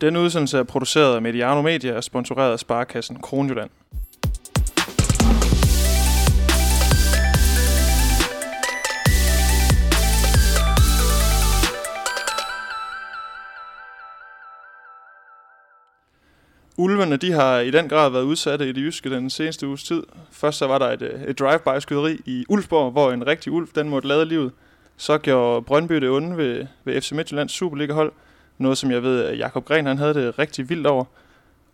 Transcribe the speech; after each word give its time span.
Denne 0.00 0.20
udsendelse 0.20 0.58
er 0.58 0.62
produceret 0.62 1.14
af 1.14 1.22
Mediano 1.22 1.62
Media 1.62 1.96
og 1.96 2.04
sponsoreret 2.04 2.52
af 2.52 2.58
Sparkassen 2.58 3.16
Kronjylland. 3.20 3.70
Ulvene 16.76 17.16
de 17.16 17.32
har 17.32 17.58
i 17.58 17.70
den 17.70 17.88
grad 17.88 18.10
været 18.10 18.22
udsatte 18.22 18.68
i 18.68 18.72
det 18.72 18.80
jyske 18.80 19.10
den 19.10 19.30
seneste 19.30 19.66
uges 19.66 19.84
tid. 19.84 20.02
Først 20.30 20.58
så 20.58 20.66
var 20.66 20.78
der 20.78 20.86
et, 20.86 21.02
øh, 21.02 21.22
et 21.22 21.38
drive-by-skyderi 21.38 22.20
i 22.26 22.44
Ulfborg, 22.48 22.92
hvor 22.92 23.12
en 23.12 23.26
rigtig 23.26 23.52
ulv 23.52 23.68
den 23.74 23.88
måtte 23.88 24.08
lade 24.08 24.24
livet. 24.24 24.52
Så 24.96 25.18
gjorde 25.18 25.62
Brøndby 25.62 25.94
det 25.94 26.10
onde 26.10 26.36
ved, 26.36 26.66
ved 26.84 27.00
FC 27.00 27.12
Midtjyllands 27.12 27.52
Superliga-hold. 27.52 28.12
Noget, 28.58 28.78
som 28.78 28.90
jeg 28.90 29.02
ved, 29.02 29.24
at 29.24 29.38
Jakob 29.38 29.64
Gren 29.64 29.86
han 29.86 29.98
havde 29.98 30.14
det 30.14 30.38
rigtig 30.38 30.68
vildt 30.68 30.86
over. 30.86 31.04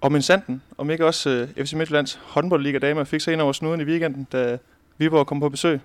Og 0.00 0.12
min 0.12 0.22
sanden, 0.22 0.62
om 0.78 0.90
ikke 0.90 1.06
også 1.06 1.48
uh, 1.58 1.64
FC 1.64 1.72
Midtjyllands 1.72 2.20
håndboldliga 2.22 2.78
damer 2.78 3.04
fik 3.04 3.20
sig 3.20 3.32
ind 3.32 3.40
over 3.40 3.52
snuden 3.52 3.80
i 3.80 3.84
weekenden, 3.84 4.26
da 4.32 4.58
Viborg 4.98 5.26
kom 5.26 5.40
på 5.40 5.48
besøg. 5.48 5.80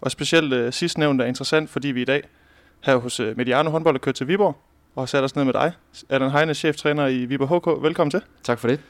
Og 0.00 0.10
specielt 0.10 0.52
uh, 0.52 0.72
sidstnævnt 0.72 1.20
er 1.20 1.24
interessant, 1.24 1.70
fordi 1.70 1.88
vi 1.88 2.02
i 2.02 2.04
dag 2.04 2.22
her 2.80 2.96
hos 2.96 3.20
uh, 3.20 3.36
Mediano 3.36 3.70
håndbold 3.70 3.94
er 3.94 3.98
kørt 3.98 4.14
til 4.14 4.28
Viborg 4.28 4.56
og 4.94 5.08
sat 5.08 5.24
os 5.24 5.36
ned 5.36 5.44
med 5.44 5.52
dig. 5.52 5.72
Allan 6.08 6.30
Heine, 6.30 6.54
cheftræner 6.54 7.06
i 7.06 7.24
Viborg 7.24 7.76
HK. 7.76 7.82
Velkommen 7.82 8.10
til. 8.10 8.22
Tak 8.42 8.58
for 8.58 8.68
det. 8.68 8.80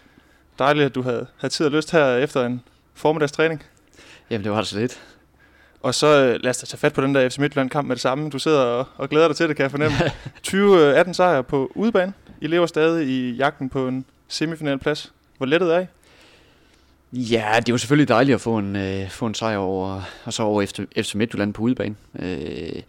Dejligt, 0.58 0.86
at 0.86 0.94
du 0.94 1.02
havde, 1.02 1.26
havde 1.36 1.54
tid 1.54 1.66
og 1.66 1.72
lyst 1.72 1.92
her 1.92 2.16
efter 2.16 2.46
en 2.46 2.62
formiddagstræning. 2.94 3.62
Jamen, 4.30 4.44
det 4.44 4.52
var 4.52 4.58
det 4.58 4.66
så 4.66 4.78
lidt. 4.78 5.00
Og 5.82 5.94
så 5.94 6.06
øh, 6.06 6.40
lad 6.42 6.50
os 6.50 6.58
da 6.58 6.66
tage 6.66 6.78
fat 6.78 6.92
på 6.92 7.00
den 7.00 7.14
der 7.14 7.28
FC 7.28 7.38
Midtjylland-kamp 7.38 7.88
med 7.88 7.96
det 7.96 8.02
samme. 8.02 8.30
Du 8.30 8.38
sidder 8.38 8.60
og, 8.60 8.86
og 8.96 9.08
glæder 9.08 9.26
dig 9.28 9.36
til 9.36 9.48
det, 9.48 9.56
kan 9.56 9.62
jeg 9.62 9.70
fornemme. 9.70 9.96
20-18 11.08 11.12
sejre 11.12 11.44
på 11.44 11.72
udebane. 11.74 12.12
I 12.40 12.46
lever 12.46 12.66
stadig 12.66 13.08
i 13.08 13.30
jagten 13.30 13.68
på 13.68 13.88
en 13.88 14.04
semifinalplads. 14.28 15.12
Hvor 15.36 15.46
lettet 15.46 15.74
er 15.74 15.80
I? 15.80 15.86
Ja, 17.12 17.60
det 17.66 17.72
var 17.72 17.78
selvfølgelig 17.78 18.08
dejligt 18.08 18.34
at 18.34 18.40
få 18.40 18.58
en, 18.58 18.76
øh, 18.76 19.10
få 19.10 19.26
en 19.26 19.34
sejr 19.34 19.56
over, 19.56 20.02
og 20.24 20.32
så 20.32 20.42
over 20.42 20.62
efter, 20.62 20.84
FC 20.96 21.14
Midtjylland 21.14 21.54
på 21.54 21.62
udebane. 21.62 21.94
Øh, 22.18 22.82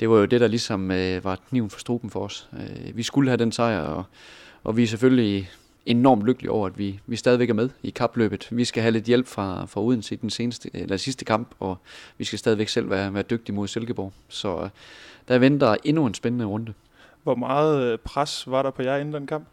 det 0.00 0.10
var 0.10 0.16
jo 0.16 0.24
det, 0.24 0.40
der 0.40 0.46
ligesom 0.46 0.90
øh, 0.90 1.24
var 1.24 1.38
kniven 1.48 1.70
for 1.70 1.80
struben 1.80 2.10
for 2.10 2.24
os. 2.24 2.48
Øh, 2.52 2.96
vi 2.96 3.02
skulle 3.02 3.30
have 3.30 3.36
den 3.36 3.52
sejr, 3.52 3.80
og, 3.80 4.04
og 4.64 4.76
vi 4.76 4.82
er 4.82 4.86
selvfølgelig 4.86 5.50
enormt 5.86 6.24
lykkelige 6.24 6.50
over, 6.50 6.66
at 6.66 6.78
vi, 6.78 7.00
vi 7.06 7.16
stadigvæk 7.16 7.50
er 7.50 7.54
med 7.54 7.68
i 7.82 7.90
kapløbet. 7.90 8.48
Vi 8.50 8.64
skal 8.64 8.82
have 8.82 8.92
lidt 8.92 9.04
hjælp 9.04 9.26
fra, 9.26 9.64
fra 9.66 9.80
Odense 9.80 10.14
i 10.14 10.18
den 10.18 10.30
seneste, 10.30 10.70
eller 10.74 10.96
sidste 10.96 11.24
kamp, 11.24 11.48
og 11.60 11.78
vi 12.18 12.24
skal 12.24 12.38
stadigvæk 12.38 12.68
selv 12.68 12.90
være, 12.90 13.14
være 13.14 13.22
dygtige 13.22 13.54
mod 13.54 13.68
Silkeborg. 13.68 14.12
Så 14.28 14.58
øh, 14.62 14.68
der 15.28 15.38
venter 15.38 15.76
endnu 15.84 16.06
en 16.06 16.14
spændende 16.14 16.44
runde. 16.44 16.72
Hvor 17.22 17.34
meget 17.34 17.82
øh, 17.82 17.98
pres 17.98 18.44
var 18.46 18.62
der 18.62 18.70
på 18.70 18.82
jer 18.82 18.96
inden 18.96 19.14
den 19.14 19.26
kamp? 19.26 19.44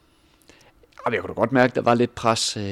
Jeg 1.11 1.19
kunne 1.19 1.27
da 1.27 1.33
godt 1.33 1.51
mærke, 1.51 1.71
at 1.71 1.75
der 1.75 1.81
var 1.81 1.93
lidt 1.93 2.15
pres. 2.15 2.57
Øh, 2.57 2.63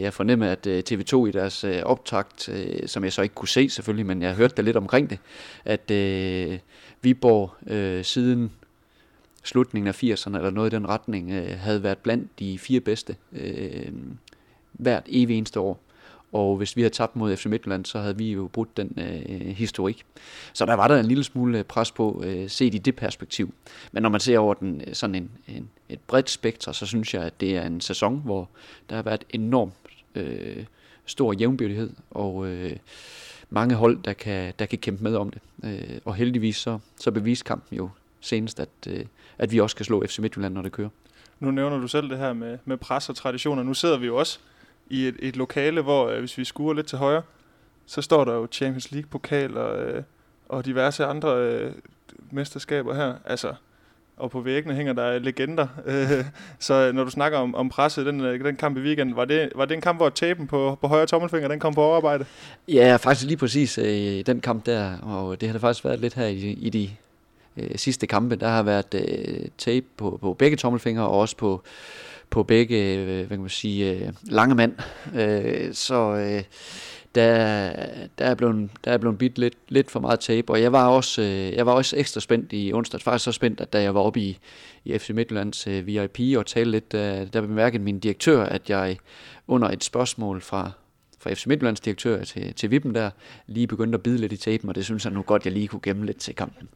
jeg 0.00 0.12
fornemmede, 0.12 0.50
at 0.50 0.66
øh, 0.66 0.82
TV2 0.90 1.26
i 1.26 1.30
deres 1.30 1.64
optakt, 1.64 2.50
som 2.86 3.04
jeg 3.04 3.12
så 3.12 3.22
ikke 3.22 3.34
kunne 3.34 3.48
se 3.48 3.70
selvfølgelig, 3.70 4.06
men 4.06 4.22
jeg 4.22 4.34
hørte 4.34 4.54
da 4.54 4.62
lidt 4.62 4.76
omkring 4.76 5.10
det, 5.10 5.18
at 5.64 5.90
Viborg 7.02 7.50
siden 8.04 8.50
slutningen 9.44 9.88
af 9.88 10.02
80'erne 10.04 10.36
eller 10.36 10.50
noget 10.50 10.72
i 10.72 10.76
den 10.76 10.88
retning, 10.88 11.30
øh, 11.30 11.58
havde 11.58 11.82
været 11.82 11.98
blandt 11.98 12.38
de 12.38 12.58
fire 12.58 12.80
bedste 12.80 13.16
øh, 13.32 13.92
hvert 14.72 15.02
evig 15.08 15.38
eneste 15.38 15.60
år. 15.60 15.80
Og 16.32 16.56
hvis 16.56 16.76
vi 16.76 16.82
havde 16.82 16.94
tabt 16.94 17.16
mod 17.16 17.36
FC 17.36 17.46
Midtjylland, 17.46 17.84
så 17.84 17.98
havde 17.98 18.18
vi 18.18 18.32
jo 18.32 18.48
brudt 18.52 18.76
den 18.76 18.98
øh, 18.98 19.46
historik. 19.46 20.06
Så 20.52 20.66
der 20.66 20.74
var 20.74 20.88
der 20.88 21.00
en 21.00 21.06
lille 21.06 21.24
smule 21.24 21.58
øh, 21.58 21.64
pres 21.64 21.90
på, 21.90 22.22
øh, 22.24 22.50
set 22.50 22.74
i 22.74 22.78
det 22.78 22.96
perspektiv. 22.96 23.54
Men 23.92 24.02
når 24.02 24.10
man 24.10 24.20
ser 24.20 24.38
over 24.38 24.54
den, 24.54 24.82
sådan 24.92 25.14
en, 25.14 25.30
en, 25.48 25.70
et 25.88 26.00
bredt 26.00 26.30
spektrum, 26.30 26.74
så 26.74 26.86
synes 26.86 27.14
jeg, 27.14 27.22
at 27.22 27.40
det 27.40 27.56
er 27.56 27.66
en 27.66 27.80
sæson, 27.80 28.20
hvor 28.24 28.48
der 28.90 28.96
har 28.96 29.02
været 29.02 29.24
enormt 29.30 29.74
øh, 30.14 30.64
stor 31.06 31.32
jævnbyrdighed, 31.32 31.90
og 32.10 32.46
øh, 32.46 32.76
mange 33.50 33.74
hold, 33.74 34.02
der 34.02 34.12
kan, 34.12 34.52
der 34.58 34.66
kan 34.66 34.78
kæmpe 34.78 35.02
med 35.02 35.16
om 35.16 35.30
det. 35.30 35.40
Øh, 35.64 35.98
og 36.04 36.14
heldigvis 36.14 36.56
så, 36.56 36.78
så 37.00 37.10
beviste 37.10 37.44
kampen 37.44 37.76
jo 37.76 37.90
senest, 38.24 38.60
at, 38.60 38.68
øh, 38.88 39.04
at 39.38 39.52
vi 39.52 39.60
også 39.60 39.76
kan 39.76 39.84
slå 39.84 40.04
FC 40.06 40.18
Midtjylland, 40.18 40.54
når 40.54 40.62
det 40.62 40.72
kører. 40.72 40.88
Nu 41.40 41.50
nævner 41.50 41.78
du 41.78 41.88
selv 41.88 42.10
det 42.10 42.18
her 42.18 42.32
med, 42.32 42.58
med 42.64 42.76
pres 42.76 43.08
og 43.08 43.16
traditioner. 43.16 43.62
Nu 43.62 43.74
sidder 43.74 43.98
vi 43.98 44.06
jo 44.06 44.16
også 44.16 44.38
i 44.90 45.08
et, 45.08 45.16
et 45.18 45.36
lokale, 45.36 45.82
hvor 45.82 46.08
øh, 46.08 46.18
hvis 46.18 46.38
vi 46.38 46.44
skuer 46.44 46.74
lidt 46.74 46.86
til 46.86 46.98
højre, 46.98 47.22
så 47.86 48.02
står 48.02 48.24
der 48.24 48.34
jo 48.34 48.48
Champions 48.52 48.92
League-pokal 48.92 49.56
og, 49.56 49.82
øh, 49.82 50.02
og 50.48 50.64
diverse 50.64 51.04
andre 51.04 51.36
øh, 51.38 51.72
mesterskaber 52.30 52.94
her. 52.94 53.14
Altså, 53.24 53.54
og 54.16 54.30
på 54.30 54.40
væggene 54.40 54.74
hænger 54.74 54.92
der 54.92 55.18
legender. 55.18 55.66
Øh, 55.86 56.24
så 56.58 56.92
når 56.92 57.04
du 57.04 57.10
snakker 57.10 57.38
om, 57.38 57.54
om 57.54 57.68
presset, 57.68 58.06
den, 58.06 58.20
øh, 58.20 58.44
den 58.44 58.56
kamp 58.56 58.76
i 58.76 58.80
weekenden, 58.80 59.16
var 59.16 59.24
det, 59.24 59.52
var 59.54 59.64
det 59.64 59.74
en 59.74 59.80
kamp, 59.80 59.98
hvor 59.98 60.08
tapen 60.08 60.46
på, 60.46 60.78
på 60.80 60.88
højre 60.88 61.06
tommelfinger, 61.06 61.48
den 61.48 61.60
kom 61.60 61.74
på 61.74 61.82
overarbejde? 61.82 62.24
Ja, 62.68 62.96
faktisk 62.96 63.26
lige 63.26 63.36
præcis 63.36 63.78
øh, 63.78 64.26
den 64.26 64.40
kamp 64.40 64.66
der, 64.66 64.98
og 64.98 65.40
det 65.40 65.48
har 65.48 65.52
det 65.52 65.60
faktisk 65.60 65.84
været 65.84 66.00
lidt 66.00 66.14
her 66.14 66.26
i, 66.26 66.36
i 66.36 66.70
de 66.70 66.90
øh, 67.56 67.70
sidste 67.76 68.06
kampe. 68.06 68.36
Der 68.36 68.48
har 68.48 68.62
været 68.62 68.94
øh, 68.94 69.48
tape 69.58 69.86
på, 69.96 70.18
på 70.20 70.34
begge 70.34 70.56
tommelfingre, 70.56 71.02
og 71.02 71.18
også 71.18 71.36
på 71.36 71.62
på 72.30 72.42
begge 72.42 72.94
øh, 72.94 73.16
hvad 73.16 73.28
kan 73.28 73.40
man 73.40 73.48
sige, 73.48 73.90
øh, 73.90 74.12
lange 74.22 74.54
mand. 74.54 74.72
Øh, 75.14 75.74
så 75.74 75.94
øh, 75.94 76.42
der, 77.14 77.72
der, 78.18 78.24
er 78.24 78.34
blevet, 78.34 78.70
der 78.84 78.92
er 78.92 78.98
blevet 78.98 79.18
bidt 79.18 79.38
lidt, 79.38 79.54
lidt 79.68 79.90
for 79.90 80.00
meget 80.00 80.20
tape, 80.20 80.52
og 80.52 80.62
jeg 80.62 80.72
var, 80.72 80.88
også, 80.88 81.22
øh, 81.22 81.52
jeg 81.52 81.66
var 81.66 81.72
også 81.72 81.96
ekstra 81.96 82.20
spændt 82.20 82.52
i 82.52 82.72
onsdag. 82.72 83.00
Faktisk 83.00 83.24
så 83.24 83.32
spændt, 83.32 83.60
at 83.60 83.72
da 83.72 83.82
jeg 83.82 83.94
var 83.94 84.00
oppe 84.00 84.20
i, 84.20 84.38
i 84.84 84.98
FC 84.98 85.10
Midtjyllands 85.10 85.66
øh, 85.66 85.86
VIP 85.86 86.20
og 86.36 86.46
talte 86.46 86.70
lidt, 86.70 86.94
øh, 86.94 87.32
der 87.32 87.40
bemærkede 87.40 87.82
min 87.82 87.98
direktør, 87.98 88.44
at 88.44 88.70
jeg 88.70 88.96
under 89.48 89.68
et 89.68 89.84
spørgsmål 89.84 90.40
fra, 90.40 90.70
fra 91.24 91.34
FC 91.34 91.46
Midtjyllands 91.46 91.80
direktør 91.80 92.24
til, 92.24 92.54
til 92.54 92.70
Vippen 92.70 92.94
der, 92.94 93.10
lige 93.46 93.66
begyndte 93.66 93.96
at 93.96 94.02
bide 94.02 94.18
lidt 94.18 94.32
i 94.32 94.36
tapen, 94.36 94.68
og 94.68 94.74
det 94.74 94.84
synes 94.84 95.04
jeg 95.04 95.12
nu 95.12 95.22
godt, 95.22 95.44
jeg 95.44 95.52
lige 95.52 95.68
kunne 95.68 95.80
gemme 95.82 96.06
lidt 96.06 96.16
til 96.16 96.34
kampen. 96.34 96.68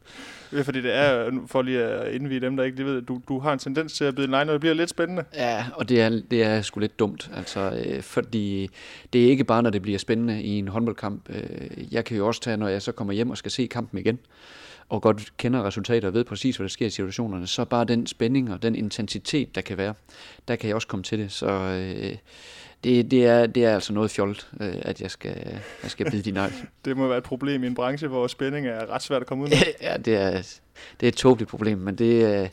Ja, 0.53 0.61
fordi 0.61 0.81
det 0.81 0.95
er, 0.95 1.31
for 1.47 1.61
lige 1.61 1.83
at 1.83 2.13
indvide 2.13 2.41
dem, 2.41 2.57
der 2.57 2.63
ikke 2.63 2.77
lige 2.77 2.87
ved, 2.87 3.01
du, 3.01 3.21
du 3.27 3.39
har 3.39 3.53
en 3.53 3.59
tendens 3.59 3.93
til 3.93 4.03
at 4.03 4.15
bide 4.15 4.27
line, 4.27 4.39
og 4.39 4.47
det 4.47 4.59
bliver 4.59 4.75
lidt 4.75 4.89
spændende. 4.89 5.23
Ja, 5.35 5.65
og 5.73 5.89
det 5.89 6.01
er, 6.01 6.21
det 6.31 6.43
er 6.43 6.61
sgu 6.61 6.79
lidt 6.79 6.99
dumt, 6.99 7.31
altså, 7.35 7.81
øh, 7.85 8.01
fordi 8.01 8.69
det 9.13 9.25
er 9.25 9.29
ikke 9.29 9.43
bare, 9.43 9.63
når 9.63 9.69
det 9.69 9.81
bliver 9.81 9.97
spændende 9.97 10.43
i 10.43 10.49
en 10.49 10.67
håndboldkamp. 10.67 11.29
Øh, 11.29 11.93
jeg 11.93 12.05
kan 12.05 12.17
jo 12.17 12.27
også 12.27 12.41
tage, 12.41 12.57
når 12.57 12.67
jeg 12.67 12.81
så 12.81 12.91
kommer 12.91 13.13
hjem 13.13 13.29
og 13.29 13.37
skal 13.37 13.51
se 13.51 13.67
kampen 13.67 13.99
igen, 13.99 14.19
og 14.89 15.01
godt 15.01 15.37
kender 15.37 15.63
resultater 15.63 16.07
og 16.07 16.13
ved 16.13 16.23
præcis, 16.23 16.57
hvad 16.57 16.67
der 16.67 16.69
sker 16.69 16.85
i 16.85 16.89
situationerne, 16.89 17.47
så 17.47 17.65
bare 17.65 17.85
den 17.85 18.07
spænding 18.07 18.53
og 18.53 18.61
den 18.61 18.75
intensitet, 18.75 19.55
der 19.55 19.61
kan 19.61 19.77
være, 19.77 19.93
der 20.47 20.55
kan 20.55 20.67
jeg 20.67 20.75
også 20.75 20.87
komme 20.87 21.03
til 21.03 21.19
det. 21.19 21.31
Så 21.31 21.47
øh, 21.47 22.15
det, 22.83 23.11
det, 23.11 23.25
er, 23.25 23.47
det 23.47 23.65
er 23.65 23.73
altså 23.73 23.93
noget 23.93 24.11
fjolt, 24.11 24.49
øh, 24.61 24.75
at 24.81 25.01
jeg 25.01 25.11
skal, 25.11 25.61
jeg 25.83 25.91
skal 25.91 26.11
bide 26.11 26.21
din 26.21 26.33
nej. 26.33 26.51
det 26.85 26.97
må 26.97 27.07
være 27.07 27.17
et 27.17 27.23
problem 27.23 27.63
i 27.63 27.67
en 27.67 27.75
branche, 27.75 28.07
hvor 28.07 28.27
spænding 28.27 28.67
er 28.67 28.89
ret 28.93 29.03
svært 29.03 29.21
at 29.21 29.27
komme 29.27 29.43
ud 29.43 29.49
med. 29.49 29.57
ja, 29.81 29.97
det 29.97 30.15
er, 30.15 30.31
det 30.99 31.05
er 31.05 31.07
et 31.07 31.15
tåbeligt 31.15 31.49
problem, 31.49 31.77
men 31.77 31.95
det, 31.95 32.41
øh, 32.41 32.49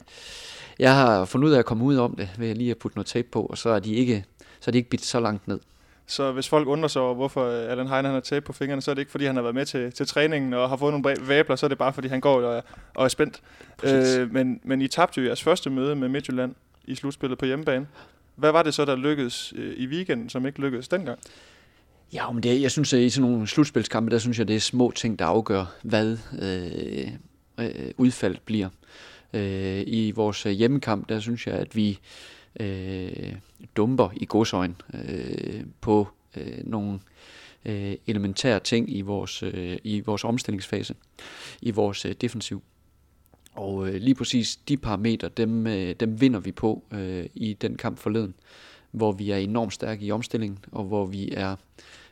jeg 0.78 0.94
har 0.94 1.24
fundet 1.24 1.48
ud 1.48 1.52
af 1.52 1.58
at 1.58 1.64
komme 1.64 1.84
ud 1.84 1.96
om 1.96 2.16
det, 2.16 2.28
ved 2.38 2.54
lige 2.54 2.70
at 2.70 2.78
putte 2.78 2.96
noget 2.96 3.06
tape 3.06 3.28
på, 3.32 3.42
og 3.42 3.58
så 3.58 3.70
er 3.70 3.78
de 3.78 3.94
ikke, 3.94 4.24
så 4.60 4.70
er 4.70 4.72
de 4.72 4.78
ikke 4.78 4.90
bidt 4.90 5.04
så 5.04 5.20
langt 5.20 5.48
ned. 5.48 5.60
Så 6.06 6.32
hvis 6.32 6.48
folk 6.48 6.68
undrer 6.68 6.88
sig 6.88 7.02
over, 7.02 7.14
hvorfor 7.14 7.50
Allan 7.50 7.88
Heine 7.88 8.08
har 8.08 8.20
tape 8.20 8.46
på 8.46 8.52
fingrene, 8.52 8.82
så 8.82 8.90
er 8.90 8.94
det 8.94 9.02
ikke, 9.02 9.10
fordi 9.10 9.24
han 9.24 9.36
har 9.36 9.42
været 9.42 9.54
med 9.54 9.66
til, 9.66 9.92
til 9.92 10.06
træningen 10.06 10.54
og 10.54 10.68
har 10.68 10.76
fået 10.76 10.92
nogle 10.92 11.16
væbler, 11.28 11.56
så 11.56 11.66
er 11.66 11.68
det 11.68 11.78
bare, 11.78 11.92
fordi 11.92 12.08
han 12.08 12.20
går 12.20 12.40
og 12.42 12.56
er, 12.56 12.60
og 12.94 13.04
er 13.04 13.08
spændt. 13.08 13.40
Øh, 13.84 14.32
men, 14.32 14.60
men 14.64 14.82
I 14.82 14.88
tabte 14.88 15.20
jo 15.20 15.26
jeres 15.26 15.42
første 15.42 15.70
møde 15.70 15.96
med 15.96 16.08
Midtjylland 16.08 16.54
i 16.84 16.94
slutspillet 16.94 17.38
på 17.38 17.44
hjemmebane. 17.44 17.86
Hvad 18.36 18.52
var 18.52 18.62
det 18.62 18.74
så, 18.74 18.84
der 18.84 18.96
lykkedes 18.96 19.52
øh, 19.56 19.74
i 19.76 19.86
weekenden, 19.86 20.28
som 20.28 20.46
ikke 20.46 20.60
lykkedes 20.60 20.88
dengang? 20.88 21.18
Ja, 22.12 22.30
men 22.30 22.42
det, 22.42 22.62
jeg 22.62 22.70
synes, 22.70 22.92
at 22.92 23.00
i 23.00 23.10
sådan 23.10 23.30
nogle 23.30 23.46
slutspilskampe, 23.46 24.10
der 24.10 24.18
synes 24.18 24.38
jeg, 24.38 24.48
det 24.48 24.56
er 24.56 24.60
små 24.60 24.90
ting, 24.90 25.18
der 25.18 25.24
afgør, 25.24 25.64
hvad 25.82 26.18
øh, 26.42 27.08
øh, 27.66 27.90
udfaldet 27.96 28.40
bliver. 28.40 28.68
Øh, 29.32 29.82
I 29.86 30.12
vores 30.16 30.42
hjemmekamp, 30.42 31.08
der 31.08 31.20
synes 31.20 31.46
jeg, 31.46 31.54
at 31.54 31.76
vi 31.76 31.98
øh, 32.60 33.34
dumper 33.76 34.08
i 34.16 34.24
godsøjen 34.24 34.76
øh, 34.94 35.64
på 35.80 36.08
øh, 36.36 36.58
nogle 36.64 37.00
øh, 37.64 37.94
elementære 38.06 38.60
ting 38.60 38.96
i 38.96 39.00
vores, 39.00 39.42
øh, 39.42 39.78
i 39.84 40.00
vores 40.00 40.24
omstillingsfase, 40.24 40.94
i 41.62 41.70
vores 41.70 42.04
øh, 42.04 42.14
defensiv. 42.20 42.62
Og 43.54 43.88
øh, 43.88 43.94
lige 43.94 44.14
præcis 44.14 44.56
de 44.56 44.76
parametre, 44.76 45.28
dem, 45.28 45.66
øh, 45.66 45.94
dem 46.00 46.20
vinder 46.20 46.40
vi 46.40 46.52
på 46.52 46.84
øh, 46.92 47.26
i 47.34 47.52
den 47.52 47.76
kamp 47.76 47.98
forleden, 47.98 48.34
hvor 48.90 49.12
vi 49.12 49.30
er 49.30 49.36
enormt 49.36 49.72
stærke 49.72 50.04
i 50.04 50.10
omstillingen, 50.10 50.58
og 50.72 50.84
hvor 50.84 51.06
vi 51.06 51.32
er 51.32 51.56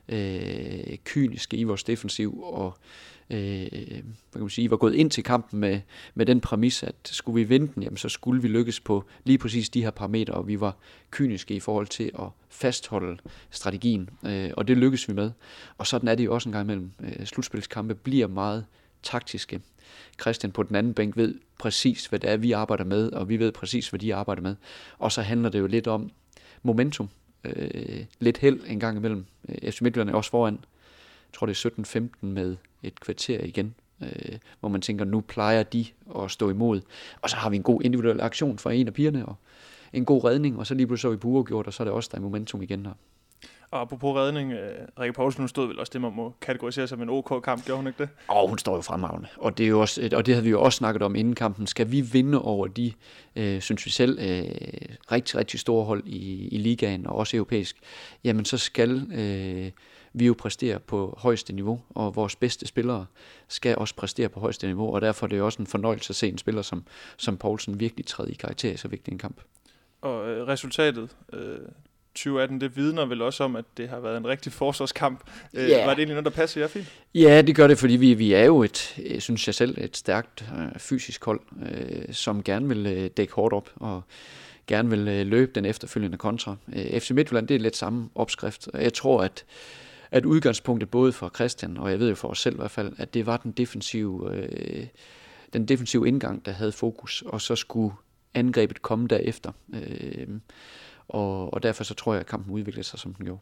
øh, 0.09 0.97
kyniske 1.05 1.57
i 1.57 1.65
vores 1.65 1.85
defensiv, 1.85 2.43
og 2.43 2.67
øh, 2.67 3.14
Øh, 3.31 3.69
hvad 3.71 4.03
kan 4.33 4.41
man 4.41 4.51
sige, 4.51 4.71
var 4.71 4.77
gået 4.77 4.95
ind 4.95 5.11
til 5.11 5.25
kampen 5.25 5.61
med, 5.61 5.81
med 6.15 6.27
den 6.27 6.41
præmis, 6.41 6.83
at 6.83 6.95
skulle 7.05 7.35
vi 7.35 7.49
vinde 7.49 7.73
den, 7.75 7.83
jamen, 7.83 7.97
så 7.97 8.09
skulle 8.09 8.43
vi 8.43 8.49
lykkes 8.49 8.81
på 8.81 9.05
lige 9.25 9.39
præcis 9.39 9.69
de 9.69 9.83
her 9.83 9.91
parametre, 9.91 10.35
og 10.35 10.49
vi 10.49 10.61
var 10.61 10.77
kyniske 11.11 11.55
i 11.55 11.61
forhold 11.61 11.87
til 11.87 12.11
at 12.19 12.27
fastholde 12.49 13.19
strategien, 13.51 14.11
øh, 14.27 14.51
og 14.57 14.69
det 14.69 14.77
lykkedes 14.77 15.09
vi 15.09 15.15
med. 15.15 15.31
Og 15.79 15.87
sådan 15.87 16.09
er 16.09 16.15
det 16.15 16.25
jo 16.25 16.35
også 16.35 16.49
en 16.49 16.53
gang 16.53 16.65
imellem. 16.65 16.91
Øh, 17.01 17.27
slutspilskampe 17.27 17.95
bliver 17.95 18.27
meget 18.27 18.65
taktiske. 19.03 19.61
Christian 20.21 20.53
på 20.53 20.63
den 20.63 20.77
anden 20.77 20.95
bænk 20.95 21.17
ved 21.17 21.35
præcis, 21.59 22.07
hvad 22.07 22.19
det 22.19 22.31
er, 22.31 22.37
vi 22.37 22.53
arbejder 22.53 22.85
med, 22.85 23.13
og 23.13 23.29
vi 23.29 23.39
ved 23.39 23.53
præcis, 23.53 23.89
hvad 23.89 24.01
de 24.01 24.15
arbejder 24.15 24.43
med. 24.43 24.57
Og 24.99 25.13
så 25.13 25.23
handler 25.23 25.49
det 25.49 25.59
jo 25.59 25.67
lidt 25.67 25.87
om 25.87 26.11
momentum. 26.63 27.09
Øh, 27.45 28.05
lidt 28.21 28.39
held 28.39 28.61
en 28.67 28.81
gang 28.81 28.97
imellem. 28.97 29.27
Øh, 29.49 29.73
FC 29.73 29.81
Midtjylland 29.81 30.11
er 30.11 30.15
også 30.15 30.31
foran. 30.31 30.59
Tror, 31.35 31.47
det 31.47 31.65
er 31.65 31.71
17-15 32.01 32.27
med 32.27 32.57
et 32.83 33.01
kvarter 33.01 33.45
igen, 33.45 33.75
øh, 34.03 34.39
hvor 34.61 34.69
man 34.69 34.81
tænker, 34.81 35.05
nu 35.05 35.21
plejer 35.21 35.63
de 35.63 35.87
at 36.19 36.31
stå 36.31 36.51
imod. 36.51 36.81
Og 37.21 37.31
så 37.31 37.37
har 37.37 37.51
vi 37.51 37.57
en 37.57 37.63
god 37.63 37.83
individuel 37.83 38.21
aktion 38.21 38.59
fra 38.59 38.73
en 38.73 38.87
af 38.87 38.95
pigerne, 38.95 39.27
og 39.27 39.35
en 39.93 40.05
god 40.05 40.25
redning, 40.25 40.59
og 40.59 40.67
så 40.67 40.75
lige 40.75 40.87
pludselig 40.87 41.03
så 41.03 41.11
vi 41.11 41.17
på 41.17 41.45
gjort, 41.49 41.67
og 41.67 41.73
så 41.73 41.83
er 41.83 41.85
det 41.85 41.95
også 41.95 42.09
der 42.13 42.19
er 42.19 42.23
momentum 42.23 42.63
igen 42.63 42.87
her. 42.87 42.93
Og 43.71 43.81
apropos 43.81 44.17
redning, 44.17 44.53
øh, 44.53 44.89
Rikke 45.01 45.13
Poulsen, 45.13 45.41
hun 45.41 45.49
stod 45.49 45.67
vel 45.67 45.79
også 45.79 45.91
det, 45.93 46.01
man 46.01 46.13
må 46.13 46.35
kategorisere 46.41 46.87
som 46.87 47.03
en 47.03 47.11
OK-kamp, 47.11 47.65
gjorde 47.65 47.77
hun 47.77 47.87
ikke 47.87 48.03
det? 48.03 48.09
Og 48.29 48.49
hun 48.49 48.59
står 48.59 48.75
jo 48.75 48.81
fremragende, 48.81 49.29
og 49.37 49.59
det, 49.59 49.65
er 49.65 49.69
jo 49.69 49.81
også, 49.81 50.09
og 50.13 50.27
det 50.27 50.35
havde 50.35 50.45
vi 50.45 50.51
jo 50.51 50.63
også 50.63 50.77
snakket 50.77 51.03
om 51.03 51.17
inden 51.17 51.35
kampen. 51.35 51.67
Skal 51.67 51.91
vi 51.91 52.01
vinde 52.01 52.43
over 52.43 52.67
de, 52.67 52.93
øh, 53.37 53.61
synes 53.61 53.87
vi 53.87 53.91
selv, 53.91 54.19
øh, 54.19 54.45
rigtig, 55.13 55.39
rigtig 55.39 55.61
store 55.61 55.85
hold 55.85 56.03
i, 56.07 56.49
i 56.49 56.59
ligaen, 56.59 57.07
og 57.07 57.17
også 57.17 57.37
europæisk, 57.37 57.77
jamen 58.25 58.45
så 58.45 58.59
skal 58.59 59.13
øh, 59.15 59.71
vi 60.15 60.27
jo 60.27 60.35
præstere 60.39 60.81
på 60.81 61.19
højeste 61.19 61.53
niveau, 61.53 61.81
og 61.91 62.17
vores 62.17 62.37
bedste 62.37 62.67
spillere 62.67 63.07
skal 63.49 63.77
også 63.79 63.95
præstere 63.95 64.29
på 64.29 64.41
højeste 64.41 64.67
niveau, 64.67 64.95
og 64.95 65.01
derfor 65.01 65.27
er 65.27 65.29
det 65.29 65.39
jo 65.39 65.45
også 65.45 65.63
en 65.63 65.67
fornøjelse 65.67 66.11
at 66.11 66.17
se 66.17 66.29
en 66.29 66.39
spiller 66.39 66.63
som, 66.63 66.85
som 67.17 67.37
Poulsen 67.37 67.81
virkelig 67.81 68.07
træde 68.07 68.31
i 68.31 68.35
karakter 68.35 68.73
i 68.73 68.77
så 68.77 68.89
vigtig 68.89 69.13
en 69.13 69.19
kamp. 69.19 69.41
Og 70.03 70.31
øh, 70.31 70.47
resultatet, 70.47 71.11
øh, 71.33 71.59
2018, 72.15 72.61
det 72.61 72.77
vidner 72.77 73.07
vel 73.07 73.23
også 73.23 73.45
om, 73.45 73.57
at 73.57 73.65
det 73.77 73.89
har 73.89 74.01
været 74.01 74.17
en 74.17 74.27
rigtig 74.27 74.53
forsvarskamp. 74.53 75.31
Yeah. 75.57 75.81
Øh, 75.81 75.87
var 75.87 75.95
det 75.95 75.99
egentlig 75.99 76.15
noget, 76.15 76.25
der 76.25 76.31
passer 76.31 76.61
jer 76.61 76.69
fint? 76.69 76.93
Ja, 77.15 77.43
det 77.43 77.57
gør 77.57 77.67
det, 77.67 77.79
fordi 77.79 77.97
vi, 77.97 78.15
vi 78.15 78.33
er 78.33 78.45
jo 78.45 78.63
et, 78.63 78.97
synes 79.19 79.47
jeg 79.47 79.55
selv, 79.55 79.79
et 79.79 79.97
stærkt 79.97 80.45
øh, 80.59 80.79
fysisk 80.79 81.25
hold, 81.25 81.41
øh, 81.63 82.15
som 82.15 82.43
gerne 82.43 82.69
vil 82.69 82.87
øh, 82.87 83.11
dække 83.17 83.33
hårdt 83.33 83.55
op 83.55 83.71
og 83.77 84.03
gerne 84.67 84.91
vil 84.91 85.09
øh, 85.09 85.27
løbe 85.27 85.53
den 85.55 85.65
efterfølgende 85.65 86.19
kontra. 86.19 86.57
Øh, 86.77 87.01
FC 87.01 87.11
Midtjylland, 87.11 87.49
det 87.49 87.55
er 87.55 87.59
lidt 87.59 87.77
samme 87.77 88.09
opskrift, 88.15 88.69
og 88.69 88.83
jeg 88.83 88.93
tror, 88.93 89.23
at 89.23 89.45
at 90.11 90.25
udgangspunktet 90.25 90.91
både 90.91 91.13
for 91.13 91.31
Christian, 91.35 91.77
og 91.77 91.91
jeg 91.91 91.99
ved 91.99 92.09
jo 92.09 92.15
for 92.15 92.29
os 92.29 92.41
selv 92.41 92.55
i 92.55 92.59
hvert 92.59 92.71
fald, 92.71 92.93
at 92.99 93.15
det 93.15 93.27
var 93.27 93.37
den 93.37 93.53
defensive, 93.53 94.35
øh, 94.35 94.87
den 95.53 95.69
defensive 95.69 96.09
indgang, 96.09 96.47
der 96.47 96.53
havde 96.53 96.73
fokus, 96.73 97.23
og 97.27 97.41
så 97.41 97.57
skulle 97.57 97.95
angrebet 98.35 98.83
komme 98.83 99.09
derefter. 99.09 99.53
Øh, 99.75 100.29
og, 101.09 101.55
og 101.55 101.63
derfor 101.63 101.85
så 101.85 101.95
tror 101.95 102.13
jeg, 102.13 102.21
at 102.21 102.27
kampen 102.27 102.53
udviklede 102.55 102.85
sig, 102.85 102.99
som 102.99 103.15
den 103.15 103.25
gjorde. 103.25 103.41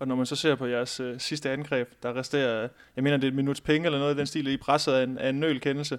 Og 0.00 0.08
når 0.08 0.14
man 0.14 0.26
så 0.26 0.36
ser 0.36 0.54
på 0.54 0.66
jeres 0.66 1.00
øh, 1.00 1.20
sidste 1.20 1.50
angreb, 1.50 1.88
der 2.02 2.16
resterer, 2.16 2.68
jeg 2.96 3.04
mener 3.04 3.16
det 3.16 3.24
er 3.24 3.28
et 3.28 3.34
minuts 3.34 3.60
penge 3.60 3.86
eller 3.86 3.98
noget 3.98 4.14
i 4.14 4.18
den 4.18 4.26
stil, 4.26 4.46
I 4.46 4.56
presset 4.56 4.92
af 4.92 5.04
en, 5.04 5.18
af 5.18 5.28
en 5.28 5.40
nølkendelse, 5.40 5.98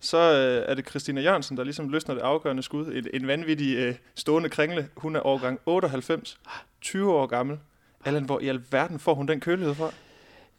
så 0.00 0.18
øh, 0.18 0.64
er 0.68 0.74
det 0.74 0.88
Christina 0.88 1.20
Jørgensen, 1.20 1.56
der 1.56 1.64
ligesom 1.64 1.88
løsner 1.88 2.14
det 2.14 2.22
afgørende 2.22 2.62
skud. 2.62 2.86
En, 2.86 3.06
en 3.14 3.26
vanvittig 3.26 3.76
øh, 3.76 3.94
stående 4.14 4.48
kringle. 4.48 4.88
Hun 4.96 5.16
er 5.16 5.26
årgang 5.26 5.60
98, 5.66 6.40
20 6.80 7.12
år 7.12 7.26
gammel. 7.26 7.58
Allan, 8.04 8.24
hvor 8.24 8.40
i 8.40 8.48
alverden 8.48 8.98
får 8.98 9.14
hun 9.14 9.28
den 9.28 9.40
kølighed 9.40 9.74
fra? 9.74 9.90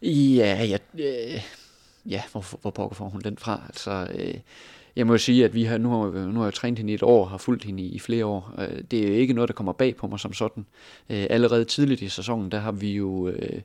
Ja, 0.02 0.64
ja, 0.64 0.78
øh, 0.98 1.42
ja 2.06 2.22
hvor, 2.32 2.44
hvor 2.60 2.70
pokker 2.70 2.94
får 2.94 3.08
hun 3.08 3.20
den 3.20 3.38
fra? 3.38 3.62
Altså, 3.66 4.08
øh, 4.14 4.34
jeg 4.96 5.06
må 5.06 5.12
jo 5.12 5.18
sige, 5.18 5.44
at 5.44 5.54
vi 5.54 5.64
har, 5.64 5.78
nu, 5.78 5.90
har, 5.90 6.26
nu 6.26 6.40
har 6.40 6.46
jeg 6.46 6.54
trænet 6.54 6.78
hende 6.78 6.92
i 6.92 6.94
et 6.94 7.02
år, 7.02 7.24
har 7.24 7.38
fulgt 7.38 7.64
hende 7.64 7.82
i, 7.82 7.86
i 7.86 7.98
flere 7.98 8.26
år. 8.26 8.54
Øh, 8.58 8.82
det 8.90 9.04
er 9.04 9.08
jo 9.08 9.14
ikke 9.14 9.32
noget, 9.34 9.48
der 9.48 9.54
kommer 9.54 9.72
bag 9.72 9.96
på 9.96 10.06
mig 10.06 10.20
som 10.20 10.32
sådan. 10.32 10.66
Øh, 11.10 11.26
allerede 11.30 11.64
tidligt 11.64 12.02
i 12.02 12.08
sæsonen, 12.08 12.50
der 12.50 12.58
har 12.58 12.72
vi 12.72 12.92
jo, 12.92 13.28
øh, 13.28 13.60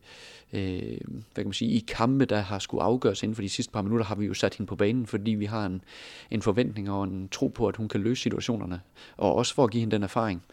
øh, 0.54 0.98
hvad 1.08 1.36
kan 1.36 1.46
man 1.46 1.54
sige, 1.54 1.72
i 1.72 1.86
kampe, 1.88 2.26
der 2.26 2.40
har 2.40 2.60
skulle 2.60 2.84
afgøres 2.84 3.24
inden 3.24 3.36
for 3.36 3.42
de 3.42 3.50
sidste 3.50 3.74
par 3.74 3.82
minutter, 3.82 4.06
har 4.06 4.16
vi 4.16 4.26
jo 4.26 4.34
sat 4.34 4.56
hende 4.56 4.70
på 4.70 4.76
banen, 4.76 5.06
fordi 5.08 5.32
vi 5.32 5.46
har 5.46 5.66
en, 5.66 5.84
en 6.32 6.42
forventning 6.42 6.92
og 6.92 7.04
en 7.04 7.30
tro 7.30 7.48
på, 7.48 7.68
at 7.68 7.76
hun 7.76 7.88
kan 7.88 8.02
løse 8.02 8.22
situationerne, 8.22 8.82
og 9.18 9.36
også 9.36 9.54
for 9.54 9.64
at 9.64 9.72
give 9.72 9.80
hende 9.80 9.96
den 9.96 10.04
erfaring. 10.04 10.44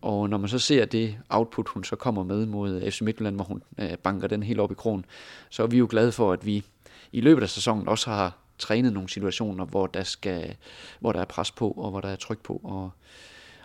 Og 0.00 0.30
når 0.30 0.38
man 0.38 0.48
så 0.48 0.58
ser 0.58 0.84
det 0.84 1.18
output, 1.28 1.68
hun 1.68 1.84
så 1.84 1.96
kommer 1.96 2.24
med 2.24 2.46
mod 2.46 2.90
FC 2.90 3.00
Midtjylland, 3.00 3.34
hvor 3.36 3.44
hun 3.44 3.62
øh, 3.78 3.96
banker 3.96 4.28
den 4.28 4.42
helt 4.42 4.60
op 4.60 4.72
i 4.72 4.74
krogen, 4.74 5.04
så 5.50 5.62
er 5.62 5.66
vi 5.66 5.78
jo 5.78 5.86
glade 5.90 6.12
for, 6.12 6.32
at 6.32 6.46
vi 6.46 6.64
i 7.12 7.20
løbet 7.20 7.42
af 7.42 7.50
sæsonen 7.50 7.88
også 7.88 8.10
har 8.10 8.38
trænet 8.58 8.92
nogle 8.92 9.08
situationer, 9.08 9.64
hvor 9.64 9.86
der, 9.86 10.02
skal, 10.02 10.56
hvor 11.00 11.12
der 11.12 11.20
er 11.20 11.24
pres 11.24 11.50
på, 11.50 11.70
og 11.70 11.90
hvor 11.90 12.00
der 12.00 12.08
er 12.08 12.16
tryk 12.16 12.38
på. 12.38 12.60
Og, 12.64 12.90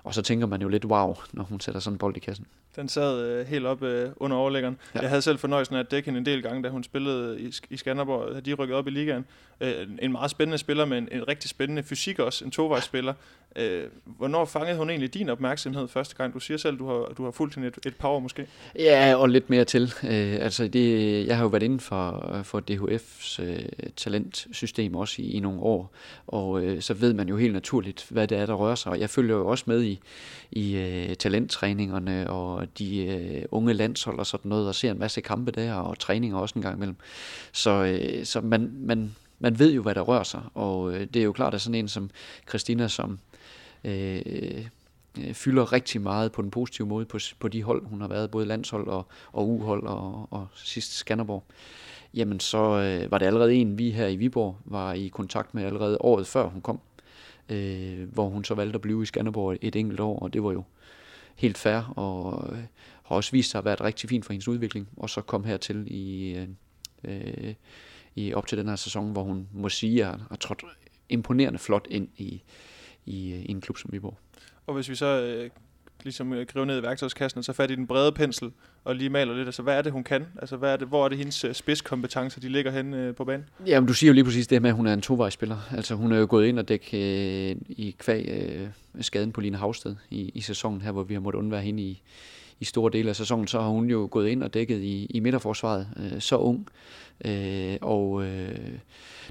og 0.03 0.13
så 0.13 0.21
tænker 0.21 0.47
man 0.47 0.61
jo 0.61 0.67
lidt, 0.67 0.85
wow, 0.85 1.15
når 1.33 1.43
hun 1.43 1.59
sætter 1.59 1.81
sådan 1.81 1.95
en 1.95 1.97
bold 1.97 2.17
i 2.17 2.19
kassen. 2.19 2.45
Den 2.75 2.89
sad 2.89 3.25
øh, 3.25 3.47
helt 3.47 3.65
op 3.65 3.83
øh, 3.83 4.09
under 4.15 4.37
overlæggeren. 4.37 4.77
Ja. 4.95 4.99
Jeg 4.99 5.09
havde 5.09 5.21
selv 5.21 5.37
fornøjelsen 5.37 5.75
af 5.75 5.79
at 5.79 5.91
dække 5.91 6.05
hende 6.05 6.17
en 6.17 6.25
del 6.25 6.41
gange, 6.41 6.63
da 6.63 6.69
hun 6.69 6.83
spillede 6.83 7.41
i, 7.41 7.53
i 7.69 7.77
Skanderborg, 7.77 8.35
da 8.35 8.39
de 8.39 8.53
rykkede 8.53 8.77
op 8.77 8.87
i 8.87 8.91
ligaen. 8.91 9.25
Øh, 9.61 9.87
en 10.01 10.11
meget 10.11 10.31
spændende 10.31 10.57
spiller 10.57 10.85
med 10.85 10.97
en, 10.97 11.09
en 11.11 11.27
rigtig 11.27 11.49
spændende 11.49 11.83
fysik 11.83 12.19
også, 12.19 12.45
en 12.45 12.51
tovejsspiller. 12.51 13.13
Øh, 13.55 13.83
hvornår 14.05 14.45
fangede 14.45 14.77
hun 14.77 14.89
egentlig 14.89 15.13
din 15.13 15.29
opmærksomhed 15.29 15.87
første 15.87 16.15
gang? 16.15 16.33
Du 16.33 16.39
siger 16.39 16.57
selv, 16.57 16.79
du 16.79 16.87
har, 16.87 17.13
du 17.17 17.23
har 17.23 17.31
fulgt 17.31 17.55
hende 17.55 17.67
et, 17.67 17.77
et 17.85 17.95
par 17.95 18.09
år 18.09 18.19
måske. 18.19 18.47
Ja, 18.75 19.15
og 19.15 19.29
lidt 19.29 19.49
mere 19.49 19.65
til. 19.65 19.93
Øh, 20.03 20.37
altså 20.41 20.67
det, 20.67 21.27
jeg 21.27 21.37
har 21.37 21.43
jo 21.43 21.49
været 21.49 21.63
inden 21.63 21.79
for, 21.79 22.39
for 22.43 22.63
DHF's 22.71 23.43
øh, 23.43 23.59
talentsystem 23.95 24.95
også 24.95 25.21
i, 25.21 25.31
i 25.31 25.39
nogle 25.39 25.59
år, 25.59 25.93
og 26.27 26.63
øh, 26.63 26.81
så 26.81 26.93
ved 26.93 27.13
man 27.13 27.29
jo 27.29 27.37
helt 27.37 27.53
naturligt, 27.53 28.05
hvad 28.09 28.27
det 28.27 28.37
er, 28.37 28.45
der 28.45 28.53
rører 28.53 28.75
sig. 28.75 28.91
Og 28.91 28.99
jeg 28.99 29.09
følger 29.09 29.35
jo 29.35 29.47
også 29.47 29.63
med 29.67 29.83
i, 29.83 29.99
i 30.51 30.75
øh, 30.75 31.15
talenttræningerne 31.15 32.29
og 32.29 32.58
de 32.65 33.05
øh, 33.05 33.45
unge 33.51 33.73
landshold 33.73 34.19
og 34.19 34.25
sådan 34.25 34.49
noget, 34.49 34.67
og 34.67 34.75
ser 34.75 34.91
en 34.91 34.99
masse 34.99 35.21
kampe 35.21 35.51
der, 35.51 35.73
og 35.73 35.99
træninger 35.99 36.37
også 36.37 36.53
en 36.55 36.61
gang 36.61 36.75
imellem. 36.75 36.95
Så, 37.51 37.71
øh, 37.71 38.25
så 38.25 38.41
man, 38.41 38.71
man, 38.79 39.15
man 39.39 39.59
ved 39.59 39.73
jo, 39.73 39.81
hvad 39.81 39.95
der 39.95 40.01
rører 40.01 40.23
sig, 40.23 40.41
og 40.53 40.93
øh, 40.93 41.07
det 41.13 41.19
er 41.19 41.23
jo 41.23 41.31
klart, 41.31 41.53
at 41.53 41.61
sådan 41.61 41.75
en 41.75 41.87
som 41.87 42.09
Christina, 42.49 42.87
som 42.87 43.19
øh, 43.83 44.21
øh, 44.25 44.65
fylder 45.33 45.73
rigtig 45.73 46.01
meget 46.01 46.31
på 46.31 46.41
den 46.41 46.51
positive 46.51 46.87
måde 46.87 47.05
på, 47.05 47.19
på 47.39 47.47
de 47.47 47.63
hold, 47.63 47.85
hun 47.85 48.01
har 48.01 48.07
været, 48.07 48.31
både 48.31 48.45
landshold 48.45 48.87
og, 48.87 49.07
og 49.31 49.49
uhold 49.49 49.83
og, 49.83 50.27
og 50.31 50.47
sidst 50.55 50.93
Skanderborg, 50.93 51.43
jamen 52.13 52.39
så 52.39 52.57
øh, 52.57 53.11
var 53.11 53.17
det 53.17 53.25
allerede 53.25 53.53
en, 53.53 53.77
vi 53.77 53.91
her 53.91 54.07
i 54.07 54.15
Viborg 54.15 54.57
var 54.65 54.93
i 54.93 55.07
kontakt 55.07 55.53
med 55.53 55.63
allerede 55.63 55.97
året 56.01 56.27
før 56.27 56.47
hun 56.47 56.61
kom, 56.61 56.79
øh, 57.49 58.13
hvor 58.13 58.29
hun 58.29 58.43
så 58.43 58.55
valgte 58.55 58.75
at 58.75 58.81
blive 58.81 59.03
i 59.03 59.05
Skanderborg 59.05 59.57
et 59.61 59.75
enkelt 59.75 59.99
år, 59.99 60.19
og 60.19 60.33
det 60.33 60.43
var 60.43 60.51
jo 60.51 60.63
helt 61.39 61.57
fair, 61.57 61.93
og 61.97 62.49
øh, 62.53 62.59
har 63.03 63.15
også 63.15 63.31
vist 63.31 63.51
sig 63.51 63.59
at 63.59 63.65
være 63.65 63.75
rigtig 63.75 64.09
fint 64.09 64.25
for 64.25 64.33
hendes 64.33 64.47
udvikling, 64.47 64.89
og 64.97 65.09
så 65.09 65.21
kom 65.21 65.43
hertil 65.43 65.87
i, 65.87 66.31
øh, 66.33 66.47
øh, 67.03 67.53
i 68.15 68.33
op 68.33 68.47
til 68.47 68.57
den 68.57 68.67
her 68.67 68.75
sæson, 68.75 69.11
hvor 69.11 69.23
hun 69.23 69.47
må 69.53 69.69
sige, 69.69 70.05
at 70.05 70.19
har 70.29 70.35
trådt 70.35 70.63
imponerende 71.09 71.59
flot 71.59 71.87
ind 71.89 72.07
i, 72.17 72.43
i, 73.05 73.33
øh, 73.33 73.39
i 73.39 73.51
en 73.51 73.61
klub 73.61 73.77
som 73.77 73.91
Viborg. 73.91 74.17
Og 74.67 74.73
hvis 74.73 74.89
vi 74.89 74.95
så 74.95 75.21
øh, 75.21 75.49
ligesom 76.03 76.33
øh, 76.33 76.45
gribe 76.45 76.65
ned 76.65 76.79
i 76.79 76.83
værktøjskassen 76.83 77.37
og 77.37 77.43
så 77.43 77.53
fat 77.53 77.71
i 77.71 77.75
den 77.75 77.87
brede 77.87 78.11
pensel 78.11 78.51
og 78.83 78.95
lige 78.95 79.09
maler 79.09 79.33
lidt, 79.33 79.47
altså 79.47 79.61
hvad 79.61 79.77
er 79.77 79.81
det, 79.81 79.91
hun 79.91 80.03
kan? 80.03 80.25
Altså 80.41 80.57
hvad 80.57 80.73
er 80.73 80.77
det, 80.77 80.87
hvor 80.87 81.05
er 81.05 81.09
det 81.09 81.17
hendes 81.17 81.43
øh, 81.43 81.53
spidskompetencer, 81.53 82.41
de 82.41 82.49
ligger 82.49 82.71
hen 82.71 82.93
øh, 82.93 83.15
på 83.15 83.25
banen? 83.25 83.45
Jamen 83.65 83.87
du 83.87 83.93
siger 83.93 84.07
jo 84.07 84.13
lige 84.13 84.23
præcis 84.23 84.47
det 84.47 84.61
med, 84.61 84.69
at 84.69 84.75
hun 84.75 84.87
er 84.87 84.93
en 84.93 85.01
tovejsspiller. 85.01 85.57
Altså 85.71 85.95
hun 85.95 86.11
er 86.11 86.17
jo 86.17 86.27
gået 86.29 86.47
ind 86.47 86.59
og 86.59 86.69
dæk 86.69 86.89
øh, 86.93 87.55
i 87.69 87.95
kvæg 87.99 88.29
øh, 88.29 88.67
skaden 89.01 89.31
på 89.31 89.41
Line 89.41 89.57
Havsted 89.57 89.95
i, 90.09 90.31
i 90.33 90.41
sæsonen 90.41 90.81
her, 90.81 90.91
hvor 90.91 91.03
vi 91.03 91.13
har 91.13 91.21
måttet 91.21 91.39
undvære 91.39 91.61
hende 91.61 91.83
i, 91.83 92.01
i 92.59 92.65
store 92.65 92.91
dele 92.91 93.09
af 93.09 93.15
sæsonen, 93.15 93.47
så 93.47 93.61
har 93.61 93.69
hun 93.69 93.89
jo 93.89 94.07
gået 94.11 94.29
ind 94.29 94.43
og 94.43 94.53
dækket 94.53 94.81
i, 94.81 95.05
i 95.05 95.19
midterforsvaret, 95.19 95.87
øh, 95.97 96.21
så 96.21 96.37
ung. 96.37 96.67
Øh, 97.25 97.77
og 97.81 98.23
øh, 98.23 98.57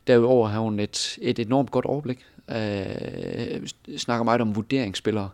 derudover 0.07 0.49
har 0.49 0.61
hun 0.61 0.81
et, 0.81 1.19
et 1.23 1.39
enormt 1.39 1.71
godt 1.71 1.85
overblik. 1.85 2.27
Øh, 2.51 3.67
snakker 3.99 4.25
meget 4.25 4.41
om 4.41 4.57
vurderingsspillere. 4.57 5.31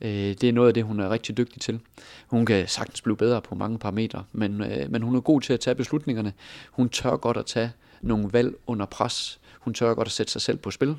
Øh, 0.00 0.10
det 0.10 0.44
er 0.44 0.52
noget 0.52 0.68
af 0.68 0.74
det, 0.74 0.84
hun 0.84 1.00
er 1.00 1.10
rigtig 1.10 1.36
dygtig 1.36 1.62
til. 1.62 1.80
Hun 2.26 2.46
kan 2.46 2.68
sagtens 2.68 3.02
blive 3.02 3.16
bedre 3.16 3.42
på 3.42 3.54
mange 3.54 3.78
parametre, 3.78 4.24
men, 4.32 4.60
øh, 4.62 4.90
men 4.90 5.02
hun 5.02 5.16
er 5.16 5.20
god 5.20 5.40
til 5.40 5.52
at 5.52 5.60
tage 5.60 5.74
beslutningerne. 5.74 6.32
Hun 6.70 6.88
tør 6.88 7.16
godt 7.16 7.36
at 7.36 7.46
tage 7.46 7.72
nogle 8.00 8.32
valg 8.32 8.54
under 8.66 8.86
pres. 8.86 9.40
Hun 9.60 9.74
tør 9.74 9.94
godt 9.94 10.08
at 10.08 10.12
sætte 10.12 10.32
sig 10.32 10.42
selv 10.42 10.58
på 10.58 10.70
spil. 10.70 10.96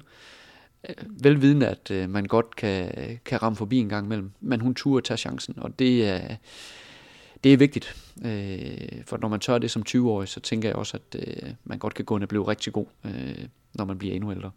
Øh, 0.89 0.95
velvidende, 1.23 1.67
at 1.67 1.91
øh, 1.91 2.09
man 2.09 2.25
godt 2.25 2.55
kan, 2.55 2.91
kan 3.25 3.43
ramme 3.43 3.55
forbi 3.55 3.77
en 3.77 3.89
gang 3.89 4.05
imellem, 4.05 4.31
men 4.41 4.61
hun 4.61 4.75
turde 4.75 5.05
tage 5.05 5.17
chancen, 5.17 5.53
og 5.57 5.79
det 5.79 6.07
er, 6.07 6.35
det 7.43 7.53
er 7.53 7.57
vigtigt. 7.57 7.95
Øh, 8.25 9.03
for 9.05 9.17
når 9.17 9.27
man 9.27 9.39
tør 9.39 9.57
det 9.57 9.71
som 9.71 9.83
20-årig, 9.89 10.27
så 10.27 10.39
tænker 10.39 10.69
jeg 10.69 10.75
også, 10.75 10.97
at 10.97 11.21
øh, 11.27 11.49
man 11.63 11.79
godt 11.79 11.93
kan 11.93 12.05
gå 12.05 12.15
ind 12.15 12.23
og 12.23 12.29
blive 12.29 12.47
rigtig 12.47 12.73
god, 12.73 12.85
øh, 13.05 13.45
når 13.73 13.85
man 13.85 13.97
bliver 13.97 14.15
endnu 14.15 14.31
ældre. 14.31 14.51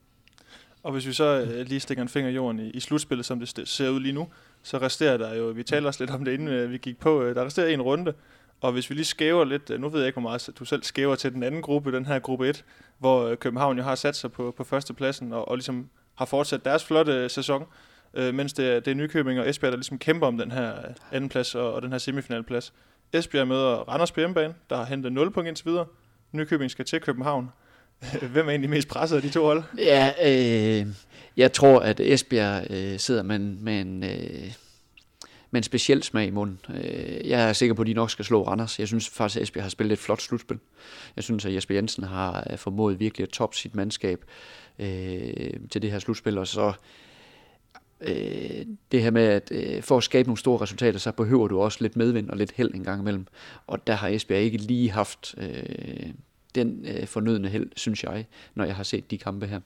Og 0.82 0.92
hvis 0.92 1.06
vi 1.06 1.12
så 1.12 1.24
øh, 1.24 1.66
lige 1.66 1.80
stikker 1.80 2.02
en 2.02 2.08
finger 2.08 2.30
i 2.30 2.34
jorden 2.34 2.60
i, 2.60 2.70
i 2.70 2.80
slutspillet, 2.80 3.26
som 3.26 3.40
det 3.40 3.68
ser 3.68 3.88
ud 3.88 4.00
lige 4.00 4.12
nu, 4.12 4.28
så 4.62 4.78
resterer 4.78 5.16
der 5.16 5.34
jo, 5.34 5.44
vi 5.44 5.62
taler 5.62 5.86
også 5.86 6.02
lidt 6.02 6.10
om 6.10 6.24
det, 6.24 6.32
inden 6.32 6.48
øh, 6.48 6.70
vi 6.70 6.78
gik 6.78 7.00
på, 7.00 7.22
øh, 7.22 7.34
der 7.34 7.44
resterer 7.44 7.68
en 7.68 7.82
runde, 7.82 8.14
og 8.60 8.72
hvis 8.72 8.90
vi 8.90 8.94
lige 8.94 9.04
skæver 9.04 9.44
lidt, 9.44 9.70
øh, 9.70 9.80
nu 9.80 9.88
ved 9.88 10.00
jeg 10.00 10.06
ikke, 10.06 10.20
hvor 10.20 10.28
meget 10.28 10.50
du 10.58 10.64
selv 10.64 10.82
skæver 10.82 11.14
til 11.14 11.32
den 11.32 11.42
anden 11.42 11.62
gruppe, 11.62 11.92
den 11.92 12.06
her 12.06 12.18
gruppe 12.18 12.48
1, 12.48 12.64
hvor 12.98 13.26
øh, 13.26 13.36
København 13.36 13.76
jo 13.76 13.82
har 13.82 13.94
sat 13.94 14.16
sig 14.16 14.32
på, 14.32 14.54
på 14.56 14.64
førstepladsen, 14.64 15.32
og, 15.32 15.48
og 15.48 15.56
ligesom 15.56 15.88
har 16.14 16.24
fortsat 16.24 16.64
deres 16.64 16.84
flotte 16.84 17.12
øh, 17.12 17.30
sæson, 17.30 17.64
øh, 18.14 18.34
mens 18.34 18.52
det 18.52 18.84
det 18.84 18.90
er 18.90 18.94
Nykøbing 18.94 19.40
og 19.40 19.48
Esbjerg, 19.48 19.72
der 19.72 19.76
ligesom 19.76 19.98
kæmper 19.98 20.26
om 20.26 20.38
den 20.38 20.50
her 20.50 20.72
øh, 20.72 20.94
anden 21.12 21.30
plads 21.30 21.54
og, 21.54 21.72
og 21.72 21.82
den 21.82 21.90
her 21.92 21.98
semifinalplads. 21.98 22.72
Esbjerg 23.12 23.48
møder 23.48 23.74
Randers 23.74 24.12
på 24.12 24.20
hjemmebane, 24.20 24.54
der 24.70 24.76
har 24.76 24.84
hentet 24.84 25.12
0 25.12 25.30
point 25.30 25.48
indtil 25.48 25.66
videre. 25.66 25.86
Nykøbing 26.32 26.70
skal 26.70 26.84
til 26.84 27.00
København. 27.00 27.50
Hvem 28.32 28.46
er 28.46 28.50
egentlig 28.50 28.70
mest 28.70 28.88
presset 28.88 29.16
af 29.16 29.22
de 29.22 29.30
to 29.30 29.44
hold? 29.44 29.62
Ja, 29.78 30.12
øh, 30.24 30.86
jeg 31.36 31.52
tror, 31.52 31.80
at 31.80 32.00
Esbjerg 32.00 32.66
øh, 32.70 32.98
sidder 32.98 33.22
med 33.22 33.36
en, 33.36 33.58
med 33.64 33.80
en 33.80 34.04
øh, 34.04 34.52
med 35.50 35.60
en 35.60 35.62
speciel 35.62 36.02
smag 36.02 36.26
i 36.26 36.30
munden. 36.30 36.58
Øh, 36.74 37.28
jeg 37.28 37.48
er 37.48 37.52
sikker 37.52 37.74
på, 37.74 37.82
at 37.82 37.88
de 37.88 37.94
nok 37.94 38.10
skal 38.10 38.24
slå 38.24 38.42
Randers. 38.42 38.78
Jeg 38.78 38.88
synes 38.88 39.08
faktisk, 39.08 39.36
at 39.36 39.42
Esbjerg 39.42 39.64
har 39.64 39.70
spillet 39.70 39.92
et 39.92 39.98
flot 39.98 40.20
slutspil. 40.22 40.58
Jeg 41.16 41.24
synes, 41.24 41.44
at 41.44 41.54
Jesper 41.54 41.74
Jensen 41.74 42.04
har 42.04 42.46
øh, 42.50 42.58
formået 42.58 43.00
virkelig 43.00 43.22
at 43.24 43.28
top 43.28 43.54
sit 43.54 43.74
mandskab 43.74 44.24
øh, 44.78 45.50
til 45.70 45.82
det 45.82 45.90
her 45.90 45.98
slutspil, 45.98 46.38
og 46.38 46.46
så 46.46 46.72
øh, 48.00 48.66
det 48.92 49.02
her 49.02 49.10
med, 49.10 49.22
at 49.22 49.48
øh, 49.50 49.82
for 49.82 49.96
at 49.96 50.04
skabe 50.04 50.28
nogle 50.28 50.38
store 50.38 50.60
resultater, 50.60 50.98
så 50.98 51.12
behøver 51.12 51.48
du 51.48 51.60
også 51.60 51.78
lidt 51.80 51.96
medvind 51.96 52.30
og 52.30 52.36
lidt 52.36 52.52
held 52.52 52.74
en 52.74 52.84
gang 52.84 53.00
imellem. 53.00 53.26
Og 53.66 53.86
der 53.86 53.94
har 53.94 54.08
Esbjerg 54.08 54.40
ikke 54.40 54.58
lige 54.58 54.90
haft 54.90 55.34
øh, 55.38 56.10
den 56.54 56.86
øh, 56.88 57.06
fornødne 57.06 57.48
held, 57.48 57.70
synes 57.76 58.04
jeg, 58.04 58.26
når 58.54 58.64
jeg 58.64 58.76
har 58.76 58.82
set 58.82 59.10
de 59.10 59.18
kampe 59.18 59.46
her. 59.46 59.60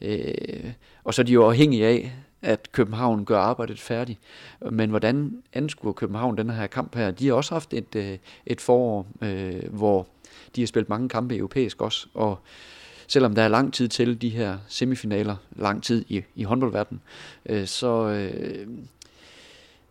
Øh, 0.00 0.72
og 1.04 1.14
så 1.14 1.22
er 1.22 1.26
de 1.26 1.32
jo 1.32 1.46
afhængige 1.46 1.86
af, 1.86 2.12
at 2.42 2.72
København 2.72 3.24
gør 3.24 3.38
arbejdet 3.38 3.80
færdigt. 3.80 4.18
Men 4.70 4.90
hvordan 4.90 5.42
anskuer 5.52 5.92
København 5.92 6.36
den 6.36 6.50
her 6.50 6.66
kamp 6.66 6.96
her? 6.96 7.10
De 7.10 7.26
har 7.26 7.34
også 7.34 7.54
haft 7.54 7.74
et, 7.74 7.96
øh, 7.96 8.18
et 8.46 8.60
forår, 8.60 9.06
øh, 9.22 9.72
hvor 9.72 10.06
de 10.56 10.60
har 10.60 10.66
spillet 10.66 10.88
mange 10.88 11.08
kampe 11.08 11.36
europæisk 11.36 11.82
også, 11.82 12.06
og 12.14 12.38
selvom 13.06 13.34
der 13.34 13.42
er 13.42 13.48
lang 13.48 13.72
tid 13.72 13.88
til 13.88 14.22
de 14.22 14.28
her 14.28 14.58
semifinaler, 14.68 15.36
lang 15.56 15.82
tid 15.82 16.04
i, 16.08 16.22
i 16.34 16.42
håndboldverdenen, 16.42 17.00
øh, 17.46 17.66
så, 17.66 18.08
øh, 18.08 18.66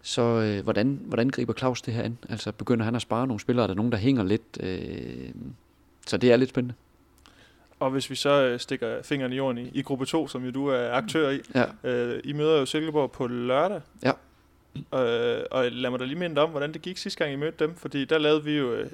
så 0.02 0.22
øh, 0.22 0.64
hvordan, 0.64 1.02
hvordan 1.06 1.30
griber 1.30 1.54
Claus 1.54 1.82
det 1.82 1.94
her 1.94 2.04
an? 2.04 2.18
Altså 2.30 2.52
begynder 2.52 2.86
han 2.86 2.96
at 2.96 3.02
spare 3.02 3.28
nogle 3.28 3.40
spillere? 3.40 3.64
Er 3.64 3.68
der 3.68 3.74
nogen, 3.74 3.92
der 3.92 3.98
hænger 3.98 4.24
lidt? 4.24 4.58
Øh, 4.60 5.30
så 6.08 6.18
det 6.18 6.32
er 6.32 6.38
lidt 6.38 6.50
spændende. 6.50 6.76
Og 7.80 7.92
hvis 7.92 8.10
vi 8.10 8.16
så 8.16 8.30
øh, 8.30 8.60
stikker 8.60 9.04
fingeren 9.04 9.34
i 9.34 9.36
jorden 9.36 9.58
i, 9.58 9.72
i 9.74 9.82
gruppe 9.82 10.06
2, 10.06 10.28
som 10.28 10.46
jo 10.46 10.52
du 10.52 10.68
er 10.68 10.92
aktør 10.92 11.30
i, 11.30 11.40
ja. 11.56 11.66
øh, 11.84 12.22
I 12.24 12.34
møder 12.34 12.60
jo 12.60 12.66
Silkeborg 12.66 13.12
på 13.12 13.28
lørdag. 13.28 13.82
Ja. 14.04 14.12
Øh, 14.76 15.46
og 15.52 15.72
lad 15.72 15.90
mig 15.90 16.00
da 16.00 16.06
lige 16.06 16.20
minde 16.20 16.42
om, 16.42 16.50
hvordan 16.50 16.74
det 16.74 16.82
gik 16.82 16.98
sidste 16.98 17.20
gang, 17.20 17.34
I 17.34 17.36
mødte 17.36 17.66
dem. 17.66 17.76
Fordi 17.76 18.06
der 18.06 18.18
lavede 18.18 18.44
vi 18.44 18.58
jo 18.58 18.74
øh, 18.74 18.90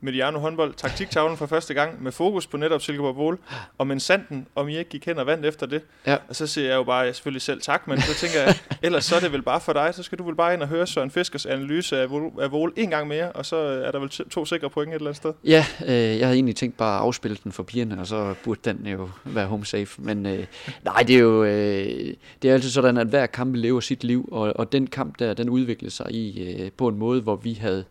Mediano 0.00 0.38
håndbold 0.38 0.74
taktiktavlen 0.74 1.36
for 1.36 1.46
første 1.46 1.74
gang 1.74 2.02
med 2.02 2.12
fokus 2.12 2.46
på 2.46 2.56
netop 2.56 2.82
Silkeborg 2.82 3.16
Vål, 3.16 3.38
og 3.78 3.86
men 3.86 4.00
sanden, 4.00 4.46
om 4.54 4.68
I 4.68 4.78
ikke 4.78 4.90
gik 4.90 5.06
hen 5.06 5.18
og 5.18 5.26
vandt 5.26 5.46
efter 5.46 5.66
det. 5.66 5.82
Ja. 6.06 6.16
Og 6.28 6.36
så 6.36 6.46
siger 6.46 6.68
jeg 6.68 6.76
jo 6.76 6.84
bare, 6.84 6.98
jeg 6.98 7.14
selvfølgelig 7.14 7.42
selv 7.42 7.60
tak, 7.60 7.88
men 7.88 8.00
så 8.00 8.14
tænker 8.14 8.40
jeg, 8.40 8.54
ellers 8.82 9.04
så 9.04 9.16
er 9.16 9.20
det 9.20 9.32
vel 9.32 9.42
bare 9.42 9.60
for 9.60 9.72
dig, 9.72 9.94
så 9.94 10.02
skal 10.02 10.18
du 10.18 10.24
vel 10.24 10.34
bare 10.34 10.54
ind 10.54 10.62
og 10.62 10.68
høre 10.68 10.86
Søren 10.86 11.10
Fiskers 11.10 11.46
analyse 11.46 11.98
af 11.98 12.08
af 12.40 12.52
Vål 12.52 12.72
en 12.76 12.90
gang 12.90 13.08
mere, 13.08 13.32
og 13.32 13.46
så 13.46 13.56
er 13.56 13.90
der 13.90 13.98
vel 13.98 14.08
to 14.08 14.44
sikre 14.44 14.70
point 14.70 14.90
et 14.90 14.94
eller 14.94 15.06
andet 15.06 15.16
sted. 15.16 15.32
Ja, 15.44 15.64
øh, 15.86 16.18
jeg 16.18 16.26
havde 16.26 16.34
egentlig 16.34 16.56
tænkt 16.56 16.76
bare 16.76 16.96
at 16.96 17.02
afspille 17.02 17.36
den 17.44 17.52
for 17.52 17.62
pigerne, 17.62 18.00
og 18.00 18.06
så 18.06 18.34
burde 18.44 18.60
den 18.64 18.86
jo 18.86 19.08
være 19.24 19.46
home 19.46 19.66
safe. 19.66 20.02
Men 20.02 20.26
øh, 20.26 20.46
nej, 20.84 21.02
det 21.02 21.16
er 21.16 21.20
jo 21.20 21.44
øh, 21.44 22.14
det 22.42 22.50
er 22.50 22.54
altid 22.54 22.70
sådan, 22.70 22.96
at 22.96 23.06
hver 23.06 23.26
kamp 23.26 23.54
lever 23.54 23.80
sit 23.80 24.04
liv, 24.04 24.28
og, 24.32 24.52
og 24.56 24.72
den 24.72 24.86
kamp 24.86 25.18
der, 25.18 25.34
den 25.34 25.48
udviklede 25.48 25.90
sig 25.90 26.10
i 26.10 26.42
øh, 26.42 26.70
på 26.72 26.88
en 26.88 26.98
måde, 26.98 27.20
hvor 27.20 27.36
vi 27.36 27.52
havde 27.52 27.84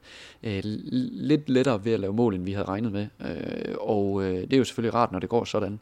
øh, 0.44 0.62
lidt 0.63 1.50
lettere 1.50 1.86
ved 1.86 1.94
at 1.94 2.00
lave 2.00 2.13
mål, 2.13 2.36
end 2.36 2.44
vi 2.44 2.51
havde 2.51 2.67
regnet 2.67 2.91
med. 2.91 3.08
Øh, 3.22 3.75
og 3.79 4.24
øh, 4.24 4.41
det 4.41 4.53
er 4.53 4.58
jo 4.58 4.63
selvfølgelig 4.63 4.94
rart, 4.94 5.12
når 5.12 5.20
det 5.20 5.29
går 5.29 5.44
sådan. 5.44 5.79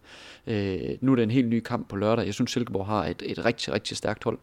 Øh, 0.47 0.79
nu 1.01 1.11
er 1.11 1.15
det 1.15 1.23
en 1.23 1.31
helt 1.31 1.47
ny 1.47 1.59
kamp 1.59 1.89
på 1.89 1.95
lørdag. 1.95 2.25
Jeg 2.25 2.33
synes, 2.33 2.51
Silkeborg 2.51 2.85
har 2.85 3.05
et, 3.05 3.23
et 3.25 3.45
rigtig, 3.45 3.73
rigtig 3.73 3.97
stærkt 3.97 4.23
hold. 4.23 4.37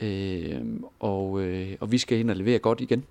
Øh, 0.00 0.60
og, 1.00 1.40
øh, 1.40 1.76
og 1.80 1.92
vi 1.92 1.98
skal 1.98 2.18
ind 2.18 2.30
og 2.30 2.36
levere 2.36 2.58
godt 2.58 2.80
igen. 2.80 3.04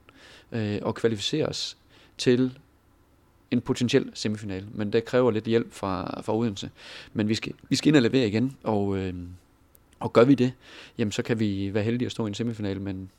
Øh, 0.51 0.79
og 0.81 0.95
kvalificere 0.95 1.45
os 1.45 1.77
til 2.17 2.57
en 3.51 3.61
potentiel 3.61 4.11
semifinal, 4.13 4.65
men 4.73 4.93
det 4.93 5.05
kræver 5.05 5.31
lidt 5.31 5.45
hjælp 5.45 5.73
fra, 5.73 6.21
fra 6.21 6.37
Odense. 6.37 6.69
Men 7.13 7.29
vi 7.29 7.35
skal, 7.35 7.53
vi 7.69 7.75
skal 7.75 7.87
ind 7.87 7.95
og 7.95 8.01
levere 8.01 8.27
igen, 8.27 8.57
og, 8.63 8.97
øh, 8.97 9.13
og 9.99 10.13
gør 10.13 10.23
vi 10.23 10.35
det, 10.35 10.53
jamen 10.97 11.11
så 11.11 11.21
kan 11.21 11.39
vi 11.39 11.73
være 11.73 11.83
heldige 11.83 12.05
at 12.05 12.11
stå 12.11 12.25
i 12.25 12.27
en 12.27 12.33
semifinal, 12.33 12.81
men 12.81 13.09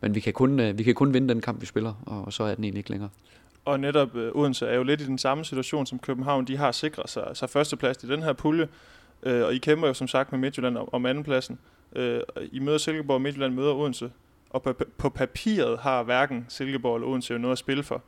men 0.00 0.14
vi 0.14 0.20
kan, 0.20 0.32
kun, 0.32 0.60
øh, 0.60 0.78
vi 0.78 0.82
kan 0.82 0.94
kun 0.94 1.14
vinde 1.14 1.28
den 1.28 1.40
kamp, 1.40 1.60
vi 1.60 1.66
spiller, 1.66 1.94
og 2.06 2.32
så 2.32 2.42
er 2.42 2.54
den 2.54 2.64
egentlig 2.64 2.78
ikke 2.78 2.90
længere. 2.90 3.10
Og 3.64 3.80
netop 3.80 4.16
øh, 4.16 4.32
Odense 4.34 4.66
er 4.66 4.76
jo 4.76 4.82
lidt 4.82 5.00
i 5.00 5.06
den 5.06 5.18
samme 5.18 5.44
situation 5.44 5.86
som 5.86 5.98
København. 5.98 6.44
De 6.44 6.56
har 6.56 6.72
sikret 6.72 7.10
sig, 7.10 7.30
sig 7.34 7.50
førsteplads 7.50 8.04
i 8.04 8.06
den 8.06 8.22
her 8.22 8.32
pulje, 8.32 8.68
øh, 9.22 9.44
og 9.44 9.54
I 9.54 9.58
kæmper 9.58 9.88
jo 9.88 9.94
som 9.94 10.08
sagt 10.08 10.32
med 10.32 10.40
Midtjylland 10.40 10.76
om, 10.76 10.88
om 10.92 11.06
andenpladsen. 11.06 11.58
Øh, 11.96 12.20
I 12.52 12.58
møder 12.58 12.78
Silkeborg, 12.78 13.20
Midtjylland 13.20 13.54
møder 13.54 13.74
Odense, 13.74 14.10
og 14.50 14.62
på, 14.62 14.72
på 14.98 15.08
papiret 15.08 15.78
har 15.78 16.02
hverken 16.02 16.46
Silkeborg 16.48 16.96
eller 16.96 17.08
Odense 17.08 17.32
jo 17.32 17.38
noget 17.38 17.52
at 17.52 17.58
spille 17.58 17.82
for. 17.82 18.02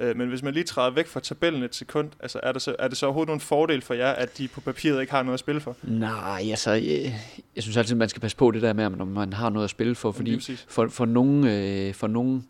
Øh, 0.00 0.16
men 0.16 0.28
hvis 0.28 0.42
man 0.42 0.54
lige 0.54 0.64
træder 0.64 0.90
væk 0.90 1.06
fra 1.06 1.20
tabellen 1.20 1.62
et 1.62 1.74
sekund, 1.74 2.10
altså 2.20 2.40
er, 2.42 2.52
det 2.52 2.62
så, 2.62 2.76
er 2.78 2.88
det 2.88 2.96
så 2.96 3.06
overhovedet 3.06 3.28
nogen 3.28 3.40
fordel 3.40 3.82
for 3.82 3.94
jer, 3.94 4.10
at 4.10 4.38
de 4.38 4.48
på 4.48 4.60
papiret 4.60 5.00
ikke 5.00 5.12
har 5.12 5.22
noget 5.22 5.34
at 5.34 5.40
spille 5.40 5.60
for? 5.60 5.76
Nej, 5.82 6.46
altså, 6.50 6.70
jeg, 6.70 7.20
jeg 7.56 7.62
synes 7.62 7.76
altid, 7.76 7.94
man 7.94 8.08
skal 8.08 8.20
passe 8.20 8.36
på 8.36 8.50
det 8.50 8.62
der 8.62 8.72
med, 8.72 8.84
om 8.84 9.08
man 9.08 9.32
har 9.32 9.50
noget 9.50 9.64
at 9.64 9.70
spille 9.70 9.94
for, 9.94 10.12
fordi 10.12 10.40
for, 10.68 10.88
for, 10.88 11.04
nogle, 11.04 11.56
øh, 11.56 11.94
for 11.94 12.06
nogle 12.06 12.42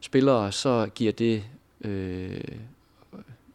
spillere, 0.00 0.52
så 0.52 0.88
giver 0.94 1.12
det 1.12 1.44
øh, 1.84 2.40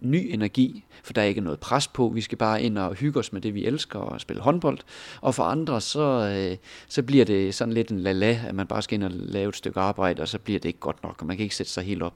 ny 0.01 0.29
energi, 0.33 0.83
for 1.03 1.13
der 1.13 1.21
er 1.21 1.25
ikke 1.25 1.41
noget 1.41 1.59
pres 1.59 1.87
på. 1.87 2.11
Vi 2.15 2.21
skal 2.21 2.37
bare 2.37 2.61
ind 2.61 2.77
og 2.77 2.93
hygge 2.93 3.19
os 3.19 3.33
med 3.33 3.41
det, 3.41 3.53
vi 3.53 3.65
elsker, 3.65 3.99
og 3.99 4.21
spille 4.21 4.41
håndbold. 4.41 4.79
Og 5.21 5.35
for 5.35 5.43
andre, 5.43 5.81
så, 5.81 6.35
øh, 6.37 6.57
så 6.87 7.03
bliver 7.03 7.25
det 7.25 7.55
sådan 7.55 7.73
lidt 7.73 7.89
en 7.89 7.99
lala, 7.99 8.39
at 8.47 8.55
man 8.55 8.67
bare 8.67 8.81
skal 8.81 8.95
ind 8.95 9.03
og 9.03 9.11
lave 9.13 9.49
et 9.49 9.55
stykke 9.55 9.79
arbejde, 9.79 10.21
og 10.21 10.27
så 10.27 10.39
bliver 10.39 10.59
det 10.59 10.69
ikke 10.69 10.79
godt 10.79 11.03
nok, 11.03 11.15
og 11.21 11.27
man 11.27 11.37
kan 11.37 11.43
ikke 11.43 11.55
sætte 11.55 11.71
sig 11.71 11.83
helt 11.83 12.03
op. 12.03 12.15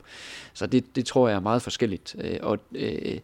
Så 0.54 0.68
det, 0.68 0.96
det 0.96 1.06
tror 1.06 1.28
jeg 1.28 1.36
er 1.36 1.40
meget 1.40 1.62
forskelligt. 1.62 2.16
Øh, 2.22 2.38
og, 2.42 2.60
øh, 2.76 3.18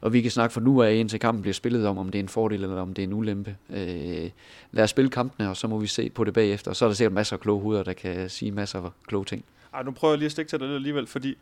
og 0.00 0.12
vi 0.12 0.22
kan 0.22 0.30
snakke 0.30 0.52
for 0.52 0.60
nu 0.60 0.82
af, 0.82 0.94
indtil 0.94 1.20
kampen 1.20 1.42
bliver 1.42 1.54
spillet 1.54 1.86
om, 1.86 1.98
om 1.98 2.10
det 2.10 2.18
er 2.18 2.22
en 2.22 2.28
fordel 2.28 2.62
eller 2.62 2.80
om 2.80 2.94
det 2.94 3.02
er 3.02 3.06
en 3.06 3.12
ulempe. 3.12 3.56
Øh, 3.70 4.30
lad 4.72 4.84
os 4.84 4.90
spille 4.90 5.10
kampene, 5.10 5.50
og 5.50 5.56
så 5.56 5.68
må 5.68 5.78
vi 5.78 5.86
se 5.86 6.10
på 6.10 6.24
det 6.24 6.34
bagefter. 6.34 6.70
Og 6.70 6.76
så 6.76 6.84
er 6.84 6.88
der 6.88 6.94
sikkert 6.94 7.12
masser 7.12 7.36
af 7.36 7.40
kloge 7.40 7.62
hoveder, 7.62 7.82
der 7.82 7.92
kan 7.92 8.30
sige 8.30 8.52
masser 8.52 8.82
af 8.82 8.90
kloge 9.06 9.24
ting. 9.24 9.44
Ej, 9.74 9.82
nu 9.82 9.90
prøver 9.90 10.12
jeg 10.14 10.18
lige 10.18 10.26
at 10.26 10.32
stikke 10.32 10.48
til 10.48 10.60
det 10.60 10.74
alligevel, 10.74 11.06
fordi 11.06 11.36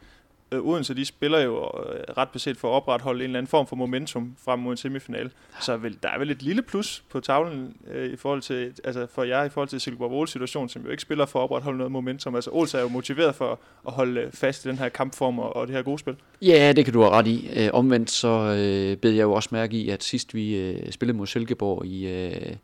øh, 0.53 0.67
Odense, 0.67 0.95
de 0.95 1.05
spiller 1.05 1.41
jo 1.41 1.57
øh, 1.57 2.01
ret 2.17 2.29
beset 2.29 2.57
for 2.57 2.69
at 2.69 2.73
opretholde 2.73 3.21
en 3.21 3.25
eller 3.25 3.39
anden 3.39 3.51
form 3.51 3.67
for 3.67 3.77
momentum 3.77 4.37
frem 4.45 4.59
mod 4.59 4.71
en 4.73 4.77
semifinal. 4.77 5.31
Så 5.61 5.77
vel, 5.77 5.99
der 6.03 6.09
er 6.09 6.19
vel 6.19 6.31
et 6.31 6.43
lille 6.43 6.63
plus 6.63 7.05
på 7.11 7.21
tavlen 7.21 7.77
øh, 7.91 8.13
i 8.13 8.17
forhold 8.17 8.43
til, 8.43 8.73
altså 8.85 9.07
for 9.15 9.23
jer 9.23 9.45
i 9.45 9.49
forhold 9.49 9.69
til 9.69 9.81
Silkeborg 9.81 10.29
situation, 10.29 10.69
som 10.69 10.83
jo 10.83 10.91
ikke 10.91 11.03
spiller 11.03 11.27
for 11.27 11.39
at 11.39 11.43
opretholde 11.43 11.79
noget 11.79 11.93
momentum. 11.93 12.35
Altså 12.35 12.51
Odense 12.51 12.79
er 12.79 12.83
jo 12.83 12.89
motiveret 12.89 13.35
for 13.35 13.61
at 13.87 13.93
holde 13.93 14.21
øh, 14.21 14.33
fast 14.33 14.65
i 14.65 14.69
den 14.69 14.79
her 14.79 14.89
kampform 14.89 15.39
og, 15.39 15.57
og 15.57 15.67
det 15.67 15.77
her 15.77 15.83
gode 15.83 15.99
spil. 15.99 16.17
Ja, 16.43 16.73
det 16.77 16.85
kan 16.85 16.95
du 16.95 17.01
have 17.01 17.13
ret 17.13 17.27
i. 17.27 17.51
Øh, 17.57 17.71
omvendt 17.73 18.11
så 18.11 18.29
øh, 18.29 18.97
bed 18.97 19.11
jeg 19.11 19.23
jo 19.23 19.33
også 19.33 19.49
mærke 19.53 19.77
i, 19.77 19.89
at 19.89 20.03
sidst 20.03 20.35
vi 20.35 20.57
øh, 20.57 20.93
spillede 20.93 21.19
mod 21.19 21.27
Silkeborg 21.27 21.87
i, 21.87 22.07
øh, 22.09 22.57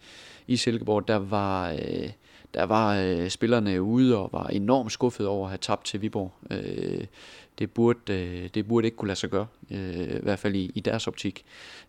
i 0.47 0.57
Silkeborg, 0.57 1.09
der 1.09 1.17
var... 1.17 1.71
Øh, 1.71 2.11
der 2.55 2.65
var 2.65 2.97
øh, 2.97 3.29
spillerne 3.29 3.83
ude 3.83 4.17
og 4.17 4.31
var 4.33 4.47
enormt 4.47 4.93
skuffet 4.93 5.27
over 5.27 5.45
at 5.45 5.51
have 5.51 5.59
tabt 5.59 5.85
til 5.85 6.03
Viborg. 6.03 6.33
Øh, 6.51 7.05
det 7.59 7.71
burde, 7.71 8.13
øh, 8.13 8.49
det 8.55 8.69
burde 8.69 8.87
ikke 8.87 8.97
kunne 8.97 9.09
lade 9.09 9.19
sig 9.19 9.31
gøre, 9.31 9.47
øh, 9.71 10.17
i 10.17 10.23
hvert 10.23 10.39
fald 10.39 10.55
i, 10.55 10.71
i 10.75 10.81
deres 10.81 11.07
optik. 11.07 11.45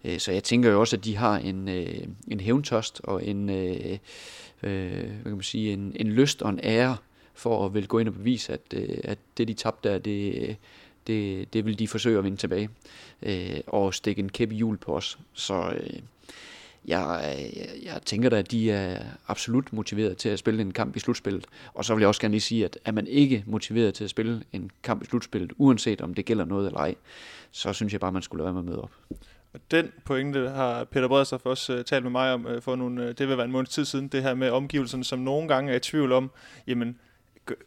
Øh, 0.05 0.19
så 0.19 0.31
jeg 0.31 0.43
tænker 0.43 0.71
jo 0.71 0.79
også, 0.79 0.95
at 0.95 1.05
de 1.05 1.15
har 1.15 1.37
en, 1.37 1.69
øh, 1.69 2.07
en 2.27 2.39
hævntørst 2.39 3.01
og 3.03 3.25
en, 3.25 3.49
øh, 3.49 3.97
øh, 4.63 4.91
hvad 4.91 5.23
kan 5.23 5.31
man 5.31 5.41
sige, 5.41 5.73
en, 5.73 5.95
en 5.95 6.07
lyst 6.07 6.41
og 6.41 6.49
en 6.49 6.59
ære 6.63 6.97
for 7.33 7.65
at 7.65 7.73
vil 7.73 7.87
gå 7.87 7.99
ind 7.99 8.07
og 8.07 8.13
bevise, 8.13 8.53
at, 8.53 8.61
øh, 8.73 8.97
at 9.03 9.17
det 9.37 9.47
de 9.47 9.53
tabte 9.53 9.89
der, 9.89 9.97
det, 9.97 10.57
det, 11.07 11.53
det 11.53 11.65
vil 11.65 11.79
de 11.79 11.87
forsøge 11.87 12.17
at 12.17 12.23
vinde 12.23 12.37
tilbage 12.37 12.69
øh, 13.21 13.59
og 13.67 13.93
stikke 13.93 14.19
en 14.19 14.29
kæppe 14.29 14.55
hjul 14.55 14.77
på 14.77 14.95
os. 14.95 15.19
Så 15.33 15.69
øh, 15.69 15.99
jeg, 16.85 17.21
jeg, 17.55 17.67
jeg 17.83 18.01
tænker 18.05 18.29
da, 18.29 18.37
at 18.37 18.51
de 18.51 18.71
er 18.71 19.03
absolut 19.27 19.73
motiveret 19.73 20.17
til 20.17 20.29
at 20.29 20.39
spille 20.39 20.61
en 20.61 20.71
kamp 20.71 20.95
i 20.95 20.99
slutspillet. 20.99 21.45
Og 21.73 21.85
så 21.85 21.93
vil 21.95 22.01
jeg 22.01 22.07
også 22.07 22.21
gerne 22.21 22.31
lige 22.31 22.41
sige, 22.41 22.65
at 22.65 22.77
er 22.85 22.91
man 22.91 23.07
ikke 23.07 23.43
motiveret 23.47 23.93
til 23.93 24.03
at 24.03 24.09
spille 24.09 24.43
en 24.53 24.71
kamp 24.83 25.03
i 25.03 25.05
slutspillet, 25.05 25.53
uanset 25.57 26.01
om 26.01 26.13
det 26.13 26.25
gælder 26.25 26.45
noget 26.45 26.67
eller 26.67 26.79
ej, 26.79 26.95
så 27.51 27.73
synes 27.73 27.93
jeg 27.93 28.01
bare, 28.01 28.11
man 28.11 28.21
skulle 28.21 28.43
lade 28.43 28.55
være 28.55 28.63
med 28.63 28.71
at 28.71 28.75
møde 28.75 28.81
op. 28.81 28.91
Og 29.53 29.59
den 29.71 29.91
pointe 30.05 30.49
har 30.49 30.83
Peter 30.83 31.07
Bredstof 31.07 31.45
også 31.45 31.77
uh, 31.77 31.81
talt 31.81 32.03
med 32.03 32.11
mig 32.11 32.33
om 32.33 32.45
uh, 32.45 32.61
for 32.61 32.75
nogle, 32.75 33.03
uh, 33.03 33.07
det 33.07 33.27
vil 33.27 33.37
være 33.37 33.45
en 33.45 33.51
måned 33.51 33.67
tid 33.67 33.85
siden, 33.85 34.07
det 34.07 34.23
her 34.23 34.33
med 34.33 34.49
omgivelserne, 34.49 35.03
som 35.03 35.19
nogle 35.19 35.47
gange 35.47 35.71
er 35.71 35.75
i 35.75 35.79
tvivl 35.79 36.11
om, 36.11 36.31
jamen, 36.67 36.99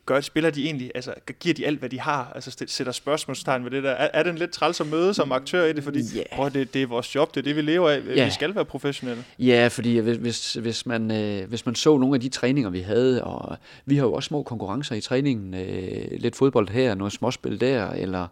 gør, 0.06 0.20
spiller 0.20 0.50
de 0.50 0.64
egentlig, 0.64 0.90
altså 0.94 1.14
giver 1.40 1.54
de 1.54 1.66
alt, 1.66 1.78
hvad 1.78 1.88
de 1.88 2.00
har, 2.00 2.32
altså 2.34 2.64
sætter 2.66 2.92
spørgsmålstegn 2.92 3.64
ved 3.64 3.70
det 3.70 3.82
der. 3.82 3.90
Er, 3.90 4.10
er 4.12 4.22
det 4.22 4.30
en 4.30 4.38
lidt 4.38 4.50
træls 4.50 4.80
at 4.80 4.86
møde 4.86 5.14
som 5.14 5.32
aktør 5.32 5.64
i 5.64 5.72
det, 5.72 5.84
fordi 5.84 5.98
yeah. 6.16 6.26
prøv, 6.32 6.50
det, 6.50 6.74
det 6.74 6.82
er 6.82 6.86
vores 6.86 7.14
job, 7.14 7.34
det 7.34 7.40
er 7.40 7.44
det, 7.44 7.56
vi 7.56 7.62
lever 7.62 7.90
af, 7.90 8.00
yeah. 8.08 8.26
vi 8.26 8.30
skal 8.30 8.54
være 8.54 8.64
professionelle. 8.64 9.24
Ja, 9.38 9.68
fordi 9.68 9.98
hvis, 9.98 10.16
hvis, 10.16 10.54
hvis, 10.54 10.86
man, 10.86 11.10
øh, 11.10 11.48
hvis 11.48 11.66
man 11.66 11.74
så 11.74 11.98
nogle 11.98 12.14
af 12.14 12.20
de 12.20 12.28
træninger, 12.28 12.70
vi 12.70 12.80
havde, 12.80 13.24
og 13.24 13.56
vi 13.86 13.96
har 13.96 14.04
jo 14.04 14.12
også 14.12 14.26
små 14.26 14.42
konkurrencer 14.42 14.94
i 14.94 15.00
træningen, 15.00 15.54
øh, 15.54 16.20
lidt 16.20 16.36
fodbold 16.36 16.68
her, 16.68 16.94
noget 16.94 17.12
småspil 17.12 17.60
der, 17.60 17.90
eller 17.90 18.26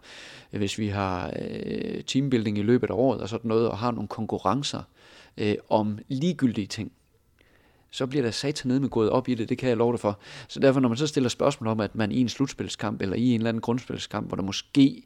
hvis 0.50 0.78
vi 0.78 0.88
har 0.88 1.32
øh, 1.42 2.02
teambuilding 2.04 2.58
i 2.58 2.62
løbet 2.62 2.90
af 2.90 2.94
året 2.94 3.20
og 3.20 3.28
sådan 3.28 3.48
noget, 3.48 3.68
og 3.68 3.78
har 3.78 3.90
nogle 3.90 4.08
konkurrencer 4.08 4.82
øh, 5.38 5.54
om 5.68 5.98
ligegyldige 6.08 6.66
ting, 6.66 6.92
så 7.90 8.06
bliver 8.06 8.22
der 8.22 8.30
sat 8.30 8.62
ned 8.64 8.80
med 8.80 8.88
gået 8.88 9.10
op 9.10 9.28
i 9.28 9.34
det, 9.34 9.48
det 9.48 9.58
kan 9.58 9.68
jeg 9.68 9.76
love 9.76 9.92
dig 9.92 10.00
for. 10.00 10.18
Så 10.48 10.60
derfor, 10.60 10.80
når 10.80 10.88
man 10.88 10.98
så 10.98 11.06
stiller 11.06 11.28
spørgsmål 11.28 11.68
om, 11.68 11.80
at 11.80 11.94
man 11.94 12.12
i 12.12 12.20
en 12.20 12.28
slutspilskamp, 12.28 13.02
eller 13.02 13.16
i 13.16 13.28
en 13.28 13.40
eller 13.40 13.48
anden 13.48 13.60
grundspilskamp, 13.60 14.26
hvor 14.26 14.36
der 14.36 14.42
måske 14.42 15.02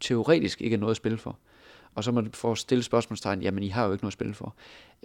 teoretisk 0.00 0.62
ikke 0.62 0.74
er 0.74 0.78
noget 0.78 0.90
at 0.90 0.96
spille 0.96 1.18
for, 1.18 1.38
Og 1.94 2.04
så 2.04 2.12
man 2.12 2.24
får 2.24 2.54
stillet 2.54 2.58
stille 2.58 2.82
spørgsmålstegn, 2.82 3.42
jamen 3.42 3.62
I 3.62 3.68
har 3.68 3.86
jo 3.86 3.92
ikke 3.92 4.04
noget 4.04 4.10
at 4.10 4.12
spille 4.12 4.34
for. 4.34 4.54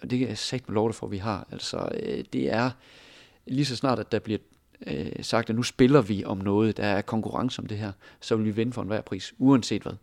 Og 0.02 0.10
det 0.10 0.32
er 0.32 0.36
sagt 0.36 0.70
med 0.70 0.74
lov 0.74 0.94
for, 0.94 1.06
at 1.06 1.12
vi 1.12 1.18
har. 1.18 1.48
Altså, 1.52 1.90
øh, 2.04 2.24
det 2.34 2.54
er 2.54 2.72
lige 3.46 3.66
så 3.66 3.76
snart, 3.76 4.00
at 4.00 4.12
der 4.12 4.20
bliver 4.20 4.40
øh, 4.88 5.12
sagt, 5.22 5.50
at 5.50 5.56
nu 5.56 5.64
spiller 5.64 6.02
vi 6.02 6.24
om 6.24 6.38
noget, 6.38 6.78
der 6.78 6.84
er 6.84 7.02
konkurrence 7.02 7.62
om 7.62 7.66
det 7.66 7.78
her, 7.78 7.92
så 8.22 8.36
vil 8.36 8.46
vi 8.46 8.52
vinde 8.52 8.74
for 8.74 8.82
enhver 8.82 9.02
pris, 9.02 9.34
uanset 9.38 9.82
hvad. 9.82 9.94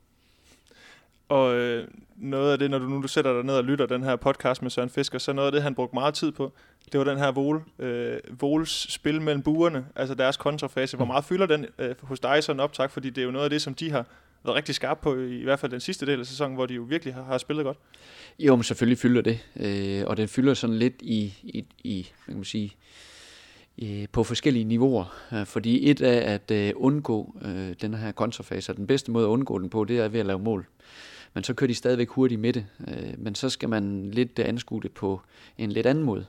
Og 1.32 1.54
øh, 1.54 1.88
noget 2.16 2.52
af 2.52 2.58
det, 2.58 2.70
når 2.70 2.78
du 2.78 2.88
nu 2.88 3.02
du 3.02 3.08
sætter 3.08 3.34
dig 3.34 3.44
ned 3.44 3.54
og 3.54 3.64
lytter 3.64 3.86
den 3.86 4.02
her 4.02 4.16
podcast 4.16 4.62
med 4.62 4.70
Søren 4.70 4.90
Fisker, 4.90 5.18
så 5.18 5.32
noget 5.32 5.46
af 5.46 5.52
det, 5.52 5.62
han 5.62 5.74
brugte 5.74 5.94
meget 5.94 6.14
tid 6.14 6.32
på, 6.32 6.52
det 6.92 6.98
var 6.98 7.04
den 7.04 7.18
her 7.18 7.32
Vol, 7.32 7.62
øh, 7.78 8.18
Vols 8.40 8.92
spil 8.92 9.20
mellem 9.20 9.42
buerne, 9.42 9.86
altså 9.96 10.14
deres 10.14 10.36
kontrafase. 10.36 10.96
Hvor 10.96 11.04
mm. 11.04 11.08
meget 11.08 11.24
fylder 11.24 11.46
den 11.46 11.66
øh, 11.78 11.94
hos 12.02 12.20
dig 12.20 12.44
sådan 12.44 12.60
optag, 12.60 12.90
fordi 12.90 13.10
det 13.10 13.20
er 13.20 13.24
jo 13.24 13.30
noget 13.30 13.44
af 13.44 13.50
det, 13.50 13.62
som 13.62 13.74
de 13.74 13.90
har 13.90 14.06
været 14.44 14.56
rigtig 14.56 14.74
skarpe 14.74 15.00
på, 15.02 15.16
i, 15.16 15.40
i 15.40 15.44
hvert 15.44 15.58
fald 15.58 15.72
den 15.72 15.80
sidste 15.80 16.06
del 16.06 16.20
af 16.20 16.26
sæsonen, 16.26 16.54
hvor 16.54 16.66
de 16.66 16.74
jo 16.74 16.82
virkelig 16.82 17.14
har, 17.14 17.22
har 17.22 17.38
spillet 17.38 17.64
godt. 17.64 17.78
Jo, 18.38 18.56
men 18.56 18.62
selvfølgelig 18.62 18.98
fylder 18.98 19.22
det, 19.22 19.38
øh, 19.56 20.04
og 20.06 20.16
den 20.16 20.28
fylder 20.28 20.54
sådan 20.54 20.76
lidt 20.76 21.02
i, 21.02 21.34
i, 21.42 21.64
i 21.84 22.08
hvad 22.24 22.32
kan 22.32 22.36
man 22.36 22.44
sige, 22.44 22.76
på 24.12 24.24
forskellige 24.24 24.64
niveauer. 24.64 25.04
Øh, 25.32 25.46
fordi 25.46 25.90
et 25.90 26.02
af 26.02 26.32
at 26.34 26.50
øh, 26.50 26.72
undgå 26.76 27.36
øh, 27.44 27.74
den 27.80 27.94
her 27.94 28.12
kontrafase, 28.12 28.72
og 28.72 28.76
den 28.76 28.86
bedste 28.86 29.10
måde 29.10 29.24
at 29.24 29.28
undgå 29.28 29.58
den 29.58 29.70
på, 29.70 29.84
det 29.84 29.98
er 29.98 30.08
ved 30.08 30.20
at 30.20 30.26
lave 30.26 30.38
mål 30.38 30.66
men 31.34 31.44
så 31.44 31.54
kører 31.54 31.68
de 31.68 31.74
stadigvæk 31.74 32.08
hurtigt 32.08 32.40
med 32.40 32.52
det. 32.52 32.66
Øh, 32.88 33.14
men 33.18 33.34
så 33.34 33.48
skal 33.48 33.68
man 33.68 34.10
lidt 34.10 34.38
anskue 34.38 34.82
det 34.82 34.92
på 34.92 35.20
en 35.58 35.72
lidt 35.72 35.86
anden 35.86 36.04
måde. 36.04 36.26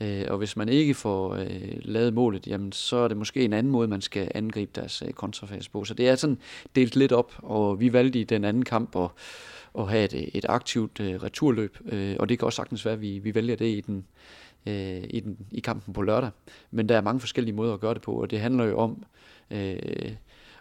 Øh, 0.00 0.24
og 0.28 0.38
hvis 0.38 0.56
man 0.56 0.68
ikke 0.68 0.94
får 0.94 1.34
øh, 1.34 1.78
lavet 1.82 2.14
målet, 2.14 2.46
jamen, 2.46 2.72
så 2.72 2.96
er 2.96 3.08
det 3.08 3.16
måske 3.16 3.44
en 3.44 3.52
anden 3.52 3.72
måde, 3.72 3.88
man 3.88 4.00
skal 4.00 4.32
angribe 4.34 4.70
deres 4.74 5.02
øh, 5.06 5.12
kontrafase 5.12 5.70
på. 5.70 5.84
Så 5.84 5.94
det 5.94 6.08
er 6.08 6.16
sådan 6.16 6.38
delt 6.76 6.96
lidt 6.96 7.12
op, 7.12 7.32
og 7.38 7.80
vi 7.80 7.92
valgte 7.92 8.20
i 8.20 8.24
den 8.24 8.44
anden 8.44 8.64
kamp 8.64 8.96
at, 8.96 9.08
at 9.78 9.88
have 9.88 10.04
et, 10.04 10.30
et 10.34 10.44
aktivt 10.48 11.00
øh, 11.00 11.22
returløb, 11.22 11.78
øh, 11.84 12.16
og 12.18 12.28
det 12.28 12.38
kan 12.38 12.46
også 12.46 12.56
sagtens 12.56 12.84
være, 12.84 12.94
at 12.94 13.00
vi, 13.00 13.18
vi 13.18 13.34
vælger 13.34 13.56
det 13.56 13.66
i 13.66 13.80
den, 13.80 14.06
øh, 14.66 15.02
i, 15.10 15.20
den, 15.20 15.38
i 15.50 15.60
kampen 15.60 15.94
på 15.94 16.02
lørdag. 16.02 16.30
Men 16.70 16.88
der 16.88 16.96
er 16.96 17.00
mange 17.00 17.20
forskellige 17.20 17.54
måder 17.54 17.74
at 17.74 17.80
gøre 17.80 17.94
det 17.94 18.02
på, 18.02 18.12
og 18.12 18.30
det 18.30 18.40
handler 18.40 18.64
jo 18.64 18.78
om 18.78 19.04
øh, 19.50 20.12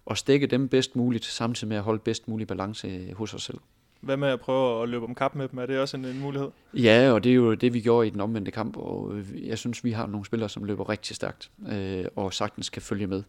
at 0.10 0.18
stikke 0.18 0.48
dem 0.48 0.68
bedst 0.68 0.96
muligt, 0.96 1.26
samtidig 1.26 1.70
med 1.70 1.78
at 1.78 1.84
holde 1.84 2.00
bedst 2.00 2.28
mulig 2.28 2.48
balance 2.48 2.88
øh, 2.88 3.16
hos 3.16 3.34
os 3.34 3.44
selv. 3.44 3.58
Hvad 4.02 4.18
med 4.18 4.28
at 4.28 4.40
prøve 4.40 4.84
at 4.84 4.90
løbe 4.90 5.06
om 5.06 5.16
kap 5.16 5.36
med 5.36 5.48
dem? 5.48 5.60
Er 5.60 5.66
det 5.66 5.80
også 5.80 5.98
en, 5.98 6.06
en 6.06 6.20
mulighed? 6.20 6.50
Ja, 6.74 7.12
og 7.12 7.24
det 7.24 7.30
er 7.30 7.36
jo 7.36 7.54
det, 7.54 7.74
vi 7.74 7.82
gjorde 7.82 8.08
i 8.08 8.10
den 8.10 8.22
omvendte 8.22 8.52
kamp, 8.52 8.78
og 8.78 9.16
jeg 9.44 9.58
synes, 9.58 9.84
vi 9.84 9.92
har 9.92 10.08
nogle 10.08 10.26
spillere, 10.26 10.50
som 10.50 10.64
løber 10.64 10.90
rigtig 10.90 11.16
stærkt, 11.16 11.52
øh, 11.72 12.06
og 12.16 12.34
sagtens 12.34 12.70
kan 12.70 12.82
følge 12.82 13.08
med. 13.08 13.24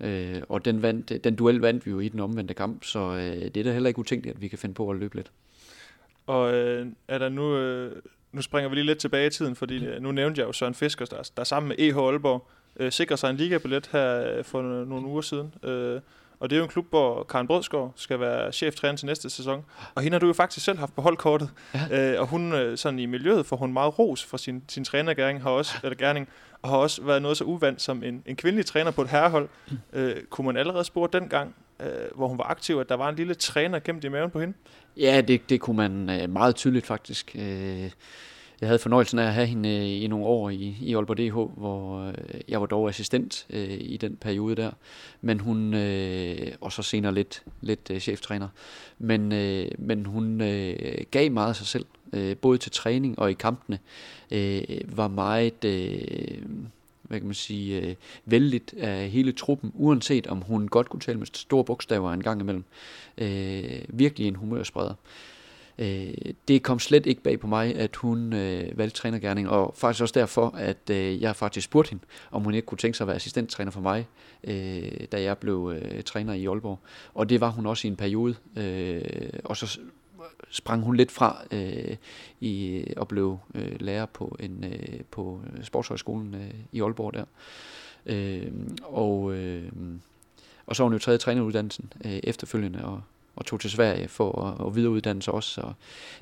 Øh, 0.00 0.42
og 0.48 0.64
den, 0.64 0.82
vandt, 0.82 1.24
den 1.24 1.36
duel 1.36 1.58
vandt 1.58 1.86
vi 1.86 1.90
jo 1.90 2.00
i 2.00 2.08
den 2.08 2.20
omvendte 2.20 2.54
kamp, 2.54 2.84
så 2.84 2.98
øh, 2.98 3.44
det 3.44 3.56
er 3.56 3.64
da 3.64 3.72
heller 3.72 3.88
ikke 3.88 4.00
utænkeligt, 4.00 4.36
at 4.36 4.42
vi 4.42 4.48
kan 4.48 4.58
finde 4.58 4.74
på 4.74 4.90
at 4.90 4.96
løbe 4.96 5.16
lidt. 5.16 5.30
Og 6.26 6.54
øh, 6.54 6.86
er 7.08 7.18
der 7.18 7.28
nu, 7.28 7.56
øh, 7.56 8.02
nu 8.32 8.42
springer 8.42 8.68
vi 8.68 8.74
lige 8.74 8.86
lidt 8.86 8.98
tilbage 8.98 9.26
i 9.26 9.30
tiden, 9.30 9.56
fordi 9.56 9.86
øh, 9.86 10.02
nu 10.02 10.12
nævnte 10.12 10.40
jeg 10.40 10.46
jo 10.46 10.52
Søren 10.52 10.74
Fiskers, 10.74 11.08
der, 11.08 11.30
der 11.36 11.44
sammen 11.44 11.68
med 11.68 11.76
EH 11.78 11.96
Aalborg 11.96 12.48
øh, 12.76 12.92
sikrer 12.92 13.16
sig 13.16 13.30
en 13.30 13.36
ligabillet 13.36 13.86
her 13.92 14.36
øh, 14.36 14.44
for 14.44 14.62
nogle 14.62 15.06
uger 15.06 15.20
siden. 15.20 15.54
Øh, 15.64 16.00
og 16.40 16.50
det 16.50 16.56
er 16.56 16.58
jo 16.58 16.64
en 16.64 16.70
klub, 16.70 16.86
hvor 16.90 17.22
Karen 17.22 17.46
Brødsgaard 17.46 17.92
skal 17.96 18.20
være 18.20 18.52
cheftræner 18.52 18.96
til 18.96 19.06
næste 19.06 19.30
sæson. 19.30 19.64
Og 19.94 20.02
hende 20.02 20.14
har 20.14 20.18
du 20.18 20.26
jo 20.26 20.32
faktisk 20.32 20.64
selv 20.64 20.78
haft 20.78 20.94
på 20.94 21.02
holdkortet. 21.02 21.50
Ja. 21.74 22.12
Øh, 22.12 22.20
og 22.20 22.26
hun, 22.26 22.52
øh, 22.52 22.78
sådan 22.78 22.98
i 22.98 23.06
miljøet, 23.06 23.46
får 23.46 23.56
hun 23.56 23.72
meget 23.72 23.98
ros 23.98 24.24
for 24.24 24.36
sin, 24.36 24.62
sin 24.68 24.84
trænergærning, 24.84 25.42
har 25.42 25.50
også, 25.50 25.74
eller 25.82 25.96
gerning, 25.96 26.28
og 26.62 26.70
har 26.70 26.76
også 26.76 27.02
været 27.02 27.22
noget 27.22 27.36
så 27.36 27.44
uvandt 27.44 27.82
som 27.82 28.02
en, 28.02 28.22
en 28.26 28.36
kvindelig 28.36 28.66
træner 28.66 28.90
på 28.90 29.02
et 29.02 29.08
herrehold. 29.08 29.48
Øh, 29.92 30.16
kunne 30.30 30.46
man 30.46 30.56
allerede 30.56 30.84
spore 30.84 31.08
dengang, 31.12 31.54
øh, 31.80 31.86
hvor 32.14 32.28
hun 32.28 32.38
var 32.38 32.44
aktiv, 32.44 32.76
at 32.76 32.88
der 32.88 32.94
var 32.94 33.08
en 33.08 33.16
lille 33.16 33.34
træner 33.34 33.78
gemt 33.78 34.04
i 34.04 34.08
maven 34.08 34.30
på 34.30 34.40
hende? 34.40 34.54
Ja, 34.96 35.20
det, 35.20 35.50
det 35.50 35.60
kunne 35.60 35.76
man 35.76 36.20
øh, 36.20 36.30
meget 36.30 36.56
tydeligt 36.56 36.86
faktisk. 36.86 37.36
Øh, 37.38 37.90
jeg 38.60 38.68
havde 38.68 38.78
fornøjelsen 38.78 39.18
af 39.18 39.26
at 39.26 39.34
have 39.34 39.46
hende 39.46 39.68
øh, 39.68 40.02
i 40.02 40.06
nogle 40.06 40.26
år 40.26 40.50
i, 40.50 40.76
i 40.80 40.94
Aalborg 40.94 41.18
DH, 41.18 41.58
hvor 41.58 42.00
øh, 42.08 42.40
jeg 42.48 42.60
var 42.60 42.66
dog 42.66 42.88
assistent 42.88 43.46
øh, 43.50 43.76
i 43.80 43.96
den 43.96 44.16
periode 44.16 44.56
der. 44.56 44.70
Men 45.20 45.40
hun, 45.40 45.74
øh, 45.74 46.52
og 46.60 46.72
så 46.72 46.82
senere 46.82 47.14
lidt, 47.14 47.42
lidt 47.60 47.90
øh, 47.90 48.00
cheftræner. 48.00 48.48
Men, 48.98 49.32
øh, 49.32 49.70
men 49.78 50.06
hun 50.06 50.40
øh, 50.40 51.04
gav 51.10 51.30
meget 51.32 51.48
af 51.48 51.56
sig 51.56 51.66
selv, 51.66 51.86
øh, 52.12 52.36
både 52.36 52.58
til 52.58 52.72
træning 52.72 53.18
og 53.18 53.30
i 53.30 53.34
kampene. 53.34 53.78
Øh, 54.30 54.62
var 54.84 55.08
meget... 55.08 55.64
Øh, 55.64 56.42
hvad 57.02 57.20
kan 57.20 57.26
man 57.26 57.34
sige, 57.34 57.80
øh, 57.80 57.94
vældigt 58.24 58.74
af 58.74 59.08
hele 59.10 59.32
truppen, 59.32 59.72
uanset 59.74 60.26
om 60.26 60.40
hun 60.40 60.68
godt 60.68 60.88
kunne 60.88 61.00
tale 61.00 61.18
med 61.18 61.26
store 61.32 61.64
bogstaver 61.64 62.12
en 62.12 62.22
gang 62.22 62.40
imellem. 62.40 62.64
Øh, 63.18 63.82
virkelig 63.88 64.28
en 64.28 64.36
humørspreder. 64.36 64.90
Øh, 64.90 65.29
Øh, 65.80 66.14
det 66.48 66.62
kom 66.62 66.78
slet 66.78 67.06
ikke 67.06 67.22
bag 67.22 67.40
på 67.40 67.46
mig, 67.46 67.76
at 67.76 67.96
hun 67.96 68.32
øh, 68.32 68.78
valgte 68.78 68.98
trænergærning, 68.98 69.48
og 69.48 69.74
faktisk 69.76 70.02
også 70.02 70.12
derfor, 70.20 70.54
at 70.56 70.90
øh, 70.90 71.22
jeg 71.22 71.36
faktisk 71.36 71.64
spurgte 71.64 71.90
hende, 71.90 72.04
om 72.30 72.42
hun 72.42 72.54
ikke 72.54 72.66
kunne 72.66 72.78
tænke 72.78 72.96
sig 72.96 73.04
at 73.04 73.08
være 73.08 73.16
assistenttræner 73.16 73.70
for 73.70 73.80
mig, 73.80 74.06
øh, 74.44 75.06
da 75.12 75.22
jeg 75.22 75.38
blev 75.38 75.72
øh, 75.76 76.02
træner 76.02 76.32
i 76.32 76.46
Aalborg. 76.46 76.78
Og 77.14 77.28
det 77.28 77.40
var 77.40 77.50
hun 77.50 77.66
også 77.66 77.86
i 77.86 77.90
en 77.90 77.96
periode, 77.96 78.34
øh, 78.56 79.30
og 79.44 79.56
så 79.56 79.80
sprang 80.50 80.82
hun 80.82 80.96
lidt 80.96 81.10
fra 81.10 81.42
øh, 81.50 81.96
i, 82.40 82.84
og 82.96 83.08
blev 83.08 83.38
øh, 83.54 83.80
lærer 83.80 84.06
på, 84.06 84.36
en, 84.40 84.64
øh, 84.64 85.00
på 85.10 85.40
sportshøjskolen 85.62 86.34
øh, 86.34 86.54
i 86.72 86.80
Aalborg 86.80 87.14
der. 87.14 87.24
Øh, 88.06 88.52
og, 88.82 89.34
øh, 89.34 89.72
og 90.66 90.76
så 90.76 90.82
har 90.82 90.84
hun 90.84 90.92
jo 90.92 90.98
taget 90.98 91.20
træneruddannelsen 91.20 91.92
øh, 92.04 92.20
efterfølgende, 92.22 92.84
og, 92.84 93.02
og 93.36 93.46
tog 93.46 93.60
til 93.60 93.70
Sverige 93.70 94.08
for 94.08 94.42
at, 94.42 94.66
at 94.66 94.76
videreuddanne 94.76 95.22
sig 95.22 95.34
også. 95.34 95.50
Så 95.50 95.72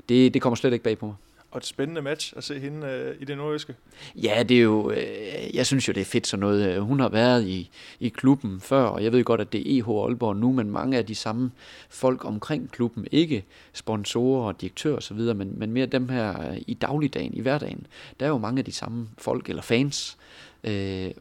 det, 0.09 0.33
det 0.33 0.41
kommer 0.41 0.55
slet 0.55 0.73
ikke 0.73 0.83
bag 0.83 0.97
på 0.97 1.05
mig. 1.05 1.15
Og 1.51 1.57
et 1.57 1.65
spændende 1.65 2.01
match 2.01 2.33
at 2.37 2.43
se 2.43 2.59
hende 2.59 2.87
øh, 2.87 3.15
i 3.21 3.25
det 3.25 3.37
nordjyske. 3.37 3.75
Ja, 4.15 4.43
det 4.49 4.57
er 4.57 4.61
jo, 4.61 4.91
øh, 4.91 5.55
jeg 5.55 5.65
synes 5.65 5.87
jo, 5.87 5.93
det 5.93 6.01
er 6.01 6.05
fedt 6.05 6.27
sådan 6.27 6.39
noget. 6.39 6.81
Hun 6.81 6.99
har 6.99 7.09
været 7.09 7.47
i, 7.47 7.69
i 7.99 8.09
klubben 8.09 8.61
før, 8.61 8.83
og 8.83 9.03
jeg 9.03 9.11
ved 9.11 9.23
godt, 9.23 9.41
at 9.41 9.53
det 9.53 9.59
er 9.59 9.81
EH 9.81 9.89
Aalborg 9.89 10.35
nu, 10.35 10.51
men 10.51 10.71
mange 10.71 10.97
af 10.97 11.05
de 11.05 11.15
samme 11.15 11.51
folk 11.89 12.25
omkring 12.25 12.71
klubben, 12.71 13.07
ikke 13.11 13.45
sponsorer 13.73 14.47
og 14.47 14.61
direktører 14.61 14.97
osv., 14.97 15.17
men, 15.17 15.53
men 15.59 15.71
mere 15.71 15.85
dem 15.85 16.09
her 16.09 16.55
i 16.67 16.73
dagligdagen, 16.73 17.33
i 17.33 17.41
hverdagen. 17.41 17.87
Der 18.19 18.25
er 18.25 18.29
jo 18.29 18.37
mange 18.37 18.59
af 18.59 18.65
de 18.65 18.71
samme 18.71 19.07
folk, 19.17 19.49
eller 19.49 19.61
fans, 19.61 20.17
øh, 20.63 21.05
øh, 21.05 21.11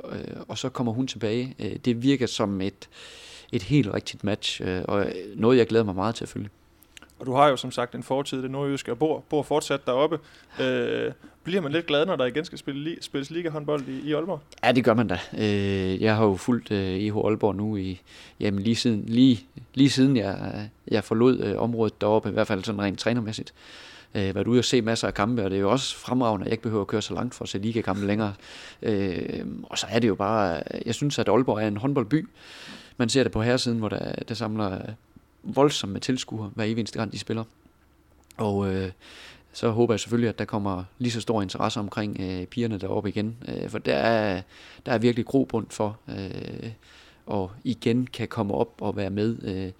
og 0.48 0.58
så 0.58 0.68
kommer 0.68 0.92
hun 0.92 1.06
tilbage. 1.06 1.54
Øh, 1.58 1.76
det 1.76 2.02
virker 2.02 2.26
som 2.26 2.60
et, 2.60 2.88
et 3.52 3.62
helt 3.62 3.94
rigtigt 3.94 4.24
match, 4.24 4.62
øh, 4.64 4.82
og 4.84 5.06
noget, 5.36 5.58
jeg 5.58 5.66
glæder 5.66 5.84
mig 5.84 5.94
meget 5.94 6.14
til 6.14 6.24
at 6.24 6.28
følge. 6.28 6.48
Og 7.18 7.26
du 7.26 7.34
har 7.34 7.48
jo 7.48 7.56
som 7.56 7.70
sagt 7.70 7.94
en 7.94 8.02
fortid 8.02 8.42
det 8.42 8.50
nordjyske, 8.50 8.92
og 8.92 8.98
bor, 8.98 9.24
bor 9.28 9.42
fortsat 9.42 9.86
deroppe. 9.86 10.18
Øh, 10.60 11.12
bliver 11.44 11.60
man 11.60 11.72
lidt 11.72 11.86
glad, 11.86 12.06
når 12.06 12.16
der 12.16 12.24
igen 12.24 12.44
skal 12.44 12.58
spille, 12.58 12.96
spilles 13.00 13.30
ligahåndbold 13.30 13.88
i, 13.88 14.08
i 14.08 14.12
Aalborg? 14.12 14.40
Ja, 14.64 14.72
det 14.72 14.84
gør 14.84 14.94
man 14.94 15.08
da. 15.08 15.18
Øh, 15.38 16.02
jeg 16.02 16.16
har 16.16 16.24
jo 16.24 16.36
fulgt 16.36 16.70
øh, 16.70 16.96
IH 16.96 17.16
Aalborg 17.16 17.56
nu 17.56 17.76
i, 17.76 18.00
jamen 18.40 18.62
lige 18.62 18.76
siden, 18.76 19.04
lige, 19.06 19.46
lige 19.74 19.90
siden 19.90 20.16
jeg, 20.16 20.68
jeg 20.88 21.04
forlod 21.04 21.40
øh, 21.40 21.62
området 21.62 22.00
deroppe, 22.00 22.28
i 22.28 22.32
hvert 22.32 22.46
fald 22.46 22.64
sådan 22.64 22.82
rent 22.82 22.98
trænermæssigt. 22.98 23.54
Øh, 24.14 24.34
været 24.34 24.46
ude 24.46 24.58
og 24.58 24.64
se 24.64 24.82
masser 24.82 25.06
af 25.06 25.14
kampe, 25.14 25.44
og 25.44 25.50
det 25.50 25.56
er 25.56 25.60
jo 25.60 25.70
også 25.70 25.96
fremragende, 25.96 26.44
at 26.44 26.46
jeg 26.46 26.52
ikke 26.52 26.62
behøver 26.62 26.82
at 26.82 26.88
køre 26.88 27.02
så 27.02 27.14
langt 27.14 27.34
for 27.34 27.44
at 27.44 27.48
se 27.48 27.58
ligakampe 27.58 28.06
længere. 28.06 28.34
Øh, 28.82 29.46
og 29.62 29.78
så 29.78 29.86
er 29.90 29.98
det 29.98 30.08
jo 30.08 30.14
bare, 30.14 30.62
jeg 30.86 30.94
synes, 30.94 31.18
at 31.18 31.28
Aalborg 31.28 31.62
er 31.62 31.68
en 31.68 31.76
håndboldby. 31.76 32.28
Man 32.98 33.08
ser 33.08 33.22
det 33.22 33.32
på 33.32 33.42
herresiden, 33.42 33.78
hvor 33.78 33.88
der, 33.88 34.12
der 34.12 34.34
samler 34.34 34.80
voldsomt 35.42 35.92
med 35.92 36.00
tilskuere 36.00 36.50
hver 36.54 36.64
eneste 36.64 36.98
gang, 36.98 37.12
de 37.12 37.18
spiller. 37.18 37.44
Og 38.36 38.74
øh, 38.74 38.90
så 39.52 39.70
håber 39.70 39.94
jeg 39.94 40.00
selvfølgelig, 40.00 40.28
at 40.28 40.38
der 40.38 40.44
kommer 40.44 40.84
lige 40.98 41.12
så 41.12 41.20
stor 41.20 41.42
interesse 41.42 41.80
omkring 41.80 42.16
øh, 42.20 42.46
pigerne 42.46 42.78
deroppe 42.78 43.08
igen. 43.08 43.36
Øh, 43.48 43.68
for 43.68 43.78
der 43.78 43.94
er, 43.94 44.42
der 44.86 44.92
er 44.92 44.98
virkelig 44.98 45.26
grobund 45.26 45.66
for, 45.70 45.98
øh, 46.08 46.70
og 47.26 47.50
igen 47.64 48.06
kan 48.06 48.28
komme 48.28 48.54
op 48.54 48.74
og 48.80 48.96
være 48.96 49.10
med 49.10 49.36
øh, 49.42 49.72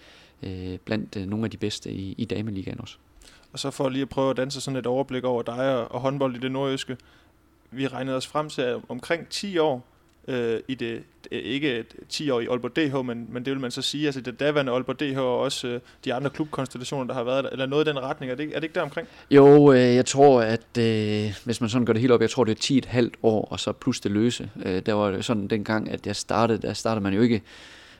øh, 0.43 0.79
blandt 0.79 1.17
øh, 1.17 1.27
nogle 1.27 1.45
af 1.45 1.51
de 1.51 1.57
bedste 1.57 1.93
i, 1.93 2.15
i 2.19 2.25
dameligaen 2.25 2.81
også. 2.81 2.97
Og 3.53 3.59
så 3.59 3.71
for 3.71 3.89
lige 3.89 4.03
at 4.03 4.09
prøve 4.09 4.31
at 4.31 4.37
danse 4.37 4.61
sådan 4.61 4.79
et 4.79 4.87
overblik 4.87 5.25
over 5.25 5.43
dig 5.43 5.77
og, 5.77 5.93
og 5.93 6.01
håndbold 6.01 6.37
i 6.37 6.39
det 6.39 6.53
nordjyske. 6.53 6.97
Vi 7.71 7.87
regnede 7.87 8.17
os 8.17 8.27
frem 8.27 8.49
til 8.49 8.81
omkring 8.89 9.29
10 9.29 9.59
år 9.59 9.85
øh, 10.29 10.61
i 10.69 10.75
det, 10.75 11.03
ikke 11.31 11.85
10 12.09 12.31
år 12.31 12.41
i 12.41 12.47
Aalborg 12.47 12.77
DH, 12.77 13.07
men, 13.07 13.27
men 13.31 13.45
det 13.45 13.53
vil 13.53 13.61
man 13.61 13.71
så 13.71 13.83
sige, 13.83 14.07
altså 14.07 14.21
det 14.21 14.41
daværende 14.41 14.73
Aalborg 14.73 15.01
DH 15.01 15.19
og 15.19 15.39
også 15.39 15.69
øh, 15.69 15.81
de 16.05 16.15
andre 16.15 16.31
klubkonstellationer, 16.31 17.05
der 17.05 17.15
har 17.15 17.25
været 17.25 17.45
der, 17.45 17.51
eller 17.51 17.67
noget 17.67 17.87
i 17.87 17.89
den 17.89 17.99
retning, 17.99 18.33
er 18.33 18.37
det, 18.37 18.47
er 18.47 18.55
det 18.55 18.63
ikke 18.63 18.75
der 18.75 18.83
omkring? 18.83 19.09
Jo, 19.31 19.73
øh, 19.73 19.79
jeg 19.79 20.07
tror, 20.07 20.43
at 20.43 20.79
øh, 20.79 21.35
hvis 21.45 21.61
man 21.61 21.71
sådan 21.71 21.87
gør 21.87 21.93
det 21.93 22.01
helt 22.01 22.13
op, 22.13 22.21
jeg 22.21 22.31
tror 22.31 22.45
det 22.45 22.53
er 22.53 22.61
10 22.61 22.79
et 22.79 22.85
halvt 22.85 23.15
år, 23.23 23.49
og 23.51 23.61
så 23.61 23.73
plus 23.73 24.01
det 24.01 24.11
løse. 24.11 24.51
Øh, 24.65 24.83
der 24.87 24.93
var 24.93 25.11
det 25.11 25.25
sådan 25.25 25.49
dengang, 25.49 25.91
at 25.91 26.07
jeg 26.07 26.17
startede, 26.17 26.63
der 26.63 26.73
startede 26.73 27.03
man 27.03 27.15
jo 27.15 27.21
ikke 27.21 27.43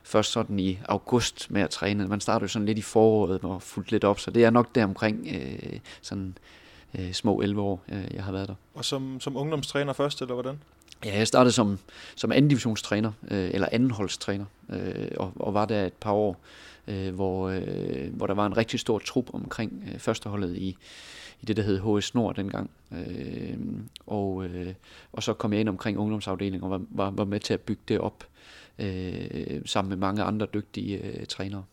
først 0.03 0.33
sådan 0.33 0.59
i 0.59 0.79
august 0.89 1.51
med 1.51 1.63
at 1.63 1.71
træne. 1.71 2.07
Man 2.07 2.21
startede 2.21 2.45
jo 2.45 2.49
sådan 2.49 2.67
lidt 2.67 2.79
i 2.79 2.83
foråret 2.83 3.41
og 3.43 3.63
fulgte 3.63 3.93
lidt 3.93 4.05
op, 4.05 4.21
så 4.21 4.31
det 4.31 4.45
er 4.45 4.51
nok 4.51 4.75
der 4.75 4.85
omkring 4.85 5.29
øh, 5.35 5.79
sådan 6.03 6.39
øh, 6.99 7.13
små 7.13 7.41
11 7.41 7.63
år, 7.63 7.85
øh, 7.93 8.05
jeg 8.15 8.25
har 8.25 8.33
været 8.33 8.49
der. 8.49 8.55
Og 8.75 8.85
som, 8.85 9.21
som 9.21 9.37
ungdomstræner 9.37 9.93
først, 9.93 10.21
eller 10.21 10.35
hvordan? 10.35 10.59
Ja, 11.05 11.19
jeg 11.19 11.27
startede 11.27 11.53
som, 11.53 11.79
som 12.17 12.33
anden 12.33 12.49
divisionstræner, 12.49 13.13
øh, 13.31 13.51
eller 13.55 13.69
andenholdstræner, 13.73 14.45
øh, 14.71 15.09
og, 15.17 15.33
og 15.37 15.55
var 15.55 15.65
der 15.65 15.87
et 15.87 15.93
par 15.93 16.13
år, 16.13 16.41
øh, 16.89 17.15
hvor, 17.15 17.49
øh, 17.49 18.15
hvor 18.15 18.27
der 18.27 18.35
var 18.35 18.47
en 18.47 18.57
rigtig 18.57 18.81
stor 18.81 18.99
trup 18.99 19.35
omkring 19.35 19.85
øh, 19.93 19.99
førsteholdet 19.99 20.57
i, 20.57 20.77
i 21.41 21.47
det, 21.47 21.57
der 21.57 21.63
hed 21.63 21.99
HS 21.99 22.15
Nord 22.15 22.37
dengang. 22.37 22.71
Øh, 22.93 23.59
og, 24.07 24.45
øh, 24.45 24.75
og 25.13 25.23
så 25.23 25.33
kom 25.33 25.53
jeg 25.53 25.61
ind 25.61 25.69
omkring 25.69 25.99
ungdomsafdelingen 25.99 26.63
og 26.65 26.71
var, 26.71 26.81
var, 26.91 27.11
var 27.11 27.25
med 27.25 27.41
til 27.41 27.55
at 27.55 27.61
bygge 27.61 27.83
det 27.89 27.99
op 27.99 28.25
øh, 28.79 29.61
sammen 29.67 29.89
med 29.89 29.97
mange 29.97 30.23
andre 30.23 30.47
dygtige 30.55 30.99
øh, 30.99 31.27
trænere. 31.27 31.65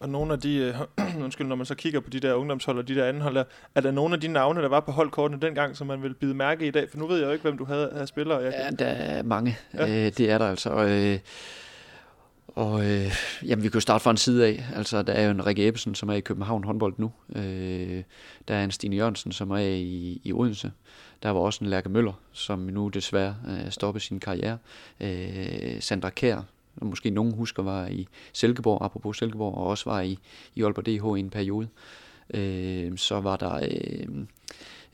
Og 0.00 0.08
nogle 0.08 0.32
af 0.32 0.40
de, 0.40 0.56
øh, 0.56 0.74
undskyld, 1.24 1.46
når 1.46 1.56
man 1.56 1.66
så 1.66 1.74
kigger 1.74 2.00
på 2.00 2.10
de 2.10 2.20
der 2.20 2.34
ungdomshold 2.34 2.78
og 2.78 2.88
de 2.88 2.94
der 2.94 3.04
anden 3.04 3.22
hold 3.22 3.36
er 3.74 3.80
der 3.80 3.90
nogle 3.90 4.14
af 4.14 4.20
de 4.20 4.28
navne, 4.28 4.62
der 4.62 4.68
var 4.68 4.80
på 4.80 4.92
holdkortene 4.92 5.40
dengang, 5.40 5.76
som 5.76 5.86
man 5.86 6.02
vil 6.02 6.14
bide 6.14 6.34
mærke 6.34 6.66
i 6.66 6.70
dag? 6.70 6.90
For 6.90 6.98
nu 6.98 7.06
ved 7.06 7.18
jeg 7.18 7.26
jo 7.26 7.32
ikke, 7.32 7.42
hvem 7.42 7.58
du 7.58 7.64
havde, 7.64 7.90
havde 7.92 8.06
spillere. 8.06 8.38
Jeg 8.38 8.52
ja, 8.52 8.84
der 8.84 8.90
er 8.90 9.22
mange. 9.22 9.58
Ja. 9.74 9.88
Øh, 9.88 10.12
det 10.18 10.30
er 10.30 10.38
der 10.38 10.48
altså. 10.48 10.84
Øh, 10.84 11.18
og 12.48 12.84
øh, 12.86 13.12
jamen, 13.42 13.62
vi 13.62 13.68
kan 13.68 13.74
jo 13.74 13.80
starte 13.80 14.02
fra 14.02 14.10
en 14.10 14.16
side 14.16 14.46
af. 14.46 14.64
Altså, 14.76 15.02
der 15.02 15.12
er 15.12 15.24
jo 15.24 15.30
en 15.30 15.46
Rikke 15.46 15.66
Ebbesen, 15.66 15.94
som 15.94 16.08
er 16.08 16.14
i 16.14 16.20
København 16.20 16.64
håndbold 16.64 16.94
nu. 16.96 17.12
Øh, 17.36 18.02
der 18.48 18.54
er 18.54 18.64
en 18.64 18.70
Stine 18.70 18.96
Jørgensen, 18.96 19.32
som 19.32 19.50
er 19.50 19.58
i, 19.58 20.20
i 20.24 20.32
Odense. 20.32 20.72
Der 21.22 21.30
var 21.30 21.40
også 21.40 21.64
en 21.64 21.70
Lærke 21.70 21.88
Møller, 21.88 22.12
som 22.32 22.58
nu 22.58 22.88
desværre 22.88 23.36
øh, 23.48 23.70
stoppede 23.70 24.04
sin 24.04 24.20
karriere. 24.20 24.58
Øh, 25.00 25.80
Sandra 25.80 26.10
Kær, 26.10 26.42
som 26.78 26.86
måske 26.86 27.10
nogen 27.10 27.34
husker, 27.34 27.62
var 27.62 27.86
i 27.86 28.08
Silkeborg, 28.32 28.84
apropos 28.84 29.18
Silkeborg, 29.18 29.54
og 29.54 29.66
også 29.66 29.90
var 29.90 30.00
i, 30.00 30.18
i 30.54 30.62
Aalborg 30.62 30.86
DH 30.86 31.18
i 31.18 31.20
en 31.20 31.30
periode. 31.30 31.68
Øh, 32.34 32.98
så 32.98 33.20
var 33.20 33.36
der... 33.36 33.54
Øh, 33.54 34.24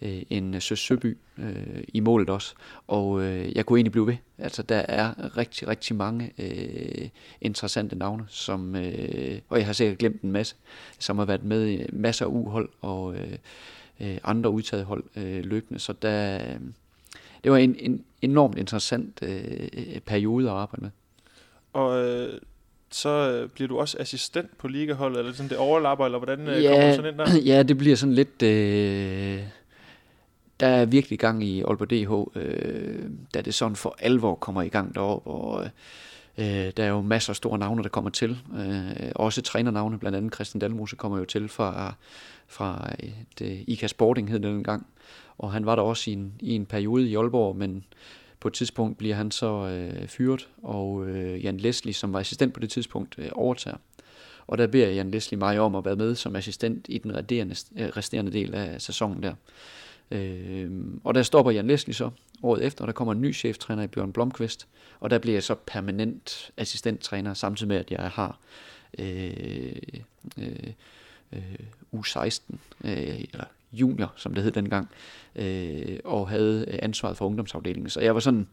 øh, 0.03 0.23
en 0.31 0.61
Søs 0.61 0.79
Søby 0.79 1.19
øh, 1.39 1.85
i 1.89 2.01
målet 2.01 2.31
også. 2.31 2.55
Og 2.87 3.23
øh, 3.23 3.57
jeg 3.57 3.67
kunne 3.67 3.79
egentlig 3.79 3.93
blive 3.93 4.07
ved. 4.07 4.17
Altså, 4.39 4.63
der 4.63 4.77
er 4.89 5.37
rigtig, 5.37 5.69
rigtig 5.69 5.97
mange 5.97 6.33
øh, 6.39 7.09
interessante 7.41 7.97
navne, 7.97 8.25
som, 8.29 8.77
øh, 8.77 9.41
og 9.49 9.59
jeg 9.59 9.67
har 9.67 9.73
sikkert 9.73 9.99
glemt 9.99 10.23
en 10.23 10.33
masse, 10.33 10.57
som 10.99 11.19
har 11.19 11.25
været 11.25 11.45
med 11.45 11.69
i 11.69 11.87
masser 11.93 12.27
af 12.27 12.31
uhold 12.31 12.69
og 12.81 13.15
øh, 13.15 13.39
øh, 14.01 14.19
andre 14.25 14.51
udtaget 14.51 14.85
hold 14.85 15.05
øh, 15.17 15.45
løbende. 15.45 15.81
Så 15.81 15.93
der, 15.93 16.35
øh, 16.35 16.61
det 17.45 17.53
var 17.53 17.59
en, 17.59 17.77
en 17.79 18.05
enormt 18.23 18.59
interessant 18.59 19.23
øh, 19.23 20.01
periode 20.01 20.51
at 20.51 20.57
arbejde 20.57 20.83
med. 20.83 20.91
Og 21.73 22.05
øh, 22.05 22.33
så 22.91 23.09
øh, 23.09 23.49
bliver 23.49 23.69
du 23.69 23.79
også 23.79 23.97
assistent 24.01 24.59
på 24.59 24.69
ligaholdet, 24.69 25.19
eller 25.19 25.33
sådan 25.33 25.51
det 25.51 25.57
overlapper, 25.59 26.05
eller 26.05 26.19
hvordan 26.19 26.49
øh, 26.49 26.65
ja, 26.65 26.71
kommer 26.71 26.89
du 26.89 26.95
sådan 26.95 27.11
ind 27.11 27.19
der? 27.19 27.41
Ja, 27.55 27.63
det 27.63 27.79
bliver 27.79 27.97
sådan 27.97 28.15
lidt... 28.15 28.43
Øh, 28.43 29.41
der 30.61 30.67
er 30.67 30.85
virkelig 30.85 31.19
gang 31.19 31.45
i 31.45 31.63
Aalborg 31.63 31.91
DH, 31.91 32.39
øh, 32.41 33.11
da 33.35 33.41
det 33.41 33.55
sådan 33.55 33.77
for 33.77 33.97
alvor 33.99 34.35
kommer 34.35 34.63
i 34.63 34.69
gang 34.69 34.95
deroppe, 34.95 35.31
og 35.31 35.65
øh, 36.39 36.73
der 36.77 36.85
er 36.85 36.89
jo 36.89 37.01
masser 37.01 37.31
af 37.31 37.37
store 37.37 37.59
navne, 37.59 37.83
der 37.83 37.89
kommer 37.89 38.11
til. 38.11 38.39
Øh, 38.59 39.13
også 39.15 39.43
trænernavne, 39.43 39.99
blandt 39.99 40.17
andet 40.17 40.35
Christian 40.35 40.61
Dalmose 40.61 40.97
kommer 40.97 41.19
jo 41.19 41.25
til 41.25 41.49
fra, 41.49 41.95
fra 42.47 42.91
det 43.39 43.65
IKA 43.67 43.87
Sporting 43.87 44.31
hed 44.31 44.41
det 44.41 44.65
gang, 44.65 44.87
og 45.39 45.53
han 45.53 45.67
var 45.67 45.77
der 45.77 45.83
også 45.83 46.11
i 46.11 46.13
en, 46.13 46.33
i 46.41 46.55
en 46.55 46.67
periode 46.67 47.09
i 47.09 47.17
Aalborg, 47.17 47.57
men 47.57 47.85
på 48.41 48.49
et 48.49 48.55
tidspunkt 48.55 48.99
bliver 48.99 49.15
han 49.15 49.31
så 49.31 49.67
øh, 49.67 50.09
fyret, 50.09 50.49
og 50.63 51.09
øh, 51.09 51.45
Jan 51.45 51.57
Leslie, 51.57 51.95
som 51.95 52.13
var 52.13 52.21
assistent 52.21 52.55
på 52.55 52.61
det 52.61 52.71
tidspunkt, 52.71 53.15
øh, 53.19 53.29
overtager. 53.33 53.77
Og 54.47 54.59
der 54.59 54.67
beder 54.67 54.89
Jan 54.89 55.11
Leslie 55.11 55.39
mig 55.39 55.61
om 55.61 55.75
at 55.75 55.85
være 55.85 55.97
med 55.97 56.15
som 56.15 56.37
assistent 56.37 56.87
i 56.89 56.99
den 56.99 57.17
resterende, 57.17 57.55
øh, 57.77 57.89
resterende 57.89 58.33
del 58.33 58.55
af 58.55 58.83
sæsonen 58.83 59.23
der. 59.23 59.35
Øh, 60.11 60.71
og 61.05 61.15
der 61.15 61.23
stopper 61.23 61.53
Jan 61.53 61.67
Leslie 61.67 61.95
så 61.95 62.11
året 62.43 62.65
efter, 62.65 62.83
og 62.83 62.87
der 62.87 62.93
kommer 62.93 63.13
en 63.13 63.21
ny 63.21 63.35
cheftræner 63.35 63.83
i 63.83 63.87
Bjørn 63.87 64.13
Blomqvist, 64.13 64.67
og 65.01 65.11
der 65.11 65.19
bliver 65.19 65.35
jeg 65.35 65.43
så 65.43 65.55
permanent 65.67 66.51
assistenttræner, 66.57 67.35
samtidig 67.35 67.69
med, 67.69 67.77
at 67.77 67.91
jeg 67.91 68.11
har 68.11 68.39
øh, 68.99 69.77
øh, 70.39 70.73
øh, 71.33 71.59
U16, 71.95 72.41
øh, 72.85 73.25
eller 73.33 73.45
junior, 73.73 74.13
som 74.17 74.35
det 74.35 74.45
hed 74.45 74.53
dengang, 74.53 74.89
øh, 75.37 75.99
og 76.05 76.29
havde 76.29 76.79
ansvaret 76.83 77.17
for 77.17 77.27
ungdomsafdelingen. 77.27 77.91
Så 77.91 78.01
jeg 78.01 78.15
var 78.15 78.21
sådan, 78.21 78.47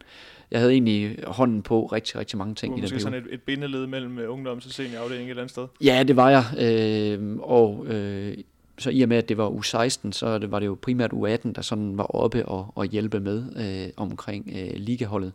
jeg 0.50 0.60
havde 0.60 0.72
egentlig 0.72 1.16
hånden 1.26 1.62
på 1.62 1.86
rigtig, 1.86 2.16
rigtig 2.16 2.38
mange 2.38 2.54
ting 2.54 2.78
i 2.78 2.80
den 2.80 2.88
periode. 2.88 3.02
sådan 3.02 3.24
et, 3.24 3.34
et 3.34 3.42
bindeled 3.42 3.86
mellem 3.86 4.18
ungdoms- 4.18 4.66
og 4.66 4.72
seniorafdelingen 4.72 5.26
et 5.26 5.30
eller 5.30 5.42
andet 5.42 5.50
sted? 5.50 5.66
Ja, 5.80 6.02
det 6.02 6.16
var 6.16 6.30
jeg, 6.30 6.44
øh, 6.58 7.36
og 7.40 7.86
øh, 7.86 8.36
så 8.78 8.90
i 8.90 9.02
og 9.02 9.08
med, 9.08 9.16
at 9.16 9.28
det 9.28 9.36
var 9.36 9.50
U16, 9.50 10.12
så 10.12 10.38
det, 10.38 10.50
var 10.50 10.58
det 10.58 10.66
jo 10.66 10.78
primært 10.82 11.12
U18, 11.12 11.52
der 11.52 11.62
sådan 11.62 11.98
var 11.98 12.04
oppe 12.04 12.46
og, 12.46 12.72
og 12.74 12.84
hjælpe 12.86 13.20
med 13.20 13.44
øh, 13.56 13.92
omkring 13.96 14.50
øh, 14.56 14.70
ligaholdet. 14.74 15.32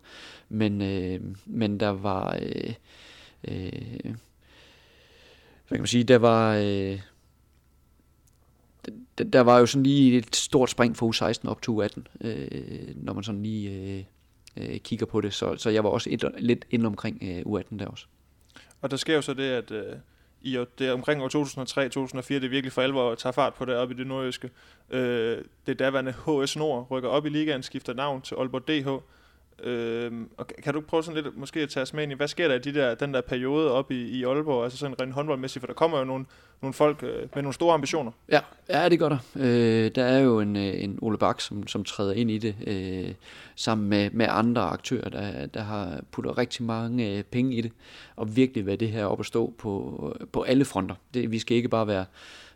Men, 0.49 0.81
øh, 0.81 1.19
men 1.45 1.79
der 1.79 1.89
var... 1.89 2.37
Øh, 2.41 2.73
øh, 3.47 3.71
hvad 5.67 5.77
kan 5.77 5.79
man 5.79 5.87
sige, 5.87 6.03
der 6.03 6.17
var... 6.17 6.55
Øh, 6.55 6.99
der, 9.17 9.23
der 9.23 9.41
var 9.41 9.59
jo 9.59 9.65
sådan 9.65 9.83
lige 9.83 10.17
et 10.17 10.35
stort 10.35 10.69
spring 10.69 10.97
fra 10.97 11.05
U16 11.05 11.49
op 11.49 11.61
til 11.61 11.71
U18, 11.71 12.27
øh, 12.27 12.95
når 12.95 13.13
man 13.13 13.23
sådan 13.23 13.43
lige 13.43 13.71
øh, 13.71 14.03
øh, 14.57 14.79
kigger 14.79 15.05
på 15.05 15.21
det. 15.21 15.33
Så, 15.33 15.57
så 15.57 15.69
jeg 15.69 15.83
var 15.83 15.89
også 15.89 16.09
et, 16.09 16.23
lidt 16.37 16.65
inde 16.69 16.85
omkring 16.85 17.17
øh, 17.21 17.39
U18 17.39 17.79
der 17.79 17.85
også. 17.85 18.05
Og 18.81 18.91
der 18.91 18.97
sker 18.97 19.15
jo 19.15 19.21
så 19.21 19.33
det, 19.33 19.49
at 19.49 19.71
øh, 19.71 19.95
i 20.41 20.65
det 20.79 20.87
er 20.87 20.93
omkring 20.93 21.23
år 21.23 21.27
2003-2004, 22.19 22.33
det 22.33 22.51
virkelig 22.51 22.71
for 22.71 22.81
alvor 22.81 23.15
tager 23.15 23.33
fart 23.33 23.53
på 23.53 23.65
det 23.65 23.75
op 23.75 23.91
i 23.91 23.93
det 23.93 24.07
nordjyske. 24.07 24.49
Øh, 24.89 25.37
det 25.67 25.79
daværende 25.79 26.11
HS 26.11 26.55
Nord 26.55 26.87
rykker 26.91 27.09
op 27.09 27.25
i 27.25 27.29
ligaen, 27.29 27.63
skifter 27.63 27.93
navn 27.93 28.21
til 28.21 28.35
Aalborg 28.35 28.67
DH. 28.67 29.03
Øh, 29.63 30.11
og 30.37 30.47
kan 30.47 30.73
du 30.73 30.81
prøve 30.81 31.03
sådan 31.03 31.23
lidt 31.23 31.37
måske 31.37 31.59
at 31.59 31.69
tage 31.69 31.81
os 31.81 31.93
med 31.93 32.03
ind 32.03 32.11
i, 32.11 32.15
hvad 32.15 32.27
sker 32.27 32.47
der 32.47 32.55
i 32.55 32.59
de 32.59 32.73
der, 32.73 32.95
den 32.95 33.13
der 33.13 33.21
periode 33.21 33.71
op 33.71 33.91
i, 33.91 34.19
i 34.19 34.23
Aalborg, 34.23 34.63
altså 34.63 34.77
sådan 34.77 35.01
rent 35.01 35.13
håndboldmæssigt, 35.13 35.61
for 35.61 35.67
der 35.67 35.73
kommer 35.73 35.99
jo 35.99 36.03
nogle, 36.03 36.25
nogle 36.61 36.73
folk 36.73 37.03
øh, 37.03 37.19
med 37.35 37.43
nogle 37.43 37.53
store 37.53 37.73
ambitioner. 37.73 38.11
Ja, 38.31 38.39
ja 38.69 38.89
det 38.89 38.99
gør 38.99 39.09
der. 39.09 39.17
Øh, 39.35 39.91
der 39.95 40.03
er 40.03 40.19
jo 40.19 40.39
en, 40.39 40.55
øh, 40.55 40.83
en 40.83 40.99
Ole 41.01 41.17
Bak, 41.17 41.41
som, 41.41 41.67
som 41.67 41.83
træder 41.83 42.13
ind 42.13 42.31
i 42.31 42.37
det, 42.37 42.55
øh, 42.67 43.13
sammen 43.55 43.89
med, 43.89 44.09
med 44.11 44.25
andre 44.29 44.61
aktører, 44.61 45.09
der, 45.09 45.45
der 45.45 45.61
har 45.61 46.01
puttet 46.11 46.37
rigtig 46.37 46.65
mange 46.65 47.17
øh, 47.17 47.23
penge 47.23 47.55
i 47.55 47.61
det, 47.61 47.71
og 48.15 48.35
virkelig 48.35 48.65
været 48.65 48.79
det 48.79 48.89
her 48.89 49.05
op 49.05 49.19
at 49.19 49.25
stå 49.25 49.53
på, 49.57 50.17
på 50.31 50.41
alle 50.41 50.65
fronter. 50.65 50.95
Det, 51.13 51.31
vi 51.31 51.39
skal 51.39 51.57
ikke 51.57 51.69
bare 51.69 51.87
være 51.87 52.05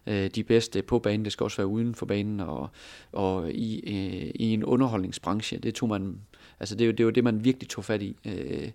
øh, 0.08 0.30
de 0.30 0.44
bedste 0.44 0.82
på 0.82 1.00
banen, 1.00 1.26
det 1.26 1.34
skal 1.34 1.44
også 1.44 1.58
være 1.58 1.68
uden 1.68 1.96
for 1.96 2.06
banen, 2.06 2.40
og, 2.40 2.70
og 3.12 3.52
i, 3.52 3.80
øh, 3.80 4.32
i 4.36 4.54
en 4.54 4.64
underholdningsbranche, 4.64 5.58
det 5.58 5.76
tog 5.76 5.90
man 5.90 6.18
Altså 6.60 6.76
det 6.76 6.82
er 6.82 6.86
jo 6.86 6.92
det, 6.92 7.06
var 7.06 7.12
det 7.12 7.24
man 7.24 7.44
virkelig 7.44 7.70
tog 7.70 7.86
fat 7.86 8.02
i. 8.02 8.16
Øh, 8.26 8.72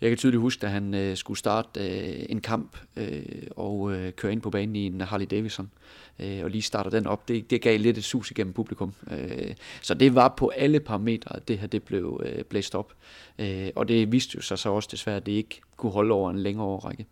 jeg 0.00 0.10
kan 0.10 0.18
tydeligt 0.18 0.40
huske, 0.40 0.60
da 0.60 0.66
han 0.66 0.94
øh, 0.94 1.16
skulle 1.16 1.38
starte 1.38 1.80
øh, 1.80 2.26
en 2.28 2.40
kamp 2.40 2.76
øh, 2.96 3.22
og 3.56 3.92
øh, 3.92 4.12
køre 4.12 4.32
ind 4.32 4.42
på 4.42 4.50
banen 4.50 4.76
i 4.76 4.86
en 4.86 5.00
Harley 5.00 5.26
Davidson, 5.30 5.70
øh, 6.18 6.40
og 6.44 6.50
lige 6.50 6.62
starter 6.62 6.90
den 6.90 7.06
op, 7.06 7.28
det, 7.28 7.50
det 7.50 7.62
gav 7.62 7.78
lidt 7.78 7.98
et 7.98 8.04
sus 8.04 8.30
igennem 8.30 8.52
publikum. 8.52 8.94
Øh, 9.10 9.54
så 9.82 9.94
det 9.94 10.14
var 10.14 10.34
på 10.36 10.48
alle 10.48 10.80
parametre, 10.80 11.36
at 11.36 11.48
det 11.48 11.58
her 11.58 11.66
det 11.66 11.82
blev 11.82 12.20
øh, 12.24 12.44
blæst 12.44 12.74
op. 12.74 12.92
Øh, 13.38 13.68
og 13.76 13.88
det 13.88 14.12
viste 14.12 14.36
jo 14.36 14.42
sig 14.42 14.58
så 14.58 14.68
også 14.68 14.88
desværre, 14.92 15.16
at 15.16 15.26
det 15.26 15.32
ikke 15.32 15.60
kunne 15.76 15.92
holde 15.92 16.14
over 16.14 16.30
en 16.30 16.38
længere 16.38 16.66
årrække. 16.66 17.06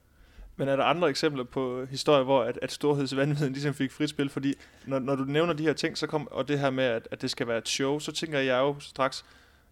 Men 0.57 0.68
er 0.68 0.77
der 0.77 0.85
andre 0.85 1.09
eksempler 1.09 1.44
på 1.44 1.85
historier, 1.90 2.25
hvor 2.25 2.42
at, 2.42 2.59
at 2.62 2.73
storhedsvandviden 2.73 3.53
ligesom 3.53 3.75
fik 3.75 3.92
frit 3.92 4.11
spil? 4.11 4.29
Fordi 4.29 4.55
når, 4.87 4.99
når 4.99 5.14
du 5.14 5.25
nævner 5.25 5.53
de 5.53 5.62
her 5.62 5.73
ting, 5.73 5.99
så 5.99 6.07
kom, 6.07 6.29
og 6.31 6.49
det 6.49 6.59
her 6.59 6.70
med, 6.70 6.85
at, 6.85 7.09
at 7.11 7.23
det 7.23 7.31
skal 7.31 7.46
være 7.46 7.59
et 7.59 7.68
show, 7.68 7.99
så 7.99 8.12
tænker 8.12 8.38
jeg 8.38 8.59
jo 8.59 8.77
straks, 8.81 9.25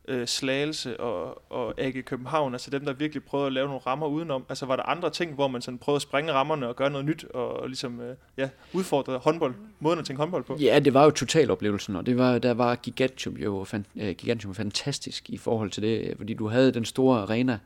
øh, 0.08 0.26
Slagelse 0.26 1.00
og, 1.00 1.42
og 1.52 1.74
AG 1.78 2.04
København, 2.04 2.52
altså 2.54 2.70
dem, 2.70 2.84
der 2.84 2.92
virkelig 2.92 3.24
prøvede 3.24 3.46
at 3.46 3.52
lave 3.52 3.66
nogle 3.66 3.80
rammer 3.86 4.06
udenom? 4.06 4.44
Altså 4.48 4.66
var 4.66 4.76
der 4.76 4.82
andre 4.82 5.10
ting, 5.10 5.34
hvor 5.34 5.48
man 5.48 5.62
sådan 5.62 5.78
prøvede 5.78 5.96
at 5.96 6.02
springe 6.02 6.32
rammerne 6.32 6.68
og 6.68 6.76
gøre 6.76 6.90
noget 6.90 7.04
nyt, 7.04 7.24
og, 7.24 7.60
og 7.60 7.68
ligesom 7.68 8.00
øh, 8.00 8.16
ja, 8.36 8.48
udfordre 8.72 9.18
håndbold, 9.18 9.54
måden 9.80 9.98
at 9.98 10.04
tænke 10.04 10.20
håndbold 10.20 10.44
på? 10.44 10.56
Ja, 10.60 10.78
det 10.78 10.94
var 10.94 11.04
jo 11.04 11.10
totaloplevelsen, 11.10 11.96
og 11.96 12.06
det 12.06 12.18
var, 12.18 12.38
der 12.38 12.54
var 12.54 12.74
Gigantium 12.74 13.36
jo 13.36 13.64
fan, 13.64 13.86
äh, 13.96 14.10
Gigantium 14.10 14.54
fantastisk 14.54 15.30
i 15.30 15.36
forhold 15.36 15.70
til 15.70 15.82
det, 15.82 16.14
fordi 16.16 16.34
du 16.34 16.48
havde 16.48 16.72
den 16.72 16.84
store 16.84 17.20
arena 17.20 17.58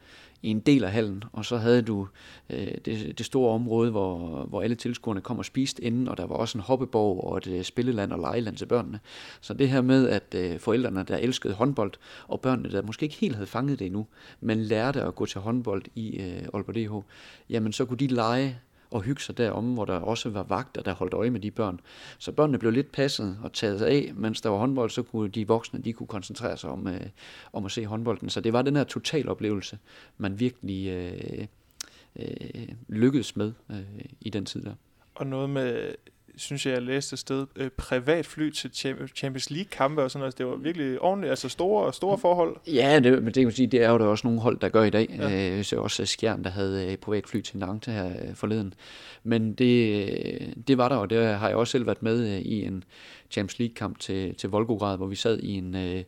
i 0.43 0.51
en 0.51 0.61
del 0.61 0.85
af 0.85 0.93
hallen, 0.93 1.25
og 1.33 1.45
så 1.45 1.57
havde 1.57 1.83
du 1.83 2.09
øh, 2.51 2.75
det, 2.85 3.19
det 3.19 3.27
store 3.27 3.55
område, 3.55 3.91
hvor, 3.91 4.45
hvor 4.45 4.63
alle 4.63 4.77
tilskuerne 4.77 5.21
kom 5.21 5.39
og 5.39 5.45
spiste 5.45 5.85
inden, 5.85 6.09
og 6.09 6.17
der 6.17 6.27
var 6.27 6.35
også 6.35 6.59
en 6.59 6.63
hoppeborg 6.63 7.25
og 7.25 7.37
et 7.39 7.47
øh, 7.47 7.63
spilleland 7.63 8.13
og 8.13 8.19
legeland 8.19 8.57
til 8.57 8.67
børnene. 8.67 9.01
Så 9.41 9.55
det 9.55 9.69
her 9.69 9.81
med, 9.81 10.09
at 10.09 10.35
øh, 10.35 10.59
forældrene, 10.59 11.03
der 11.03 11.17
elskede 11.17 11.55
håndbold, 11.55 11.93
og 12.29 12.41
børnene, 12.41 12.71
der 12.71 12.83
måske 12.83 13.05
ikke 13.05 13.17
helt 13.17 13.35
havde 13.35 13.47
fanget 13.47 13.79
det 13.79 13.87
endnu, 13.87 14.07
men 14.41 14.61
lærte 14.63 15.03
at 15.03 15.15
gå 15.15 15.27
til 15.27 15.41
håndbold 15.41 15.83
i 15.95 16.17
øh, 16.17 16.49
Aalborg 16.55 16.75
DH, 16.75 17.07
jamen 17.51 17.73
så 17.73 17.85
kunne 17.85 17.99
de 17.99 18.07
lege 18.07 18.59
og 18.93 19.03
hygge 19.03 19.23
sig 19.23 19.39
derom, 19.39 19.75
hvor 19.75 19.85
der 19.85 19.95
også 19.95 20.31
var 20.31 20.43
vagter, 20.43 20.83
der 20.83 20.95
holdt 20.95 21.15
øje 21.15 21.31
med 21.31 21.41
de 21.41 21.51
børn. 21.51 21.81
Så 22.19 22.33
børnene 22.33 22.59
blev 22.59 22.73
lidt 22.73 22.93
passet 22.93 23.39
og 23.43 23.53
taget 23.53 23.83
af, 23.83 24.13
mens 24.15 24.41
der 24.41 24.49
var 24.49 24.59
håndbold, 24.59 24.91
så 24.91 25.03
kunne 25.03 25.29
de 25.29 25.47
voksne 25.47 25.83
de 25.83 25.93
kunne 25.93 26.07
koncentrere 26.07 26.57
sig 26.57 26.71
om, 26.71 26.87
øh, 26.87 27.01
om 27.53 27.65
at 27.65 27.71
se 27.71 27.87
håndbolden. 27.87 28.31
Så 28.31 28.41
det 28.41 28.53
var 28.53 28.63
den 28.63 28.77
her 28.77 28.85
totaloplevelse, 28.85 29.79
man 30.19 30.41
virkelig 30.41 30.89
øh, 30.89 31.47
øh, 32.17 32.69
lykkedes 32.89 33.37
med 33.37 33.53
øh, 33.71 34.05
i 34.21 34.31
den 34.31 34.45
tid 34.45 34.63
der. 34.63 34.75
Og 35.15 35.27
noget 35.27 35.51
med 35.51 35.95
synes 36.37 36.67
jeg, 36.67 36.73
jeg 36.73 36.83
læste 36.83 37.15
et 37.15 37.19
sted, 37.19 37.47
øh, 37.57 37.71
privatfly 37.71 38.51
til 38.51 38.71
Champions 39.15 39.51
League-kampe 39.51 40.03
og 40.03 40.11
sådan 40.11 40.21
noget. 40.21 40.39
Det 40.39 40.47
var 40.47 40.57
virkelig 40.57 41.01
ordentligt, 41.01 41.31
altså 41.31 41.49
store, 41.49 41.93
store 41.93 42.19
forhold. 42.19 42.57
Ja, 42.67 43.01
det, 43.01 43.13
men 43.13 43.27
det 43.27 43.35
kan 43.35 43.45
man 43.45 43.53
sige, 43.53 43.67
det 43.67 43.83
er 43.83 43.91
jo 43.91 43.99
der 43.99 44.05
også 44.05 44.27
nogle 44.27 44.41
hold, 44.41 44.59
der 44.59 44.69
gør 44.69 44.83
i 44.83 44.91
dag. 44.91 45.17
Ja. 45.19 45.59
Øh, 45.59 45.65
så 45.65 45.77
også 45.77 46.07
Skjern, 46.07 46.45
der 46.45 46.51
havde 46.51 46.93
øh, 46.93 46.97
privatfly 46.97 47.41
til 47.41 47.59
Nantes 47.59 47.95
her 47.95 48.07
øh, 48.07 48.35
forleden. 48.35 48.75
Men 49.23 49.55
det, 49.55 50.55
det 50.69 50.79
var 50.79 50.89
der, 50.89 50.97
og 50.97 51.11
det 51.11 51.27
har 51.27 51.49
jeg 51.49 51.57
også 51.57 51.73
selv 51.73 51.87
været 51.87 52.03
med 52.03 52.39
i 52.39 52.65
en 52.65 52.85
Champions 53.31 53.59
League-kamp 53.59 53.99
til, 53.99 54.35
til 54.35 54.51
Volgograd, 54.51 54.97
hvor 54.97 55.07
vi 55.07 55.17
sad 55.17 55.39
i 55.39 55.53
en... 55.53 55.75
Øh, 55.75 56.05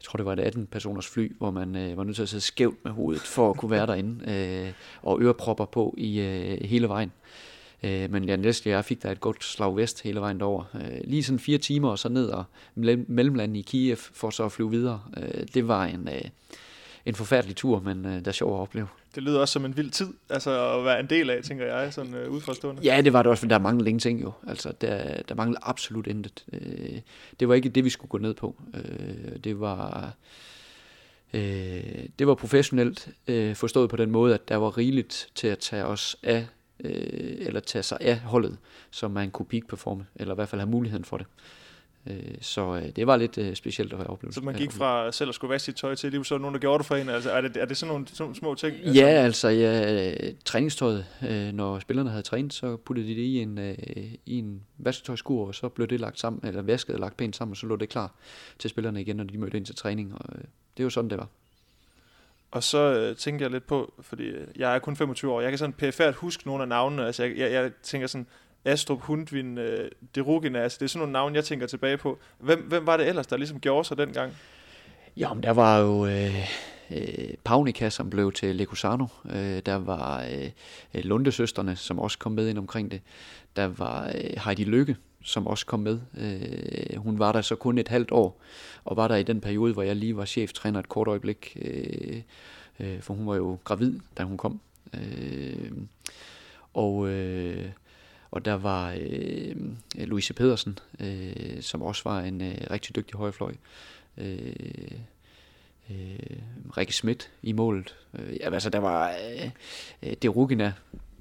jeg 0.00 0.04
tror 0.04 0.16
det 0.16 0.26
var 0.26 0.32
et 0.32 0.56
18-personers 0.56 1.06
fly, 1.06 1.36
hvor 1.38 1.50
man 1.50 1.76
øh, 1.76 1.96
var 1.96 2.04
nødt 2.04 2.16
til 2.16 2.22
at 2.22 2.28
sidde 2.28 2.42
skævt 2.42 2.84
med 2.84 2.92
hovedet 2.92 3.22
for 3.22 3.50
at 3.50 3.56
kunne 3.56 3.70
være 3.70 3.86
derinde, 3.86 4.32
øh, 4.32 4.72
og 5.02 5.22
ørepropper 5.22 5.64
på 5.64 5.94
i 5.98 6.20
øh, 6.20 6.64
hele 6.64 6.88
vejen. 6.88 7.08
Øh, 7.08 7.55
men 7.82 8.24
Jan 8.24 8.38
Næste, 8.38 8.70
jeg 8.70 8.84
fik 8.84 9.02
der 9.02 9.10
et 9.10 9.20
godt 9.20 9.44
slag 9.44 9.76
vest 9.76 10.02
hele 10.02 10.20
vejen 10.20 10.40
derover. 10.40 10.64
Øh, 10.74 11.00
lige 11.04 11.22
sådan 11.22 11.38
fire 11.38 11.58
timer 11.58 11.90
og 11.90 11.98
så 11.98 12.08
ned 12.08 12.28
og 12.28 12.44
mellemlande 13.08 13.58
i 13.58 13.62
Kiev 13.62 13.96
for 13.96 14.30
så 14.30 14.44
at 14.44 14.52
flyve 14.52 14.70
videre. 14.70 15.00
Øh, 15.16 15.46
det 15.54 15.68
var 15.68 15.84
en, 15.84 16.08
øh, 16.08 16.20
en 17.06 17.14
forfærdelig 17.14 17.56
tur, 17.56 17.80
men 17.80 18.06
øh, 18.06 18.12
det 18.12 18.26
er 18.26 18.32
sjovt 18.32 18.54
at 18.54 18.60
opleve. 18.60 18.86
Det 19.14 19.22
lyder 19.22 19.40
også 19.40 19.52
som 19.52 19.64
en 19.64 19.76
vild 19.76 19.90
tid, 19.90 20.08
altså 20.30 20.78
at 20.78 20.84
være 20.84 21.00
en 21.00 21.06
del 21.06 21.30
af, 21.30 21.42
tænker 21.42 21.66
jeg, 21.66 21.92
sådan 21.92 22.14
øh, 22.14 22.30
udforstående. 22.30 22.82
Ja, 22.82 23.00
det 23.00 23.12
var 23.12 23.22
det 23.22 23.30
også, 23.30 23.40
for 23.40 23.48
der 23.48 23.58
manglede 23.58 23.90
ingenting 23.90 24.22
jo. 24.22 24.32
Altså, 24.46 24.72
der, 24.80 25.22
der 25.22 25.34
manglede 25.34 25.60
absolut 25.62 26.06
intet. 26.06 26.44
Øh, 26.52 27.00
det 27.40 27.48
var 27.48 27.54
ikke 27.54 27.68
det, 27.68 27.84
vi 27.84 27.90
skulle 27.90 28.08
gå 28.08 28.18
ned 28.18 28.34
på. 28.34 28.56
Øh, 28.74 29.36
det 29.44 29.60
var... 29.60 30.12
Øh, 31.32 31.40
det 32.18 32.26
var 32.26 32.34
professionelt 32.34 33.08
øh, 33.26 33.54
forstået 33.54 33.90
på 33.90 33.96
den 33.96 34.10
måde, 34.10 34.34
at 34.34 34.48
der 34.48 34.56
var 34.56 34.78
rigeligt 34.78 35.28
til 35.34 35.46
at 35.46 35.58
tage 35.58 35.84
os 35.84 36.16
af 36.22 36.46
øh, 36.84 37.46
eller 37.46 37.60
tage 37.60 37.82
sig 37.82 37.98
af 38.00 38.18
holdet, 38.18 38.58
så 38.90 39.08
man 39.08 39.30
kunne 39.30 39.46
peak 39.46 39.66
performe, 39.68 40.06
eller 40.16 40.34
i 40.34 40.36
hvert 40.36 40.48
fald 40.48 40.60
have 40.60 40.70
muligheden 40.70 41.04
for 41.04 41.16
det. 41.16 41.26
Øh, 42.06 42.34
så 42.40 42.76
øh, 42.76 42.88
det 42.96 43.06
var 43.06 43.16
lidt 43.16 43.38
øh, 43.38 43.54
specielt 43.54 43.92
at 43.92 43.98
have 43.98 44.10
oplevet. 44.10 44.34
Så 44.34 44.40
man 44.40 44.54
gik 44.54 44.72
fra 44.72 45.12
selv 45.12 45.28
at 45.28 45.34
skulle 45.34 45.50
vaske 45.50 45.64
sit 45.64 45.74
tøj 45.74 45.94
til, 45.94 46.10
lige 46.10 46.24
så 46.24 46.38
nogen, 46.38 46.54
der 46.54 46.60
gjorde 46.60 46.78
det 46.78 46.86
for 46.86 46.96
en? 46.96 47.08
Altså, 47.08 47.30
er, 47.30 47.40
det, 47.40 47.56
er 47.56 47.64
det 47.64 47.76
sådan 47.76 47.92
nogle, 47.92 48.06
sådan 48.12 48.34
små 48.34 48.54
ting? 48.54 48.76
Ja, 48.76 49.06
altså 49.06 49.48
ja, 49.48 50.12
træningstøjet. 50.44 51.06
Når 51.54 51.78
spillerne 51.78 52.10
havde 52.10 52.22
trænet, 52.22 52.52
så 52.52 52.76
puttede 52.76 53.08
de 53.08 53.14
det 53.14 53.22
i 53.22 53.38
en, 53.38 53.58
i 54.26 54.38
en 54.38 54.62
vasketøjskur, 54.78 55.46
og 55.46 55.54
så 55.54 55.68
blev 55.68 55.86
det 55.88 56.00
lagt 56.00 56.20
sammen, 56.20 56.46
eller 56.46 56.62
vasket 56.62 56.94
og 56.94 57.00
lagt 57.00 57.16
pænt 57.16 57.36
sammen, 57.36 57.52
og 57.52 57.56
så 57.56 57.66
lå 57.66 57.76
det 57.76 57.88
klar 57.88 58.14
til 58.58 58.70
spillerne 58.70 59.00
igen, 59.00 59.16
når 59.16 59.24
de 59.24 59.38
mødte 59.38 59.56
ind 59.56 59.66
til 59.66 59.74
træning. 59.74 60.14
Og 60.14 60.34
det 60.76 60.84
var 60.84 60.90
sådan, 60.90 61.10
det 61.10 61.18
var. 61.18 61.28
Og 62.50 62.62
så 62.62 62.78
øh, 62.78 63.16
tænker 63.16 63.44
jeg 63.44 63.50
lidt 63.50 63.66
på, 63.66 63.94
fordi 64.00 64.24
øh, 64.24 64.46
jeg 64.56 64.74
er 64.74 64.78
kun 64.78 64.96
25 64.96 65.32
år, 65.32 65.40
jeg 65.40 65.50
kan 65.50 65.58
sådan 65.58 65.72
perifært 65.72 66.14
huske 66.14 66.46
nogle 66.46 66.62
af 66.62 66.68
navnene. 66.68 67.06
Altså 67.06 67.24
jeg, 67.24 67.38
jeg, 67.38 67.52
jeg 67.52 67.70
tænker 67.82 68.06
sådan, 68.06 68.26
Astrup, 68.64 69.00
Hundvin, 69.00 69.58
øh, 69.58 69.90
Derugina, 70.14 70.58
altså 70.58 70.78
det 70.80 70.84
er 70.84 70.88
sådan 70.88 70.98
nogle 70.98 71.12
navne, 71.12 71.36
jeg 71.36 71.44
tænker 71.44 71.66
tilbage 71.66 71.96
på. 71.96 72.18
Hvem, 72.38 72.60
hvem 72.60 72.86
var 72.86 72.96
det 72.96 73.08
ellers, 73.08 73.26
der 73.26 73.36
ligesom 73.36 73.60
gjorde 73.60 73.84
sig 73.84 73.98
dengang? 73.98 74.32
Jamen, 75.16 75.42
der 75.42 75.50
var 75.50 75.78
jo 75.78 76.06
øh, 76.06 76.48
øh, 76.90 77.34
Pavnika, 77.44 77.90
som 77.90 78.10
blev 78.10 78.32
til 78.32 78.56
Lecusano. 78.56 79.06
Øh, 79.30 79.62
der 79.66 79.74
var 79.76 80.22
øh, 80.22 80.50
øh 80.94 81.04
Lundesøsterne, 81.04 81.76
som 81.76 81.98
også 81.98 82.18
kom 82.18 82.32
med 82.32 82.48
ind 82.48 82.58
omkring 82.58 82.90
det. 82.90 83.00
Der 83.56 83.66
var 83.66 84.06
øh, 84.06 84.30
Heidi 84.44 84.64
Lykke, 84.64 84.96
som 85.26 85.46
også 85.46 85.66
kom 85.66 85.80
med. 85.80 86.00
Øh, 86.18 86.96
hun 86.96 87.18
var 87.18 87.32
der 87.32 87.40
så 87.40 87.56
kun 87.56 87.78
et 87.78 87.88
halvt 87.88 88.10
år, 88.10 88.40
og 88.84 88.96
var 88.96 89.08
der 89.08 89.16
i 89.16 89.22
den 89.22 89.40
periode, 89.40 89.72
hvor 89.72 89.82
jeg 89.82 89.96
lige 89.96 90.16
var 90.16 90.24
cheftræner 90.24 90.80
et 90.80 90.88
kort 90.88 91.08
øjeblik, 91.08 91.56
øh, 91.62 92.22
øh, 92.80 93.00
for 93.00 93.14
hun 93.14 93.26
var 93.26 93.36
jo 93.36 93.58
gravid, 93.64 93.98
da 94.18 94.22
hun 94.22 94.36
kom. 94.36 94.60
Øh, 94.94 95.72
og, 96.74 97.08
øh, 97.08 97.70
og 98.30 98.44
der 98.44 98.54
var 98.54 98.96
øh, 99.00 99.56
Louise 99.94 100.34
Pedersen, 100.34 100.78
øh, 101.00 101.62
som 101.62 101.82
også 101.82 102.02
var 102.04 102.20
en 102.20 102.40
øh, 102.40 102.56
rigtig 102.70 102.96
dygtig 102.96 103.18
højrefløj. 103.18 103.54
Øh, 104.18 104.52
øh, 105.90 106.38
Rikke 106.76 106.92
Schmidt 106.92 107.30
i 107.42 107.52
målet. 107.52 107.96
Øh, 108.14 108.36
ja, 108.40 108.54
altså 108.54 108.70
der 108.70 108.78
var 108.78 109.10
øh, 109.10 109.50
øh 110.02 110.14
det 110.22 110.36
Rugina, 110.36 110.72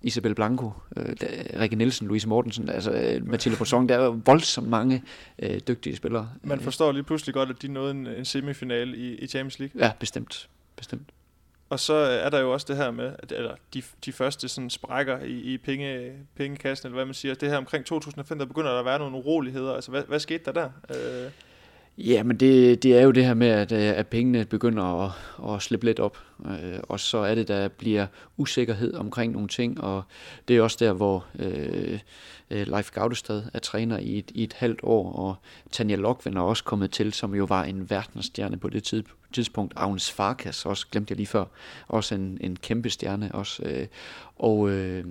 Isabel 0.05 0.35
Blanco, 0.35 0.71
øh, 0.97 1.15
Rikke 1.59 1.75
Nielsen, 1.75 2.07
Louise 2.07 2.27
Mortensen, 2.27 2.69
altså 2.69 2.91
øh, 2.91 3.27
Mathilde 3.27 3.57
Bosson, 3.57 3.89
der 3.89 3.97
er 3.97 4.09
voldsomt 4.09 4.67
mange 4.69 5.03
øh, 5.39 5.59
dygtige 5.67 5.95
spillere. 5.95 6.29
Man 6.43 6.59
forstår 6.59 6.91
lige 6.91 7.03
pludselig 7.03 7.33
godt, 7.33 7.49
at 7.49 7.61
de 7.61 7.67
nåede 7.67 7.91
en, 7.91 8.07
en 8.07 8.25
semifinale 8.25 8.97
i, 8.97 9.15
i 9.15 9.27
Champions 9.27 9.59
League. 9.59 9.81
Ja, 9.81 9.91
bestemt. 9.99 10.49
bestemt. 10.75 11.09
Og 11.69 11.79
så 11.79 11.93
er 11.93 12.29
der 12.29 12.39
jo 12.39 12.53
også 12.53 12.65
det 12.69 12.77
her 12.77 12.91
med, 12.91 13.15
at, 13.19 13.31
eller 13.31 13.55
de, 13.73 13.83
de 14.05 14.11
første 14.11 14.47
sådan 14.47 14.69
sprækker 14.69 15.19
i, 15.19 15.33
i 15.33 15.57
penge, 15.57 16.11
pengekassen, 16.35 16.87
eller 16.87 16.95
hvad 16.95 17.05
man 17.05 17.13
siger, 17.13 17.33
det 17.35 17.49
her 17.49 17.57
omkring 17.57 17.85
2005, 17.85 18.39
der 18.39 18.45
begynder 18.45 18.71
der 18.71 18.79
at 18.79 18.85
være 18.85 18.99
nogle 18.99 19.15
uroligheder. 19.15 19.73
Altså, 19.73 19.91
hvad, 19.91 20.03
hvad 20.07 20.19
skete 20.19 20.43
der 20.45 20.51
der? 20.51 20.69
Øh 20.89 21.31
Ja, 21.97 22.23
men 22.23 22.37
det, 22.37 22.83
det 22.83 22.97
er 22.97 23.01
jo 23.01 23.11
det 23.11 23.25
her 23.25 23.33
med, 23.33 23.47
at, 23.47 23.71
øh, 23.71 23.79
at 23.79 24.07
pengene 24.07 24.45
begynder 24.45 24.83
at, 24.83 25.11
at 25.55 25.61
slippe 25.61 25.85
lidt 25.85 25.99
op, 25.99 26.17
øh, 26.45 26.79
og 26.83 26.99
så 26.99 27.17
er 27.17 27.35
det, 27.35 27.47
der 27.47 27.67
bliver 27.67 28.07
usikkerhed 28.37 28.93
omkring 28.93 29.33
nogle 29.33 29.47
ting, 29.47 29.81
og 29.81 30.03
det 30.47 30.57
er 30.57 30.61
også 30.61 30.77
der, 30.79 30.93
hvor 30.93 31.25
øh, 31.39 31.99
øh 32.49 32.67
Leif 32.67 32.91
Gaudestad 32.91 33.43
er 33.53 33.59
træner 33.59 33.97
i 33.97 34.17
et, 34.17 34.31
i 34.33 34.43
et 34.43 34.53
halvt 34.53 34.79
år, 34.83 35.13
og 35.13 35.35
Tanja 35.71 35.95
Lokven 35.95 36.37
er 36.37 36.41
også 36.41 36.63
kommet 36.63 36.91
til, 36.91 37.13
som 37.13 37.35
jo 37.35 37.45
var 37.45 37.63
en 37.63 37.89
verdensstjerne 37.89 38.57
på 38.57 38.69
det 38.69 39.05
tidspunkt. 39.33 39.73
Agnes 39.75 40.11
Farkas 40.11 40.65
også, 40.65 40.87
glemte 40.91 41.11
jeg 41.11 41.17
lige 41.17 41.27
før, 41.27 41.45
også 41.87 42.15
en, 42.15 42.37
en 42.41 42.55
kæmpe 42.55 42.89
stjerne 42.89 43.35
også, 43.35 43.63
øh, 43.63 43.87
og... 44.35 44.69
Øh, 44.69 45.05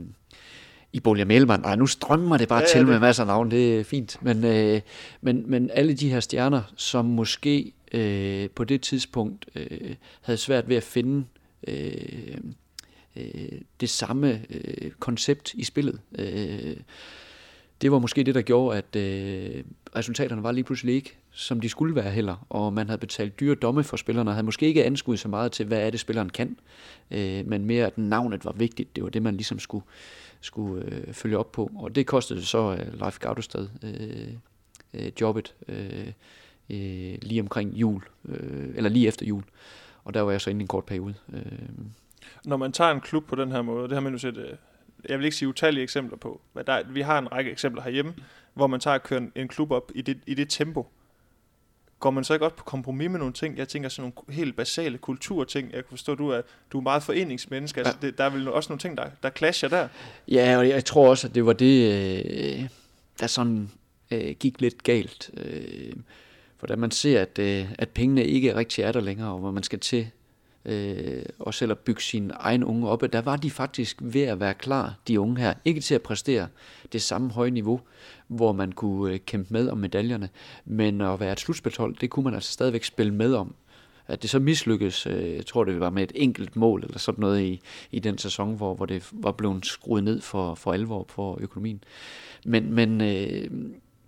i 0.95 1.01
Bolja 1.01 1.25
Melman. 1.25 1.61
Nej, 1.61 1.77
nu 1.77 1.87
strømmer 1.87 2.37
det 2.37 2.49
bare 2.49 2.61
ja, 2.61 2.67
til 2.67 2.79
ja, 2.79 2.85
med 2.85 2.99
masser 2.99 3.23
af 3.23 3.27
navn, 3.27 3.51
det 3.51 3.81
er 3.81 3.85
fint. 3.85 4.19
Men, 4.23 4.45
øh, 4.45 4.81
men, 5.21 5.51
men 5.51 5.71
alle 5.71 5.95
de 5.95 6.11
her 6.11 6.21
stjerner, 6.21 6.63
som 6.77 7.05
måske 7.05 7.73
øh, 7.93 8.51
på 8.51 8.65
det 8.65 8.81
tidspunkt 8.81 9.47
øh, 9.55 9.95
havde 10.21 10.37
svært 10.37 10.69
ved 10.69 10.77
at 10.77 10.83
finde 10.83 11.25
øh, 11.69 12.37
øh, 13.17 13.61
det 13.81 13.91
samme 13.91 14.43
øh, 14.51 14.91
koncept 14.91 15.55
i 15.55 15.65
spillet. 15.65 16.01
Øh, 16.19 16.77
det 17.83 17.93
var 17.93 17.99
måske 17.99 18.23
det, 18.23 18.35
der 18.35 18.43
gjorde, 18.43 18.79
at 18.79 18.97
øh, 18.97 19.65
resultaterne 19.97 20.43
var 20.43 20.53
lige 20.53 20.65
pludselig 20.65 20.95
ikke, 20.95 21.17
som 21.35 21.61
de 21.61 21.69
skulle 21.69 21.95
være 21.95 22.11
heller. 22.11 22.47
Og 22.49 22.73
man 22.73 22.87
havde 22.89 22.99
betalt 22.99 23.41
dyre 23.41 23.55
domme 23.55 23.85
for 23.85 23.97
spillerne, 23.97 24.31
og 24.31 24.35
havde 24.35 24.45
måske 24.45 24.67
ikke 24.67 24.85
anskuet 24.85 25.19
så 25.19 25.29
meget 25.29 25.53
til, 25.53 25.67
hvad 25.67 25.87
er 25.87 25.91
det, 25.91 26.01
spilleren 26.01 26.31
kan. 26.31 26.59
Øh, 27.11 27.47
men 27.47 27.65
mere, 27.65 27.87
at 27.87 27.99
navnet 27.99 28.45
var 28.45 28.53
vigtigt. 28.53 28.97
Det 28.97 29.05
var 29.05 29.11
det, 29.11 29.23
man 29.23 29.35
ligesom 29.35 29.59
skulle, 29.59 29.85
skulle 30.41 30.85
øh, 30.85 31.15
følge 31.15 31.39
op 31.39 31.53
på. 31.53 31.71
Og 31.77 31.95
det 31.95 32.07
kostede 32.07 32.45
så 32.45 32.73
øh, 32.73 33.01
Leif 33.01 33.19
Gaudestad 33.19 33.69
øh, 33.83 34.29
øh, 34.95 35.13
jobbet 35.21 35.55
øh, 35.69 36.07
øh, 36.71 37.19
lige 37.23 37.41
omkring 37.41 37.73
jul, 37.75 38.03
øh, 38.29 38.69
eller 38.75 38.91
lige 38.91 39.09
efter 39.09 39.27
jul. 39.27 39.43
Og 40.05 40.15
der 40.15 40.21
var 40.21 40.31
jeg 40.31 40.41
så 40.41 40.51
inde 40.51 40.61
i 40.61 40.63
en 40.63 40.69
kort 40.69 40.85
periode. 40.85 41.15
Øh. 41.33 41.43
Når 42.45 42.57
man 42.57 42.73
tager 42.73 42.91
en 42.91 43.01
klub 43.01 43.25
på 43.27 43.37
den 43.37 43.53
her 43.53 43.63
måde, 43.63 43.89
det 43.89 43.93
har 43.93 44.01
man 44.01 44.13
jo 44.13 44.19
set, 44.19 44.37
øh, 44.37 44.49
jeg 45.09 45.19
vil 45.19 45.25
ikke 45.25 45.37
sige 45.37 45.49
utallige 45.49 45.83
eksempler 45.83 46.17
på, 46.17 46.41
men 46.55 46.67
der, 46.67 46.83
vi 46.91 47.01
har 47.01 47.19
en 47.19 47.33
række 47.33 47.51
eksempler 47.51 47.83
herhjemme, 47.83 48.15
hvor 48.55 48.67
man 48.67 48.81
tager 48.81 48.95
og 48.95 49.03
kører 49.03 49.21
en, 49.21 49.33
en 49.35 49.49
klub 49.49 49.71
op 49.71 49.93
i 49.95 50.03
det, 50.03 50.19
i 50.27 50.35
det 50.35 50.51
tempo, 50.51 50.89
går 52.01 52.11
man 52.11 52.25
så 52.25 52.33
ikke 52.33 52.47
også 52.47 52.57
på 52.57 52.65
kompromis 52.65 53.11
med 53.11 53.19
nogle 53.19 53.35
ting? 53.35 53.59
Jeg 53.59 53.69
tænker 53.69 53.89
sådan 53.89 54.13
nogle 54.17 54.37
helt 54.37 54.57
basale 54.57 54.99
kulturting. 54.99 55.73
Jeg 55.73 55.85
kan 55.85 55.91
forstå, 55.91 56.13
at 56.13 56.19
du 56.19 56.29
er, 56.29 56.41
du 56.73 56.79
er 56.79 56.83
meget 56.83 57.03
foreningsmenneske. 57.03 57.81
Altså, 57.81 57.97
det, 58.03 58.19
der 58.19 58.25
er 58.25 58.31
vel 58.31 58.49
også 58.49 58.69
nogle 58.69 58.81
ting, 58.81 58.97
der, 58.97 59.05
der 59.23 59.31
clasher 59.31 59.69
der? 59.69 59.89
Ja, 60.29 60.59
og 60.59 60.69
jeg 60.69 60.85
tror 60.85 61.09
også, 61.09 61.27
at 61.29 61.35
det 61.35 61.47
var 61.47 61.53
det, 61.53 61.93
øh, 61.93 62.69
der 63.21 63.27
sådan 63.27 63.71
øh, 64.11 64.35
gik 64.41 64.61
lidt 64.61 64.83
galt. 64.83 65.31
Øh, 65.37 65.93
for 66.59 66.67
da 66.67 66.77
man 66.77 66.91
ser, 66.91 67.23
at, 67.23 67.39
øh, 67.39 67.67
at 67.79 67.89
pengene 67.89 68.25
ikke 68.25 68.57
rigtig 68.57 68.83
er 68.83 68.93
der 68.93 69.01
længere, 69.01 69.33
og 69.33 69.39
hvor 69.39 69.51
man 69.51 69.63
skal 69.63 69.81
til 69.81 70.11
øh, 70.65 71.23
og 71.39 71.55
selv 71.55 71.71
at 71.71 71.79
bygge 71.79 72.03
sin 72.03 72.31
egen 72.35 72.65
unge 72.65 72.89
op, 72.89 73.03
der 73.13 73.21
var 73.21 73.37
de 73.37 73.51
faktisk 73.51 73.97
ved 74.01 74.23
at 74.23 74.41
være 74.41 74.55
klar, 74.55 74.95
de 75.09 75.21
unge 75.21 75.41
her. 75.41 75.55
Ikke 75.65 75.81
til 75.81 75.95
at 75.95 76.03
præstere 76.03 76.49
det 76.93 77.03
samme 77.03 77.31
høje 77.31 77.51
niveau, 77.51 77.81
hvor 78.29 78.53
man 78.53 78.73
kunne 78.73 79.13
øh, 79.13 79.19
kæmpe 79.27 79.53
med 79.53 79.69
om 79.69 79.79
medaljerne, 79.79 80.29
men 80.65 81.01
at 81.01 81.21
være 81.21 81.33
et 81.33 81.41
slutspilshold, 81.41 81.97
det 81.97 82.11
kunne 82.11 82.25
man 82.25 82.35
altså 82.35 82.53
stadigvæk 82.53 82.85
spille 82.85 83.15
med 83.15 83.35
om. 83.35 83.55
At 84.07 84.23
det 84.23 84.31
så 84.31 84.39
mislykkedes, 84.39 85.07
øh, 85.07 85.35
jeg 85.37 85.47
tror 85.47 85.65
det 85.65 85.81
var 85.81 85.91
med 85.91 86.03
et 86.03 86.13
enkelt 86.15 86.57
mål 86.57 86.85
eller 86.85 86.99
sådan 86.99 87.21
noget 87.21 87.41
i, 87.43 87.61
i 87.91 87.99
den 87.99 88.19
sæson, 88.19 88.57
hvor, 88.57 88.75
hvor 88.75 88.87
det 88.87 89.09
var 89.13 89.33
blevet 89.33 89.67
skruet 89.67 90.05
ned 90.05 90.21
for, 90.21 90.55
for 90.55 90.73
alvor 90.73 91.07
for 91.09 91.39
økonomien. 91.41 91.85
Men, 92.45 92.73
men, 92.73 93.01
øh, 93.01 93.51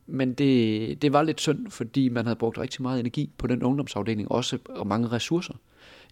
men 0.07 0.33
det, 0.33 1.03
det 1.03 1.13
var 1.13 1.23
lidt 1.23 1.41
synd, 1.41 1.71
fordi 1.71 2.09
man 2.09 2.25
havde 2.25 2.37
brugt 2.37 2.59
rigtig 2.59 2.83
meget 2.83 3.01
energi 3.01 3.31
på 3.39 3.47
den 3.47 3.63
ungdomsafdeling, 3.63 4.33
også 4.33 4.59
og 4.69 4.87
mange 4.87 5.09
ressourcer 5.09 5.55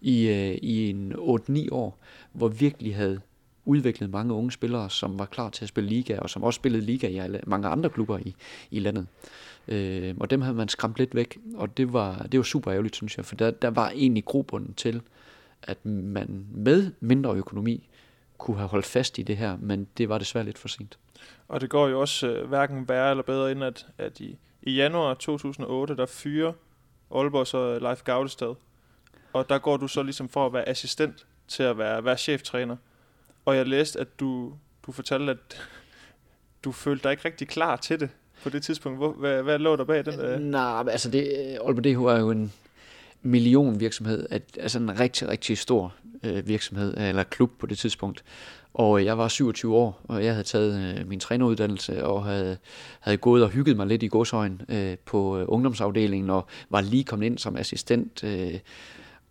i, 0.05 0.27
øh, 0.27 0.57
i 0.61 0.89
en 0.89 1.13
8-9 1.13 1.67
år, 1.71 1.99
hvor 2.33 2.47
virkelig 2.47 2.95
havde 2.95 3.21
udviklet 3.65 4.09
mange 4.09 4.33
unge 4.33 4.51
spillere, 4.51 4.89
som 4.89 5.19
var 5.19 5.25
klar 5.25 5.49
til 5.49 5.65
at 5.65 5.69
spille 5.69 5.89
liga, 5.89 6.19
og 6.19 6.29
som 6.29 6.43
også 6.43 6.57
spillede 6.57 6.85
liga 6.85 7.07
i 7.07 7.17
alle, 7.17 7.41
mange 7.47 7.67
andre 7.67 7.89
klubber 7.89 8.17
i, 8.17 8.35
i 8.71 8.79
landet. 8.79 9.07
Øh, 9.67 10.15
og 10.19 10.29
dem 10.29 10.41
havde 10.41 10.55
man 10.55 10.67
skræmt 10.67 10.97
lidt 10.97 11.15
væk, 11.15 11.37
og 11.55 11.77
det 11.77 11.93
var, 11.93 12.17
det 12.31 12.37
var 12.37 12.43
super 12.43 12.71
ærgerligt, 12.71 12.95
synes 12.95 13.17
jeg, 13.17 13.25
for 13.25 13.35
der, 13.35 13.51
der 13.51 13.69
var 13.69 13.89
egentlig 13.89 14.25
grobunden 14.25 14.73
til, 14.73 15.01
at 15.63 15.85
man 15.85 16.45
med 16.51 16.91
mindre 16.99 17.35
økonomi 17.35 17.89
kunne 18.37 18.57
have 18.57 18.69
holdt 18.69 18.85
fast 18.85 19.17
i 19.17 19.21
det 19.21 19.37
her, 19.37 19.57
men 19.59 19.87
det 19.97 20.09
var 20.09 20.17
desværre 20.17 20.45
lidt 20.45 20.57
for 20.57 20.67
sent. 20.67 20.97
Og 21.47 21.61
det 21.61 21.69
går 21.69 21.87
jo 21.87 22.01
også 22.01 22.27
øh, 22.27 22.49
hverken 22.49 22.89
værre 22.89 23.11
eller 23.11 23.23
bedre, 23.23 23.51
end 23.51 23.63
at, 23.63 23.87
at 23.97 24.19
i, 24.19 24.37
i 24.61 24.75
januar 24.75 25.13
2008, 25.13 25.95
der 25.95 26.05
fyrer 26.05 26.53
Aalborg 27.11 27.47
så 27.47 27.79
Leif 27.79 28.03
Gavlestad, 28.03 28.55
og 29.35 29.49
der 29.49 29.57
går 29.57 29.77
du 29.77 29.87
så 29.87 30.03
ligesom 30.03 30.29
for 30.29 30.45
at 30.45 30.53
være 30.53 30.69
assistent 30.69 31.25
til 31.47 31.63
at 31.63 31.77
være, 31.77 32.05
være 32.05 32.17
cheftræner. 32.17 32.75
Og 33.45 33.55
jeg 33.55 33.67
læste, 33.67 33.99
at 33.99 34.19
du, 34.19 34.53
du 34.85 34.91
fortalte, 34.91 35.31
at 35.31 35.67
du 36.63 36.71
følte 36.71 37.03
dig 37.03 37.11
ikke 37.11 37.25
rigtig 37.25 37.47
klar 37.47 37.75
til 37.75 37.99
det 37.99 38.09
på 38.43 38.49
det 38.49 38.63
tidspunkt. 38.63 38.97
Hvor, 38.97 39.11
hvad, 39.11 39.43
hvad 39.43 39.59
lå 39.59 39.75
der 39.75 39.83
bag 39.83 40.05
den? 40.05 40.19
Øh? 40.19 40.39
Nej, 40.39 40.83
altså 40.91 41.11
det, 41.11 41.23
øh, 41.23 41.65
Aalborg 41.65 41.83
DH 41.83 42.17
er 42.17 42.19
jo 42.19 42.31
en 42.31 42.53
millionvirksomhed, 43.21 44.27
at, 44.29 44.43
altså 44.59 44.79
en 44.79 44.99
rigtig, 44.99 45.27
rigtig 45.27 45.57
stor 45.57 45.95
øh, 46.23 46.47
virksomhed, 46.47 46.97
eller 46.97 47.23
klub 47.23 47.51
på 47.59 47.65
det 47.65 47.77
tidspunkt. 47.77 48.23
Og 48.73 48.99
øh, 48.99 49.05
jeg 49.05 49.17
var 49.17 49.27
27 49.27 49.75
år, 49.75 50.01
og 50.03 50.25
jeg 50.25 50.33
havde 50.33 50.47
taget 50.47 50.99
øh, 50.99 51.07
min 51.07 51.19
træneruddannelse 51.19 52.05
og 52.05 52.25
havde, 52.25 52.57
havde 52.99 53.17
gået 53.17 53.43
og 53.43 53.49
hygget 53.49 53.77
mig 53.77 53.87
lidt 53.87 54.03
i 54.03 54.07
godsøjen 54.07 54.61
øh, 54.69 54.97
på 55.05 55.39
øh, 55.39 55.45
ungdomsafdelingen 55.47 56.29
og 56.29 56.47
var 56.69 56.81
lige 56.81 57.03
kommet 57.03 57.25
ind 57.25 57.37
som 57.37 57.57
assistent 57.57 58.23
øh, 58.23 58.59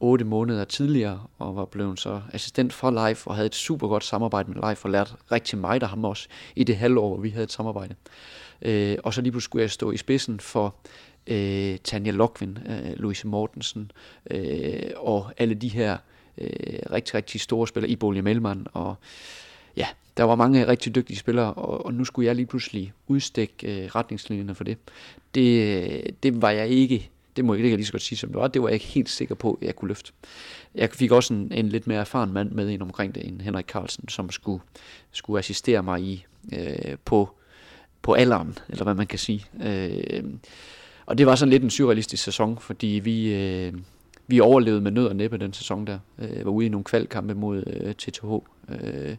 8 0.04 0.24
måneder 0.24 0.64
tidligere 0.64 1.22
og 1.38 1.56
var 1.56 1.64
blevet 1.64 2.00
så 2.00 2.20
assistent 2.32 2.72
for 2.72 3.08
Life 3.08 3.28
og 3.28 3.34
havde 3.34 3.46
et 3.46 3.54
super 3.54 3.88
godt 3.88 4.04
samarbejde 4.04 4.50
med 4.50 4.68
Life 4.68 4.86
og 4.86 4.90
lært 4.90 5.16
rigtig 5.32 5.58
meget 5.58 5.82
af 5.82 5.88
ham 5.88 6.04
også 6.04 6.28
i 6.56 6.64
det 6.64 6.76
halvår, 6.76 7.08
hvor 7.08 7.16
vi 7.16 7.30
havde 7.30 7.44
et 7.44 7.52
samarbejde. 7.52 7.94
Øh, 8.62 8.96
og 9.04 9.14
så 9.14 9.20
lige 9.20 9.32
pludselig 9.32 9.44
skulle 9.44 9.62
jeg 9.62 9.70
stå 9.70 9.90
i 9.90 9.96
spidsen 9.96 10.40
for 10.40 10.74
øh, 11.26 11.78
Tanja 11.84 12.10
Lokvin, 12.10 12.58
øh, 12.68 12.96
Louise 12.96 13.26
Mortensen 13.26 13.92
øh, 14.30 14.90
og 14.96 15.32
alle 15.36 15.54
de 15.54 15.68
her 15.68 15.96
øh, 16.38 16.78
rigtig, 16.92 17.14
rigtig 17.14 17.40
store 17.40 17.68
spillere, 17.68 17.90
i 17.90 17.96
Bolje 17.96 18.22
Melman, 18.22 18.66
og 18.72 18.94
ja, 19.76 19.86
der 20.16 20.24
var 20.24 20.34
mange 20.34 20.66
rigtig 20.66 20.94
dygtige 20.94 21.16
spillere, 21.16 21.54
og, 21.54 21.86
og 21.86 21.94
nu 21.94 22.04
skulle 22.04 22.26
jeg 22.26 22.34
lige 22.34 22.46
pludselig 22.46 22.92
udstikke 23.08 23.84
øh, 23.84 23.86
retningslinjerne 23.86 24.54
for 24.54 24.64
det. 24.64 24.78
det. 25.34 25.84
Øh, 25.84 26.02
det 26.22 26.42
var 26.42 26.50
jeg 26.50 26.68
ikke, 26.68 27.10
det 27.36 27.44
må 27.44 27.54
jeg 27.54 27.64
ikke 27.64 27.76
lige 27.76 27.86
så 27.86 27.92
godt 27.92 28.02
sige 28.02 28.18
som 28.18 28.30
det 28.30 28.40
var, 28.40 28.48
det 28.48 28.62
var 28.62 28.68
jeg 28.68 28.74
ikke 28.74 28.86
helt 28.86 29.08
sikker 29.08 29.34
på, 29.34 29.58
at 29.62 29.66
jeg 29.66 29.76
kunne 29.76 29.88
løfte. 29.88 30.12
Jeg 30.74 30.90
fik 30.90 31.12
også 31.12 31.34
en, 31.34 31.52
en 31.52 31.68
lidt 31.68 31.86
mere 31.86 32.00
erfaren 32.00 32.32
mand 32.32 32.50
med 32.50 32.68
ind 32.68 32.82
omkring 32.82 33.14
det, 33.14 33.26
en 33.26 33.40
Henrik 33.40 33.66
Carlsen, 33.66 34.08
som 34.08 34.30
skulle, 34.30 34.62
skulle 35.12 35.38
assistere 35.38 35.82
mig 35.82 36.02
i 36.02 36.26
øh, 36.52 36.96
på, 37.04 37.30
på 38.02 38.12
alderen, 38.12 38.58
eller 38.68 38.84
hvad 38.84 38.94
man 38.94 39.06
kan 39.06 39.18
sige. 39.18 39.46
Øh, 39.62 40.24
og 41.06 41.18
det 41.18 41.26
var 41.26 41.34
sådan 41.34 41.50
lidt 41.50 41.62
en 41.62 41.70
surrealistisk 41.70 42.24
sæson, 42.24 42.58
fordi 42.58 42.86
vi, 42.86 43.34
øh, 43.34 43.72
vi 44.26 44.40
overlevede 44.40 44.80
med 44.80 44.90
nød 44.90 45.06
og 45.06 45.16
næppe 45.16 45.38
den 45.38 45.52
sæson 45.52 45.86
der. 45.86 45.98
Øh, 46.18 46.44
var 46.44 46.50
ude 46.50 46.66
i 46.66 46.68
nogle 46.68 46.84
kvalkampe 46.84 47.34
mod 47.34 47.64
øh, 47.66 47.94
TTH. 47.94 48.24
Øh, 48.68 49.16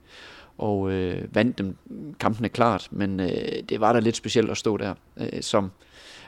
og 0.57 0.91
øh, 0.91 1.35
vandt 1.35 1.57
dem 1.57 1.77
kampene 2.19 2.49
klart, 2.49 2.87
men 2.91 3.19
øh, 3.19 3.63
det 3.69 3.79
var 3.79 3.93
da 3.93 3.99
lidt 3.99 4.15
specielt 4.15 4.49
at 4.49 4.57
stå 4.57 4.77
der 4.77 4.93
øh, 5.17 5.41
som 5.41 5.71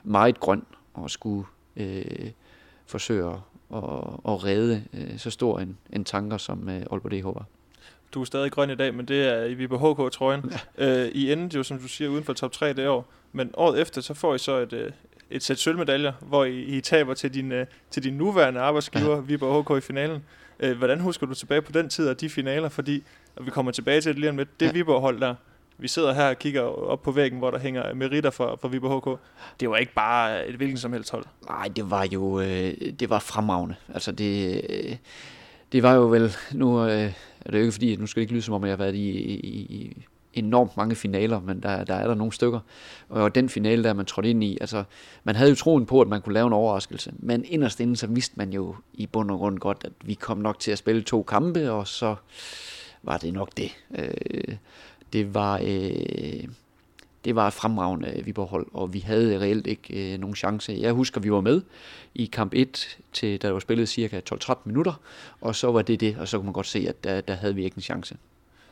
meget 0.03 0.39
grøn 0.39 0.63
og 0.93 1.09
skulle 1.09 1.45
øh, 1.77 2.31
forsøge 2.85 3.25
at, 3.27 3.39
at 4.27 4.43
redde 4.43 4.83
øh, 4.93 5.17
så 5.17 5.29
stor 5.29 5.59
en, 5.59 5.77
en 5.93 6.05
tanker, 6.05 6.37
som 6.37 6.69
øh, 6.69 6.75
Aalborg 6.91 7.11
DH 7.11 7.25
var. 7.25 7.45
Du 8.13 8.21
er 8.21 8.25
stadig 8.25 8.51
grøn 8.51 8.69
i 8.69 8.75
dag, 8.75 8.93
men 8.93 9.05
det 9.05 9.27
er 9.27 9.45
i 9.45 9.53
Viborg 9.53 10.07
HK-trøjen. 10.07 10.51
Ja. 10.77 11.05
Øh, 11.05 11.07
I 11.07 11.31
endte 11.31 11.57
jo, 11.57 11.63
som 11.63 11.79
du 11.79 11.87
siger, 11.87 12.09
uden 12.09 12.23
for 12.23 12.33
top 12.33 12.51
3 12.51 12.73
det 12.73 12.87
år. 12.87 13.05
Men 13.31 13.51
året 13.53 13.81
efter, 13.81 14.01
så 14.01 14.13
får 14.13 14.35
I 14.35 14.37
så 14.37 14.57
et, 14.57 14.73
øh, 14.73 14.91
et 15.29 15.43
sæt 15.43 15.59
sølvmedaljer, 15.59 16.13
hvor 16.21 16.45
I, 16.45 16.61
I 16.61 16.81
taber 16.81 17.13
til 17.13 17.33
din, 17.33 17.51
øh, 17.51 17.65
til 17.91 18.03
din 18.03 18.13
nuværende 18.13 18.59
arbejdsgiver, 18.59 19.15
ja. 19.15 19.21
Viborg 19.21 19.63
HK, 19.63 19.83
i 19.83 19.87
finalen. 19.87 20.23
Øh, 20.59 20.77
hvordan 20.77 20.99
husker 20.99 21.25
du 21.25 21.33
tilbage 21.33 21.61
på 21.61 21.71
den 21.71 21.89
tid 21.89 22.09
og 22.09 22.21
de 22.21 22.29
finaler? 22.29 22.69
Fordi, 22.69 23.03
og 23.35 23.45
vi 23.45 23.51
kommer 23.51 23.71
tilbage 23.71 24.01
til 24.01 24.11
det 24.11 24.19
lige 24.19 24.29
om 24.29 24.37
lidt, 24.37 24.59
det 24.59 24.65
ja. 24.65 24.71
Viborg-hold 24.71 25.19
der, 25.19 25.35
vi 25.77 25.87
sidder 25.87 26.13
her 26.13 26.29
og 26.29 26.39
kigger 26.39 26.61
op 26.61 27.01
på 27.01 27.11
væggen, 27.11 27.39
hvor 27.39 27.51
der 27.51 27.59
hænger 27.59 27.93
meritter 27.93 28.29
for, 28.29 28.57
for 28.61 28.67
Viborg 28.67 29.15
HK. 29.15 29.19
Det 29.59 29.69
var 29.69 29.77
ikke 29.77 29.93
bare 29.93 30.47
et 30.47 30.55
hvilken 30.55 30.77
som 30.77 30.93
helst 30.93 31.11
hold. 31.11 31.25
Nej, 31.49 31.67
det 31.75 31.91
var 31.91 32.07
jo 32.11 32.39
øh, 32.39 32.73
det 32.99 33.09
var 33.09 33.19
fremragende. 33.19 33.75
Altså 33.93 34.11
det, 34.11 34.61
øh, 34.69 34.95
det 35.71 35.83
var 35.83 35.93
jo 35.93 36.01
vel, 36.01 36.31
nu 36.51 36.83
øh, 36.83 37.13
er 37.45 37.51
det 37.51 37.53
jo 37.53 37.61
ikke 37.61 37.71
fordi, 37.71 37.95
nu 37.95 38.07
skal 38.07 38.19
det 38.19 38.23
ikke 38.23 38.33
lyde 38.33 38.41
som 38.41 38.53
om, 38.53 38.63
jeg 38.63 38.71
har 38.71 38.77
været 38.77 38.95
i, 38.95 39.09
i, 39.09 39.59
i 39.59 40.05
enormt 40.33 40.77
mange 40.77 40.95
finaler, 40.95 41.39
men 41.39 41.63
der, 41.63 41.83
der 41.83 41.93
er 41.93 42.07
der 42.07 42.15
nogle 42.15 42.33
stykker. 42.33 42.59
Og 43.09 43.35
den 43.35 43.49
finale, 43.49 43.83
der 43.83 43.93
man 43.93 44.05
trådte 44.05 44.29
ind 44.29 44.43
i, 44.43 44.57
altså, 44.61 44.83
man 45.23 45.35
havde 45.35 45.49
jo 45.49 45.55
troen 45.55 45.85
på, 45.85 46.01
at 46.01 46.07
man 46.07 46.21
kunne 46.21 46.33
lave 46.33 46.47
en 46.47 46.53
overraskelse, 46.53 47.13
men 47.19 47.45
inderst 47.45 47.79
inden, 47.79 47.95
så 47.95 48.07
vidste 48.07 48.33
man 48.37 48.53
jo 48.53 48.75
i 48.93 49.05
bund 49.05 49.31
og 49.31 49.37
grund 49.37 49.59
godt, 49.59 49.81
at 49.85 49.91
vi 50.05 50.13
kom 50.13 50.37
nok 50.37 50.59
til 50.59 50.71
at 50.71 50.77
spille 50.77 51.01
to 51.01 51.23
kampe, 51.23 51.71
og 51.71 51.87
så 51.87 52.15
var 53.03 53.17
det 53.17 53.33
nok 53.33 53.49
det. 53.57 53.71
Øh, 53.97 54.55
det 55.13 55.33
var... 55.33 55.59
Øh, 55.63 56.47
det 57.25 57.35
var 57.35 57.47
et 57.47 57.53
fremragende 57.53 58.21
Viborg-hold, 58.25 58.67
og 58.73 58.93
vi 58.93 58.99
havde 58.99 59.39
reelt 59.39 59.67
ikke 59.67 60.13
øh, 60.13 60.19
nogen 60.19 60.35
chance. 60.35 60.77
Jeg 60.79 60.93
husker, 60.93 61.21
vi 61.21 61.31
var 61.31 61.41
med 61.41 61.61
i 62.15 62.25
kamp 62.25 62.53
1, 62.55 62.97
til, 63.13 63.41
da 63.41 63.47
der 63.47 63.53
var 63.53 63.59
spillet 63.59 63.89
cirka 63.89 64.21
12-13 64.33 64.53
minutter, 64.65 65.01
og 65.41 65.55
så 65.55 65.71
var 65.71 65.81
det 65.81 65.99
det, 65.99 66.17
og 66.17 66.27
så 66.27 66.37
kunne 66.37 66.45
man 66.45 66.53
godt 66.53 66.67
se, 66.67 66.85
at 66.89 67.03
der, 67.03 67.21
der 67.21 67.33
havde 67.33 67.55
vi 67.55 67.63
ikke 67.63 67.77
en 67.77 67.81
chance 67.81 68.17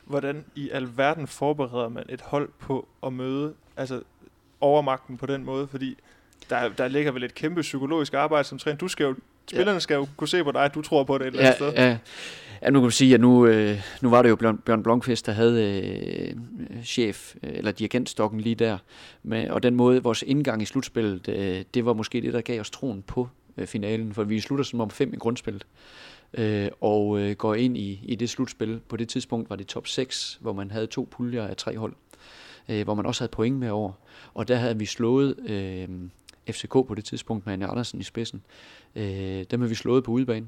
hvordan 0.06 0.44
i 0.54 0.70
alverden 0.70 1.26
forbereder 1.26 1.88
man 1.88 2.04
et 2.08 2.20
hold 2.20 2.48
på 2.58 2.88
at 3.06 3.12
møde 3.12 3.54
altså 3.76 4.02
overmagten 4.60 5.16
på 5.16 5.26
den 5.26 5.44
måde, 5.44 5.68
fordi 5.68 5.96
der, 6.50 6.68
der 6.68 6.88
ligger 6.88 7.12
vel 7.12 7.24
et 7.24 7.34
kæmpe 7.34 7.60
psykologisk 7.60 8.14
arbejde 8.14 8.48
som 8.48 8.58
træner. 8.58 8.78
Du 8.78 8.88
skal 8.88 9.04
jo, 9.04 9.14
spillerne 9.46 9.72
ja. 9.72 9.78
skal 9.78 9.94
jo 9.94 10.06
kunne 10.16 10.28
se 10.28 10.44
på 10.44 10.52
dig, 10.52 10.64
at 10.64 10.74
du 10.74 10.82
tror 10.82 11.04
på 11.04 11.18
det 11.18 11.26
et 11.26 11.26
eller 11.26 11.40
andet 11.40 11.50
ja, 11.50 11.70
sted. 11.70 11.72
Ja. 11.84 11.98
Ja, 12.62 12.70
nu 12.70 12.78
kan 12.78 12.82
man 12.82 12.90
sige, 12.90 13.14
at 13.14 13.20
nu, 13.20 13.46
øh, 13.46 13.80
nu 14.02 14.10
var 14.10 14.22
det 14.22 14.28
jo 14.28 14.36
Bjørn, 14.36 14.58
Bjørn 14.58 14.82
Blomqvist, 14.82 15.26
der 15.26 15.32
havde 15.32 15.82
øh, 15.82 16.34
chef, 16.84 17.34
eller 17.42 17.72
dirigentstokken 17.72 18.40
lige 18.40 18.54
der. 18.54 18.78
Med, 19.22 19.50
og 19.50 19.62
den 19.62 19.74
måde, 19.74 20.02
vores 20.02 20.24
indgang 20.26 20.62
i 20.62 20.64
slutspillet, 20.64 21.28
øh, 21.28 21.64
det 21.74 21.84
var 21.84 21.92
måske 21.92 22.20
det, 22.20 22.32
der 22.32 22.40
gav 22.40 22.60
os 22.60 22.70
troen 22.70 23.02
på 23.02 23.28
øh, 23.56 23.66
finalen, 23.66 24.14
for 24.14 24.24
vi 24.24 24.40
slutter 24.40 24.64
som 24.64 24.80
om 24.80 24.90
fem 24.90 25.12
i 25.12 25.16
grundspillet 25.16 25.66
øh, 26.34 26.68
og 26.80 27.20
øh, 27.20 27.36
går 27.36 27.54
ind 27.54 27.76
i, 27.76 28.00
i 28.02 28.14
det 28.14 28.30
slutspil. 28.30 28.80
På 28.88 28.96
det 28.96 29.08
tidspunkt 29.08 29.50
var 29.50 29.56
det 29.56 29.66
top 29.66 29.86
6, 29.86 30.38
hvor 30.40 30.52
man 30.52 30.70
havde 30.70 30.86
to 30.86 31.08
puljer 31.10 31.46
af 31.46 31.56
tre 31.56 31.78
hold, 31.78 31.94
øh, 32.68 32.84
hvor 32.84 32.94
man 32.94 33.06
også 33.06 33.20
havde 33.20 33.30
point 33.30 33.56
med 33.56 33.70
over. 33.70 33.92
Og 34.34 34.48
der 34.48 34.56
havde 34.56 34.78
vi 34.78 34.86
slået 34.86 35.34
øh, 35.48 35.88
FCK 36.50 36.72
på 36.72 36.94
det 36.96 37.04
tidspunkt 37.04 37.46
med 37.46 37.52
Anne 37.52 37.66
Andersen 37.66 38.00
i 38.00 38.02
spidsen. 38.02 38.42
Øh, 38.96 39.44
dem 39.50 39.60
har 39.60 39.68
vi 39.68 39.74
slået 39.74 40.04
på 40.04 40.10
udebane, 40.12 40.46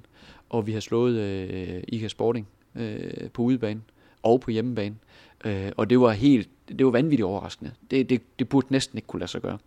og 0.50 0.66
vi 0.66 0.72
har 0.72 0.80
slået 0.80 1.18
øh, 1.20 1.82
IK 1.88 2.10
Sporting 2.10 2.48
øh, 2.74 3.30
på 3.30 3.42
udebane 3.42 3.80
og 4.22 4.40
på 4.40 4.50
hjemmebane. 4.50 4.96
Øh, 5.44 5.72
og 5.76 5.90
det 5.90 6.00
var 6.00 6.12
helt, 6.12 6.48
det 6.68 6.86
var 6.86 6.92
vanvittigt 6.92 7.24
overraskende. 7.24 7.72
Det, 7.90 8.10
det, 8.10 8.22
det 8.38 8.48
burde 8.48 8.66
næsten 8.70 8.98
ikke 8.98 9.06
kunne 9.06 9.20
lade 9.20 9.30
sig 9.30 9.42
gøre. 9.42 9.58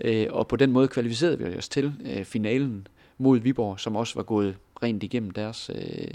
Øh, 0.00 0.26
og 0.30 0.48
på 0.48 0.56
den 0.56 0.72
måde 0.72 0.88
kvalificerede 0.88 1.38
vi 1.38 1.56
os 1.56 1.68
til 1.68 1.92
øh, 2.04 2.24
finalen 2.24 2.86
mod 3.18 3.38
Viborg, 3.38 3.80
som 3.80 3.96
også 3.96 4.14
var 4.14 4.22
gået 4.22 4.56
rent 4.82 5.02
igennem 5.02 5.30
deres, 5.30 5.70
øh, 5.74 6.14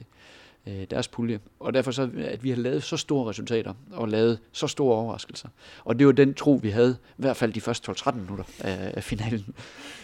øh, 0.70 0.88
deres 0.90 1.08
pulje. 1.08 1.40
Og 1.60 1.74
derfor 1.74 1.92
så, 1.92 2.10
at 2.18 2.44
vi 2.44 2.50
har 2.50 2.58
lavet 2.58 2.84
så 2.84 2.98
store 2.98 3.30
resultater 3.30 3.74
og 3.92 4.08
lavet 4.08 4.40
så 4.52 4.68
store 4.68 4.96
overraskelser. 4.96 5.50
Og 5.86 6.00
det 6.00 6.08
var 6.08 6.14
den 6.14 6.34
tro, 6.34 6.60
vi 6.62 6.70
havde, 6.70 6.98
i 7.02 7.22
hvert 7.22 7.38
fald 7.38 7.54
de 7.54 7.62
første 7.62 7.92
12-13 7.92 8.12
minutter 8.12 8.44
af, 8.60 8.92
af 8.98 9.04
finalen. 9.04 9.56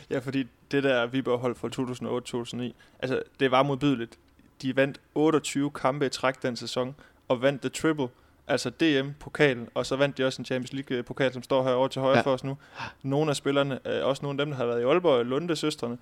Ja, 0.10 0.20
fordi 0.20 0.48
det 0.72 0.84
der 0.84 1.06
Viborg 1.06 1.40
hold 1.40 1.56
fra 1.56 2.70
2008-2009, 2.70 2.74
altså 3.00 3.22
det 3.40 3.52
var 3.52 3.64
modbydeligt. 3.64 4.18
De 4.62 4.76
vandt 4.76 5.02
28 5.16 5.72
kampe 5.72 6.06
i 6.06 6.10
træk 6.10 6.44
den 6.44 6.56
sæson, 6.56 6.96
og 7.28 7.42
vandt 7.42 7.62
The 7.62 7.70
Triple, 7.70 8.08
altså 8.48 8.70
DM-pokalen, 8.70 9.68
og 9.74 9.86
så 9.86 9.96
vandt 9.96 10.18
de 10.18 10.26
også 10.26 10.42
en 10.42 10.46
Champions 10.46 10.74
League-pokal, 10.74 11.34
som 11.34 11.44
står 11.44 11.64
herovre 11.64 11.90
til 11.90 12.02
højre 12.02 12.18
ja. 12.18 12.22
for 12.22 12.34
os 12.34 12.44
nu. 12.44 12.58
Nogle 13.04 13.30
af 13.30 13.36
spillerne, 13.36 13.80
øh, 13.88 14.06
også 14.06 14.24
nogle 14.24 14.42
af 14.42 14.46
dem, 14.46 14.52
der 14.52 14.58
har 14.58 14.66
været 14.66 14.82
i 14.82 14.84
Aalborg, 14.84 15.26
Lunde 15.26 15.56
søstrene, 15.56 15.98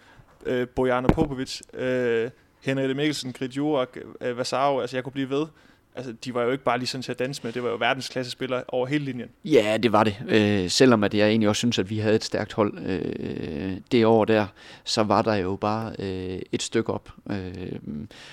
øh, 0.45 0.67
Bojana 0.67 1.07
Popovic, 1.07 1.61
øh, 1.73 2.29
Henriette 2.63 2.93
Mikkelsen, 2.93 3.33
Grit 3.33 3.57
Jurak, 3.57 3.97
øh, 4.21 4.37
Vassaro, 4.37 4.79
altså 4.79 4.97
jeg 4.97 5.03
kunne 5.03 5.13
blive 5.13 5.29
ved. 5.29 5.47
Altså, 5.95 6.13
de 6.25 6.33
var 6.33 6.43
jo 6.43 6.51
ikke 6.51 6.63
bare 6.63 6.77
lige 6.77 6.87
sådan 6.87 7.01
til 7.01 7.11
at 7.11 7.19
danse 7.19 7.41
med, 7.43 7.51
det 7.51 7.63
var 7.63 7.69
jo 7.69 7.75
verdensklasse 7.75 8.31
spillere 8.31 8.63
over 8.67 8.87
hele 8.87 9.05
linjen. 9.05 9.29
Ja, 9.45 9.77
det 9.77 9.91
var 9.91 10.03
det. 10.03 10.15
Øh, 10.27 10.69
selvom 10.69 11.03
at 11.03 11.13
jeg 11.13 11.27
egentlig 11.27 11.49
også 11.49 11.59
synes, 11.59 11.79
at 11.79 11.89
vi 11.89 11.97
havde 11.97 12.15
et 12.15 12.23
stærkt 12.23 12.53
hold 12.53 12.77
øh, 12.85 13.77
det 13.91 14.05
år 14.05 14.25
der, 14.25 14.47
så 14.83 15.03
var 15.03 15.21
der 15.21 15.35
jo 15.35 15.55
bare 15.55 15.95
øh, 15.99 16.39
et 16.51 16.61
stykke 16.61 16.93
op. 16.93 17.09
Øh, 17.29 17.71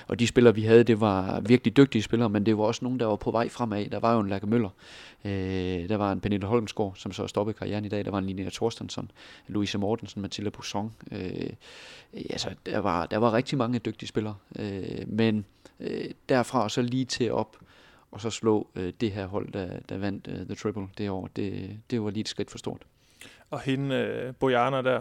og 0.09 0.19
de 0.19 0.27
spillere, 0.27 0.55
vi 0.55 0.63
havde, 0.63 0.85
det 0.85 1.01
var 1.01 1.41
virkelig 1.41 1.77
dygtige 1.77 2.03
spillere, 2.03 2.29
men 2.29 2.47
det 2.47 2.59
var 2.59 2.65
også 2.65 2.85
nogen, 2.85 3.01
der 3.01 3.07
var 3.07 3.17
på 3.17 3.31
vej 3.31 3.49
fremad. 3.49 3.87
Der 3.87 4.01
var 4.01 4.15
jo 4.15 4.21
en 4.21 4.29
Lærke 4.29 4.47
Møller, 4.47 4.71
øh, 5.25 5.89
der 5.89 5.97
var 5.97 6.13
en 6.13 6.21
Pernille 6.21 6.47
Holmsgaard, 6.47 6.93
som 6.97 7.13
så 7.13 7.27
stoppede 7.27 7.59
karrieren 7.59 7.85
i 7.85 7.89
dag, 7.89 8.05
der 8.05 8.11
var 8.11 8.19
en 8.19 8.27
Linnea 8.27 8.51
Thorstensson, 8.51 9.11
Louise 9.49 9.79
Mortensen, 9.79 10.23
Mathilde 10.23 10.51
Busson. 10.51 10.93
Øh, 11.13 11.51
altså, 12.31 12.49
der 12.67 12.79
var, 12.79 13.07
der 13.07 13.19
var 13.19 13.33
rigtig 13.33 13.59
mange 13.59 13.79
dygtige 13.79 14.09
spillere, 14.09 14.35
øh, 14.59 14.83
men 15.07 15.45
øh, 15.81 16.05
derfra 16.29 16.69
så 16.69 16.83
lige 16.83 17.05
til 17.05 17.33
op, 17.33 17.57
og 18.11 18.21
så 18.21 18.31
slå 18.31 18.69
øh, 18.75 18.93
det 19.01 19.13
her 19.13 19.27
hold, 19.27 19.53
der, 19.53 19.81
der 19.89 19.99
vandt 19.99 20.29
øh, 20.29 20.47
The 20.47 20.55
Triple 20.55 20.89
det 20.99 21.11
år, 21.11 21.29
det, 21.37 21.79
det 21.91 22.03
var 22.03 22.11
lige 22.11 22.21
et 22.21 22.29
skridt 22.29 22.51
for 22.51 22.59
stort. 22.59 22.83
Og 23.51 23.61
hende, 23.61 23.97
øh, 23.97 24.35
Bojana 24.35 24.83
der, 24.83 25.01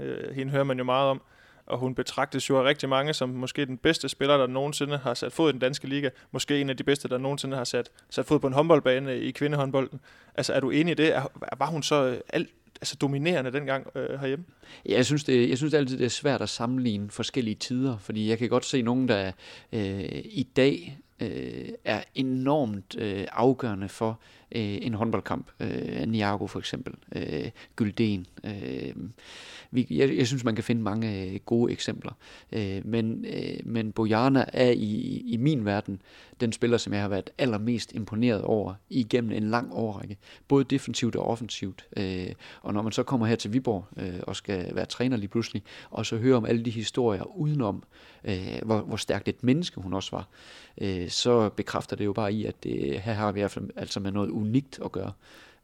øh, 0.00 0.34
hende 0.34 0.52
hører 0.52 0.64
man 0.64 0.78
jo 0.78 0.84
meget 0.84 1.10
om. 1.10 1.22
og 1.66 1.78
hun 1.78 1.94
betragtes 1.94 2.50
jo 2.50 2.58
af 2.58 2.64
rigtig 2.64 2.88
mange 2.88 3.12
som 3.12 3.28
måske 3.28 3.66
den 3.66 3.78
bedste 3.78 4.08
spiller, 4.08 4.36
der 4.36 4.46
nogensinde 4.46 4.98
har 4.98 5.14
sat 5.14 5.32
fod 5.32 5.48
i 5.48 5.52
den 5.52 5.60
danske 5.60 5.88
liga. 5.88 6.10
Måske 6.30 6.60
en 6.60 6.70
af 6.70 6.76
de 6.76 6.84
bedste, 6.84 7.08
der 7.08 7.18
nogensinde 7.18 7.56
har 7.56 7.64
sat, 7.64 7.90
sat 8.10 8.26
fod 8.26 8.38
på 8.38 8.46
en 8.46 8.52
håndboldbane 8.52 9.18
i 9.18 9.30
kvindehåndbolden. 9.30 10.00
Altså 10.34 10.52
er 10.52 10.60
du 10.60 10.70
enig 10.70 10.92
i 10.92 10.94
det? 10.94 11.16
Er, 11.16 11.26
Var 11.58 11.66
hun 11.66 11.82
så 11.82 12.04
øh, 12.04 12.20
alt, 12.28 12.48
altså 12.80 12.96
dominerende 12.96 13.52
dengang 13.52 13.86
øh, 13.94 14.20
herhjemme? 14.20 14.44
Ja, 14.86 14.94
jeg 14.94 15.06
synes, 15.06 15.24
det, 15.24 15.48
jeg 15.48 15.56
synes 15.58 15.70
det 15.70 15.78
altid, 15.78 15.98
det 15.98 16.04
er 16.04 16.08
svært 16.08 16.42
at 16.42 16.48
sammenligne 16.48 17.10
forskellige 17.10 17.54
tider, 17.54 17.98
fordi 17.98 18.28
jeg 18.28 18.38
kan 18.38 18.48
godt 18.48 18.64
se 18.64 18.82
nogen, 18.82 19.08
der 19.08 19.32
øh, 19.72 20.08
i 20.24 20.48
dag 20.56 20.98
øh, 21.20 21.68
er 21.84 22.02
enormt 22.14 22.96
øh, 22.98 23.26
afgørende 23.32 23.88
for 23.88 24.20
øh, 24.52 24.78
en 24.82 24.94
håndboldkamp. 24.94 25.50
Øh, 25.60 26.06
Niago 26.06 26.46
for 26.46 26.58
eksempel, 26.58 26.94
øh, 27.14 27.50
Gylden. 27.76 28.26
Øh, 28.44 28.94
vi, 29.70 29.86
jeg, 29.90 30.16
jeg 30.16 30.26
synes, 30.26 30.44
man 30.44 30.54
kan 30.54 30.64
finde 30.64 30.82
mange 30.82 31.24
øh, 31.24 31.40
gode 31.46 31.72
eksempler. 31.72 32.12
Øh, 32.52 32.86
men, 32.86 33.24
øh, 33.28 33.58
men 33.64 33.92
Bojana 33.92 34.44
er 34.52 34.70
i, 34.70 35.22
i 35.26 35.36
min 35.36 35.64
verden 35.64 36.02
den 36.40 36.52
spiller, 36.52 36.76
som 36.76 36.92
jeg 36.92 37.02
har 37.02 37.08
været 37.08 37.30
allermest 37.38 37.92
imponeret 37.92 38.42
over 38.42 38.74
igennem 38.90 39.32
en 39.32 39.50
lang 39.50 39.68
årrække. 39.72 40.16
Både 40.48 40.64
defensivt 40.64 41.16
og 41.16 41.26
offensivt. 41.26 41.86
Øh, 41.96 42.32
og 42.62 42.74
når 42.74 42.82
man 42.82 42.92
så 42.92 43.02
kommer 43.02 43.26
her 43.26 43.36
til 43.36 43.52
Viborg 43.52 43.84
øh, 43.96 44.20
og 44.22 44.36
skal 44.36 44.74
være 44.74 44.86
træner 44.86 45.16
lige 45.16 45.28
pludselig, 45.28 45.62
og 45.90 46.06
så 46.06 46.16
hører 46.16 46.36
om 46.36 46.44
alle 46.44 46.64
de 46.64 46.70
historier 46.70 47.38
udenom, 47.38 47.82
øh, 48.24 48.58
hvor, 48.62 48.80
hvor 48.80 48.96
stærkt 48.96 49.28
et 49.28 49.42
menneske 49.42 49.80
hun 49.80 49.94
også 49.94 50.10
var, 50.16 50.28
øh, 50.80 51.08
så 51.08 51.48
bekræfter 51.48 51.96
det 51.96 52.04
jo 52.04 52.12
bare 52.12 52.32
i, 52.32 52.44
at 52.44 52.64
det, 52.64 53.00
her 53.00 53.12
har 53.12 53.32
vi 53.32 53.40
i 53.40 53.42
hvert 53.42 53.50
fald 53.50 53.70
altså 53.76 54.00
med 54.00 54.12
noget 54.12 54.30
unikt 54.38 54.80
at 54.84 54.92
gøre 54.92 55.12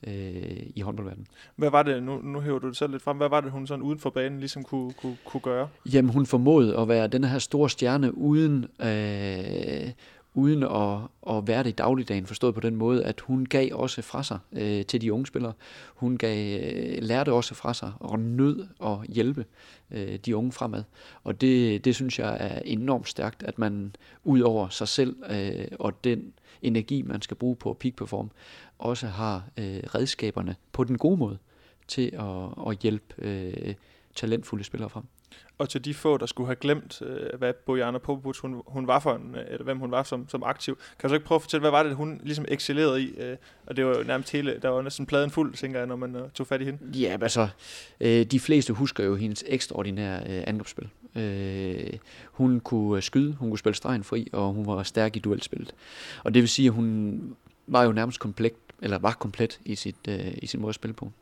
øh, 0.07 0.63
i 0.75 0.81
håndboldverdenen. 0.81 1.27
Hvad 1.57 1.71
var 1.71 1.83
det, 1.83 2.03
nu, 2.03 2.21
nu 2.23 2.41
hæver 2.41 2.59
du 2.59 2.69
det 2.69 2.77
selv 2.77 2.91
lidt 2.91 3.03
frem, 3.03 3.17
hvad 3.17 3.29
var 3.29 3.41
det, 3.41 3.51
hun 3.51 3.67
sådan 3.67 3.83
uden 3.83 3.99
for 3.99 4.11
banen 4.11 4.41
ligesom 4.41 4.63
kunne, 4.63 4.93
kunne, 4.93 5.17
kunne 5.25 5.41
gøre? 5.41 5.69
Jamen, 5.93 6.13
hun 6.13 6.27
formåede 6.27 6.79
at 6.79 6.89
være 6.89 7.07
den 7.07 7.25
her 7.25 7.39
store 7.39 7.71
stjerne 7.71 8.19
uden, 8.19 8.67
øh, 8.81 9.91
uden 10.35 10.63
at, 10.63 10.99
at 11.37 11.49
være 11.49 11.63
det 11.63 11.69
i 11.69 11.73
dagligdagen, 11.73 12.27
forstået 12.27 12.55
på 12.55 12.61
den 12.61 12.77
måde, 12.77 13.05
at 13.05 13.21
hun 13.21 13.47
gav 13.47 13.69
også 13.73 14.03
fra 14.03 14.23
sig 14.23 14.39
øh, 14.53 14.85
til 14.85 15.01
de 15.01 15.13
unge 15.13 15.27
spillere. 15.27 15.53
Hun 15.95 16.17
gav, 16.17 16.61
øh, 16.61 16.99
lærte 17.03 17.33
også 17.33 17.55
fra 17.55 17.75
sig 17.75 17.93
og 18.01 18.19
nød 18.19 18.67
at 18.85 18.97
hjælpe 19.09 19.45
øh, 19.91 20.17
de 20.27 20.37
unge 20.37 20.53
fremad. 20.53 20.83
Og 21.25 21.41
det, 21.41 21.85
det 21.85 21.95
synes 21.95 22.19
jeg 22.19 22.37
er 22.41 22.59
enormt 22.65 23.09
stærkt, 23.09 23.43
at 23.43 23.59
man 23.59 23.97
ud 24.25 24.41
over 24.41 24.69
sig 24.69 24.89
selv 24.89 25.17
øh, 25.31 25.67
og 25.79 26.05
den 26.05 26.33
energi, 26.65 27.03
man 27.03 27.23
skal 27.23 27.37
bruge 27.37 27.57
på 27.57 27.77
peak 27.81 27.97
perform, 27.97 28.31
også 28.79 29.07
har 29.07 29.45
øh, 29.59 29.81
redskaberne 29.95 30.57
på 30.73 30.85
den 30.85 30.99
gode 30.99 31.17
måde 31.17 31.39
til 31.89 32.11
at, 32.13 32.69
at 32.71 32.79
hjælpe 32.79 33.15
øh, 33.19 33.75
talentfulde 34.15 34.65
spillere 34.65 34.91
frem. 34.91 35.05
Og 35.59 35.69
til 35.69 35.85
de 35.85 35.95
få, 35.95 36.17
der 36.17 36.27
skulle 36.27 36.47
have 36.47 36.57
glemt, 36.57 37.03
øh, 37.03 37.39
hvad 37.39 37.53
Bojana 37.53 37.99
Popovic 37.99 38.39
hun, 38.39 38.63
hun 38.67 38.87
var 38.87 38.99
for 38.99 39.15
en, 39.15 39.35
øh, 39.35 39.45
eller 39.51 39.65
hvem 39.65 39.79
hun 39.79 39.91
var 39.91 40.03
som, 40.03 40.29
som 40.29 40.43
aktiv, 40.43 40.79
kan 40.99 41.09
du 41.09 41.09
så 41.09 41.15
ikke 41.15 41.27
prøve 41.27 41.37
at 41.37 41.43
fortælle, 41.43 41.61
hvad 41.61 41.71
var 41.71 41.83
det, 41.83 41.97
hun 41.97 42.21
ligesom 42.23 42.45
excellerede 42.49 43.03
i? 43.03 43.15
Øh, 43.17 43.37
og 43.67 43.77
det 43.77 43.87
var 43.87 43.99
jo 43.99 44.03
nærmest 44.03 44.33
hele, 44.33 44.59
der 44.63 44.69
var 44.69 44.83
næsten 44.83 45.07
pladen 45.07 45.31
fuld, 45.31 45.55
tænker 45.55 45.79
jeg, 45.79 45.87
når 45.87 45.97
man 45.97 46.17
øh, 46.17 46.31
tog 46.35 46.47
fat 46.47 46.61
i 46.61 46.65
hende. 46.65 46.99
Ja, 46.99 47.17
altså, 47.23 47.49
øh, 48.01 48.27
de 48.27 48.41
fleste 48.41 48.73
husker 48.73 49.05
jo 49.05 49.17
hendes 49.17 49.45
ekstraordinære 49.47 50.21
øh, 50.21 50.45
angrebsspil. 50.47 50.89
Øh, 51.15 51.93
hun 52.25 52.61
kunne 52.61 52.97
øh, 52.97 53.03
skyde, 53.03 53.33
hun 53.33 53.51
kunne 53.51 53.59
spille 53.59 53.77
stregen 53.77 54.05
fri, 54.05 54.29
og 54.33 54.53
hun 54.53 54.67
var 54.67 54.83
stærk 54.83 55.17
i 55.17 55.19
duelspillet. 55.19 55.75
Og 56.25 56.35
det 56.35 56.43
vil 56.43 56.49
sige, 56.49 56.67
at 56.67 56.73
hun 56.73 57.21
var 57.67 57.83
jo 57.85 57.93
nærmest 57.93 58.21
komplet, 58.21 58.53
eller 58.83 58.99
var 58.99 59.13
komplet 59.13 59.61
i, 59.65 59.75
sit, 59.75 59.97
øh, 60.09 60.33
i 60.43 60.47
sin 60.47 60.61
måde 60.61 60.69
at 60.69 60.75
spille 60.75 60.95
på. 60.95 61.13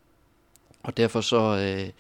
Og 0.83 0.97
derfor 0.97 1.21
så... 1.21 1.77
Øh, 1.81 1.91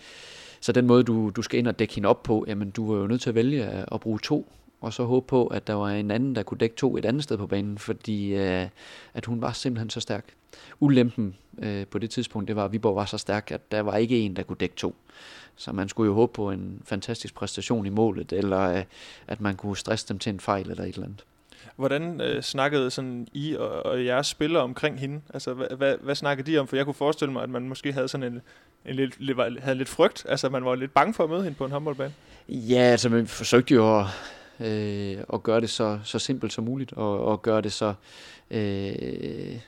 så 0.62 0.72
den 0.72 0.86
måde, 0.86 1.02
du, 1.02 1.30
du 1.30 1.42
skal 1.42 1.58
ind 1.58 1.68
og 1.68 1.78
dække 1.78 1.94
hende 1.94 2.08
op 2.08 2.22
på, 2.22 2.44
jamen 2.48 2.70
du 2.70 2.92
var 2.92 3.00
jo 3.00 3.06
nødt 3.06 3.20
til 3.20 3.28
at 3.28 3.34
vælge 3.34 3.64
at 3.92 4.00
bruge 4.00 4.18
to, 4.18 4.52
og 4.80 4.92
så 4.92 5.04
håbe 5.04 5.26
på, 5.26 5.46
at 5.46 5.66
der 5.66 5.74
var 5.74 5.88
en 5.88 6.10
anden, 6.10 6.34
der 6.34 6.42
kunne 6.42 6.58
dække 6.58 6.76
to 6.76 6.96
et 6.96 7.04
andet 7.04 7.22
sted 7.22 7.38
på 7.38 7.46
banen, 7.46 7.78
fordi 7.78 8.34
øh, 8.34 8.68
at 9.14 9.26
hun 9.26 9.40
var 9.40 9.52
simpelthen 9.52 9.90
så 9.90 10.00
stærk. 10.00 10.34
Ulempen 10.80 11.36
øh, 11.58 11.86
på 11.86 11.98
det 11.98 12.10
tidspunkt, 12.10 12.48
det 12.48 12.56
var, 12.56 12.64
at 12.64 12.72
Viborg 12.72 12.96
var 12.96 13.04
så 13.04 13.18
stærk, 13.18 13.50
at 13.50 13.72
der 13.72 13.80
var 13.80 13.96
ikke 13.96 14.20
en, 14.20 14.36
der 14.36 14.42
kunne 14.42 14.56
dække 14.60 14.74
to. 14.74 14.94
Så 15.56 15.72
man 15.72 15.88
skulle 15.88 16.08
jo 16.08 16.14
håbe 16.14 16.32
på 16.32 16.50
en 16.50 16.82
fantastisk 16.84 17.34
præstation 17.34 17.86
i 17.86 17.90
målet, 17.90 18.32
eller 18.32 18.60
øh, 18.60 18.84
at 19.26 19.40
man 19.40 19.56
kunne 19.56 19.76
stresse 19.76 20.08
dem 20.08 20.18
til 20.18 20.30
en 20.30 20.40
fejl 20.40 20.70
eller 20.70 20.84
et 20.84 20.94
eller 20.94 21.06
andet. 21.06 21.24
Hvordan 21.76 22.20
øh, 22.20 22.42
snakkede 22.42 22.90
sådan 22.90 23.26
I 23.32 23.54
og, 23.54 23.86
og 23.86 24.04
jeres 24.04 24.26
spillere 24.26 24.62
omkring 24.62 25.00
hende? 25.00 25.20
Altså, 25.34 25.54
hvad, 25.54 25.66
hvad, 25.76 25.94
hvad 26.00 26.14
snakkede 26.14 26.52
de 26.52 26.58
om? 26.58 26.66
For 26.66 26.76
jeg 26.76 26.84
kunne 26.84 26.94
forestille 26.94 27.32
mig, 27.32 27.42
at 27.42 27.50
man 27.50 27.68
måske 27.68 27.92
havde 27.92 28.08
sådan 28.08 28.32
en, 28.32 28.42
en 28.86 28.94
lidt, 28.94 29.20
lidt, 29.20 29.60
havde 29.62 29.78
lidt 29.78 29.88
frygt. 29.88 30.26
Altså, 30.28 30.48
man 30.48 30.64
var 30.64 30.74
lidt 30.74 30.94
bange 30.94 31.14
for 31.14 31.24
at 31.24 31.30
møde 31.30 31.42
hende 31.42 31.56
på 31.58 31.64
en 31.64 31.70
håndboldbane. 31.70 32.14
Ja, 32.48 32.80
altså, 32.80 33.08
man 33.08 33.26
forsøgte 33.26 33.74
jo 33.74 34.00
at, 34.00 34.06
øh, 34.60 35.24
at 35.32 35.42
gøre 35.42 35.60
det 35.60 35.70
så, 35.70 35.98
så 36.04 36.18
simpelt 36.18 36.52
som 36.52 36.64
muligt, 36.64 36.92
og, 36.92 37.24
og 37.24 37.42
gøre 37.42 37.60
det 37.60 37.72
så... 37.72 37.94
Øh, 38.50 39.58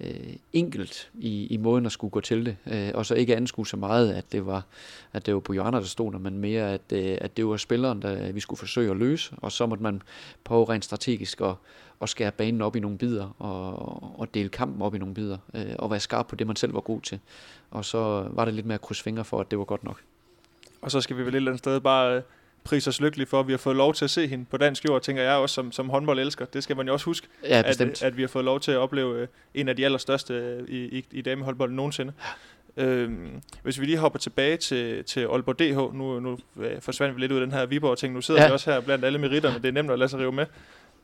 øh, 0.00 0.36
enkelt 0.52 1.10
i, 1.14 1.46
i 1.46 1.56
måden 1.56 1.86
at 1.86 1.92
skulle 1.92 2.10
gå 2.10 2.20
til 2.20 2.46
det, 2.46 2.56
øh, 2.66 2.90
og 2.94 3.06
så 3.06 3.14
ikke 3.14 3.36
anskue 3.36 3.66
så 3.66 3.76
meget, 3.76 4.12
at 4.12 4.32
det 4.32 4.46
var 4.46 4.62
at 5.12 5.26
det 5.26 5.34
var 5.34 5.40
på 5.40 5.52
hjørner, 5.52 5.78
der 5.80 5.86
stod 5.86 6.12
der, 6.12 6.18
men 6.18 6.38
mere, 6.38 6.72
at, 6.72 6.92
øh, 6.92 7.18
at 7.20 7.36
det 7.36 7.46
var 7.46 7.56
spilleren, 7.56 8.02
der 8.02 8.32
vi 8.32 8.40
skulle 8.40 8.58
forsøge 8.58 8.90
at 8.90 8.96
løse, 8.96 9.34
og 9.36 9.52
så 9.52 9.66
måtte 9.66 9.82
man 9.82 10.02
prøve 10.44 10.68
rent 10.68 10.84
strategisk 10.84 11.40
at, 11.40 11.54
at 12.02 12.08
skære 12.08 12.32
banen 12.32 12.62
op 12.62 12.76
i 12.76 12.80
nogle 12.80 12.98
bidder, 12.98 13.36
og, 13.38 14.20
og 14.20 14.34
dele 14.34 14.48
kampen 14.48 14.82
op 14.82 14.94
i 14.94 14.98
nogle 14.98 15.14
bidder, 15.14 15.38
øh, 15.54 15.74
og 15.78 15.90
være 15.90 16.00
skarp 16.00 16.26
på 16.26 16.36
det, 16.36 16.46
man 16.46 16.56
selv 16.56 16.74
var 16.74 16.80
god 16.80 17.00
til. 17.00 17.20
Og 17.70 17.84
så 17.84 18.28
var 18.30 18.44
det 18.44 18.54
lidt 18.54 18.66
mere 18.66 18.74
at 18.74 18.80
krydse 18.80 19.02
fingre 19.02 19.24
for, 19.24 19.40
at 19.40 19.50
det 19.50 19.58
var 19.58 19.64
godt 19.64 19.84
nok. 19.84 20.00
Og 20.82 20.90
så 20.90 21.00
skal 21.00 21.16
vi 21.16 21.22
vel 21.22 21.28
et 21.28 21.36
eller 21.36 21.50
andet 21.50 21.58
sted 21.58 21.80
bare 21.80 22.16
øh, 22.16 22.22
prise 22.64 22.90
os 22.90 23.00
lykkelige 23.00 23.26
for, 23.26 23.40
at 23.40 23.46
vi 23.46 23.52
har 23.52 23.58
fået 23.58 23.76
lov 23.76 23.94
til 23.94 24.04
at 24.04 24.10
se 24.10 24.26
hende 24.26 24.44
på 24.44 24.56
dansk 24.56 24.84
jord, 24.84 25.02
tænker 25.02 25.22
jeg 25.22 25.34
også 25.34 25.54
som, 25.54 25.72
som 25.72 25.90
håndboldelsker. 25.90 26.44
Det 26.44 26.62
skal 26.62 26.76
man 26.76 26.86
jo 26.86 26.92
også 26.92 27.06
huske, 27.06 27.26
ja, 27.44 27.62
at, 27.66 28.02
at 28.02 28.16
vi 28.16 28.22
har 28.22 28.28
fået 28.28 28.44
lov 28.44 28.60
til 28.60 28.72
at 28.72 28.78
opleve 28.78 29.20
øh, 29.20 29.28
en 29.54 29.68
af 29.68 29.76
de 29.76 29.84
allerstørste 29.84 30.34
øh, 30.34 30.68
i, 30.68 30.98
i, 30.98 31.04
i 31.10 31.22
damehåndbolden 31.22 31.76
nogensinde. 31.76 32.12
Øhm, 32.76 33.42
hvis 33.62 33.80
vi 33.80 33.86
lige 33.86 33.98
hopper 33.98 34.18
tilbage 34.18 34.56
til, 34.56 35.04
til 35.04 35.20
Aalborg 35.20 35.58
DH, 35.58 35.96
nu, 35.96 36.20
nu 36.20 36.38
øh, 36.56 36.80
forsvandt 36.80 37.16
vi 37.16 37.20
lidt 37.20 37.32
ud 37.32 37.36
af 37.36 37.46
den 37.46 37.52
her 37.52 37.66
Viborg-ting, 37.66 38.14
nu 38.14 38.20
sidder 38.20 38.42
ja. 38.42 38.46
vi 38.46 38.52
også 38.52 38.72
her 38.72 38.80
blandt 38.80 39.04
alle 39.04 39.18
meritterne, 39.18 39.56
det 39.56 39.68
er 39.68 39.72
nemt 39.72 39.90
at 39.90 39.98
lade 39.98 40.08
sig 40.08 40.18
rive 40.18 40.32
med. 40.32 40.46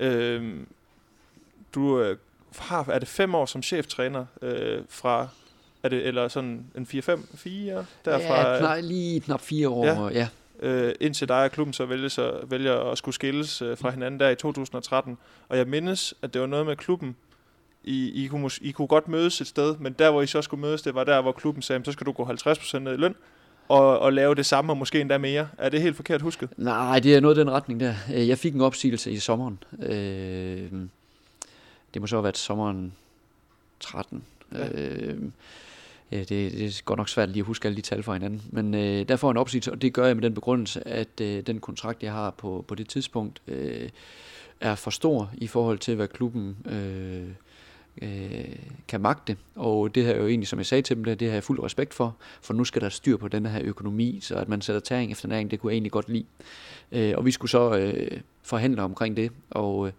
Øhm, 0.00 0.66
du 1.74 2.00
øh, 2.00 2.16
har, 2.58 2.88
er 2.90 2.98
det 2.98 3.08
fem 3.08 3.34
år 3.34 3.46
som 3.46 3.62
cheftræner 3.62 4.26
øh, 4.42 4.82
fra, 4.88 5.28
er 5.82 5.88
det, 5.88 6.06
eller 6.06 6.28
sådan 6.28 6.66
en 6.74 6.86
4-5, 6.94 7.36
4 7.36 7.84
derfra? 8.04 8.50
Ja, 8.50 8.58
knap, 8.58 8.78
lige 8.82 9.20
knap 9.20 9.40
fire 9.40 9.68
år, 9.68 9.84
ja. 9.86 10.08
ja 10.08 10.28
øh, 10.62 10.94
indtil 11.00 11.28
dig 11.28 11.44
og 11.44 11.50
klubben 11.50 11.72
så 11.72 11.84
vælger, 11.84 12.08
så 12.08 12.40
vælger 12.46 12.90
at 12.90 12.98
skulle 12.98 13.14
skilles 13.14 13.62
øh, 13.62 13.76
fra 13.76 13.90
hinanden 13.90 14.20
der 14.20 14.28
i 14.28 14.34
2013. 14.34 15.18
Og 15.48 15.58
jeg 15.58 15.66
mindes, 15.66 16.14
at 16.22 16.34
det 16.34 16.40
var 16.40 16.46
noget 16.46 16.66
med 16.66 16.76
klubben, 16.76 17.16
I, 17.84 18.24
I, 18.24 18.26
kunne, 18.26 18.50
I 18.60 18.70
kunne 18.70 18.88
godt 18.88 19.08
mødes 19.08 19.40
et 19.40 19.46
sted, 19.46 19.76
men 19.76 19.92
der 19.92 20.10
hvor 20.10 20.22
I 20.22 20.26
så 20.26 20.42
skulle 20.42 20.60
mødes, 20.60 20.82
det 20.82 20.94
var 20.94 21.04
der, 21.04 21.20
hvor 21.20 21.32
klubben 21.32 21.62
sagde, 21.62 21.84
så 21.84 21.92
skal 21.92 22.06
du 22.06 22.12
gå 22.12 22.24
50% 22.24 22.78
ned 22.78 22.92
i 22.92 22.96
løn, 22.96 23.14
og, 23.68 23.98
og 23.98 24.12
lave 24.12 24.34
det 24.34 24.46
samme, 24.46 24.72
og 24.72 24.76
måske 24.76 25.00
endda 25.00 25.18
mere. 25.18 25.48
Er 25.58 25.68
det 25.68 25.82
helt 25.82 25.96
forkert 25.96 26.22
husket? 26.22 26.48
Nej, 26.56 27.00
det 27.00 27.16
er 27.16 27.20
noget 27.20 27.36
i 27.36 27.40
den 27.40 27.50
retning 27.50 27.80
der. 27.80 27.94
Øh, 28.14 28.28
jeg 28.28 28.38
fik 28.38 28.54
en 28.54 28.60
opsigelse 28.60 29.10
i 29.10 29.18
sommeren. 29.18 29.62
Øh, 29.82 30.72
det 31.94 32.00
må 32.00 32.06
så 32.06 32.16
have 32.16 32.22
været 32.22 32.38
sommeren 32.38 32.92
13. 33.80 34.24
Ja. 34.52 34.68
Øh, 34.68 35.18
Øh, 36.12 36.18
det, 36.18 36.28
det 36.28 36.64
er 36.64 36.82
godt 36.84 36.96
nok 36.96 37.08
svært 37.08 37.28
lige 37.28 37.40
at 37.40 37.46
huske 37.46 37.66
alle 37.68 37.76
de 37.76 37.82
tal 37.82 38.02
for 38.02 38.12
hinanden. 38.12 38.42
Men 38.50 38.74
øh, 38.74 39.08
der 39.08 39.16
får 39.16 39.30
en 39.30 39.36
opsigelse, 39.36 39.72
og 39.72 39.82
det 39.82 39.92
gør 39.92 40.06
jeg 40.06 40.16
med 40.16 40.22
den 40.22 40.34
begrundelse, 40.34 40.88
at 40.88 41.20
øh, 41.20 41.42
den 41.42 41.60
kontrakt, 41.60 42.02
jeg 42.02 42.12
har 42.12 42.30
på, 42.30 42.64
på 42.68 42.74
det 42.74 42.88
tidspunkt, 42.88 43.42
øh, 43.48 43.88
er 44.60 44.74
for 44.74 44.90
stor 44.90 45.30
i 45.34 45.46
forhold 45.46 45.78
til, 45.78 45.94
hvad 45.94 46.08
klubben 46.08 46.56
øh, 46.66 47.28
øh, 48.02 48.56
kan 48.88 49.00
magte. 49.00 49.36
Og 49.56 49.94
det 49.94 50.04
her 50.04 50.12
er 50.12 50.18
jo 50.18 50.26
egentlig, 50.26 50.48
som 50.48 50.58
jeg 50.58 50.66
sagde 50.66 50.82
til 50.82 50.96
dem, 50.96 51.04
det, 51.04 51.20
det 51.20 51.28
har 51.28 51.34
jeg 51.34 51.44
fuld 51.44 51.62
respekt 51.62 51.94
for, 51.94 52.16
for 52.42 52.54
nu 52.54 52.64
skal 52.64 52.82
der 52.82 52.88
styr 52.88 53.16
på 53.16 53.28
den 53.28 53.46
her 53.46 53.60
økonomi, 53.64 54.18
så 54.22 54.34
at 54.34 54.48
man 54.48 54.60
sætter 54.60 54.80
tæring 54.80 55.12
efter 55.12 55.28
næring, 55.28 55.50
det 55.50 55.60
kunne 55.60 55.70
jeg 55.70 55.74
egentlig 55.74 55.92
godt 55.92 56.08
lide. 56.08 56.24
Øh, 56.92 57.14
og 57.16 57.24
vi 57.24 57.30
skulle 57.30 57.50
så 57.50 57.78
øh, 57.78 58.20
forhandle 58.42 58.82
omkring 58.82 59.16
det, 59.16 59.32
og 59.50 59.86
øh, 59.86 59.92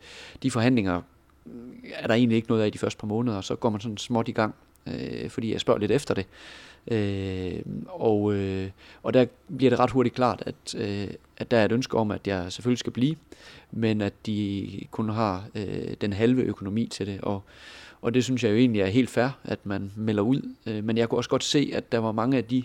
de 0.43 0.51
forhandlinger 0.51 1.01
er 1.93 2.07
der 2.07 2.13
egentlig 2.13 2.35
ikke 2.35 2.47
noget 2.49 2.63
af 2.63 2.67
i 2.67 2.69
de 2.69 2.77
første 2.77 2.99
par 2.99 3.07
måneder, 3.07 3.37
og 3.37 3.43
så 3.43 3.55
går 3.55 3.69
man 3.69 3.81
sådan 3.81 3.97
småt 3.97 4.27
i 4.27 4.31
gang 4.31 4.55
øh, 4.87 5.29
fordi 5.29 5.51
jeg 5.51 5.61
spørger 5.61 5.79
lidt 5.79 5.91
efter 5.91 6.13
det. 6.13 6.25
Øh, 6.87 7.61
og, 7.87 8.33
øh, 8.33 8.69
og 9.03 9.13
der 9.13 9.25
bliver 9.57 9.69
det 9.69 9.79
ret 9.79 9.91
hurtigt 9.91 10.15
klart, 10.15 10.43
at, 10.45 10.75
øh, 10.77 11.07
at 11.37 11.51
der 11.51 11.57
er 11.57 11.65
et 11.65 11.71
ønske 11.71 11.97
om, 11.97 12.11
at 12.11 12.27
jeg 12.27 12.51
selvfølgelig 12.51 12.79
skal 12.79 12.93
blive, 12.93 13.15
men 13.71 14.01
at 14.01 14.13
de 14.25 14.67
kun 14.91 15.09
har 15.09 15.45
øh, 15.55 15.93
den 16.01 16.13
halve 16.13 16.41
økonomi 16.41 16.87
til 16.87 17.07
det. 17.07 17.21
Og, 17.21 17.43
og 18.01 18.13
det 18.13 18.23
synes 18.23 18.43
jeg 18.43 18.51
jo 18.51 18.55
egentlig 18.55 18.81
er 18.81 18.87
helt 18.87 19.09
fair, 19.09 19.39
at 19.43 19.65
man 19.65 19.91
melder 19.95 20.23
ud. 20.23 20.53
Øh, 20.65 20.83
men 20.83 20.97
jeg 20.97 21.09
kunne 21.09 21.19
også 21.19 21.29
godt 21.29 21.43
se, 21.43 21.71
at 21.73 21.91
der 21.91 21.97
var 21.97 22.11
mange 22.11 22.37
af 22.37 22.43
de 22.43 22.63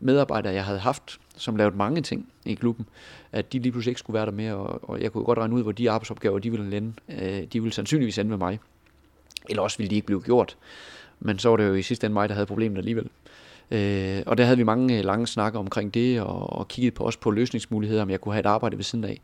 medarbejdere, 0.00 0.52
jeg 0.52 0.64
havde 0.64 0.78
haft, 0.78 1.18
som 1.36 1.56
lavede 1.56 1.76
mange 1.76 2.02
ting 2.02 2.28
i 2.44 2.54
klubben, 2.54 2.86
at 3.32 3.52
de 3.52 3.58
lige 3.58 3.72
pludselig 3.72 3.90
ikke 3.90 3.98
skulle 3.98 4.14
være 4.14 4.26
der 4.26 4.32
mere, 4.32 4.54
og, 4.54 4.90
og 4.90 5.00
jeg 5.00 5.12
kunne 5.12 5.24
godt 5.24 5.38
regne 5.38 5.54
ud, 5.54 5.62
hvor 5.62 5.72
de 5.72 5.90
arbejdsopgaver, 5.90 6.38
de 6.38 6.50
ville 6.50 6.70
lande. 6.70 6.92
Øh, 7.08 7.42
de 7.52 7.62
ville 7.62 7.74
sandsynligvis 7.74 8.18
ende 8.18 8.28
med 8.28 8.38
mig. 8.38 8.58
Eller 9.48 9.62
også 9.62 9.78
ville 9.78 9.90
de 9.90 9.94
ikke 9.94 10.06
blive 10.06 10.20
gjort. 10.20 10.56
Men 11.20 11.38
så 11.38 11.48
var 11.48 11.56
det 11.56 11.68
jo 11.68 11.74
i 11.74 11.82
sidste 11.82 12.06
ende 12.06 12.14
mig, 12.14 12.28
der 12.28 12.34
havde 12.34 12.46
problemet 12.46 12.78
alligevel. 12.78 13.10
Øh, 13.70 14.22
og 14.26 14.38
der 14.38 14.44
havde 14.44 14.56
vi 14.56 14.64
mange 14.64 14.98
øh, 14.98 15.04
lange 15.04 15.26
snakker 15.26 15.58
omkring 15.58 15.94
det, 15.94 16.20
og, 16.20 16.52
og 16.52 16.68
kiggede 16.68 16.94
på 16.94 17.04
også 17.04 17.18
på 17.18 17.30
løsningsmuligheder, 17.30 18.02
om 18.02 18.10
jeg 18.10 18.20
kunne 18.20 18.34
have 18.34 18.40
et 18.40 18.46
arbejde 18.46 18.76
ved 18.76 18.84
siden 18.84 19.04
af. 19.04 19.20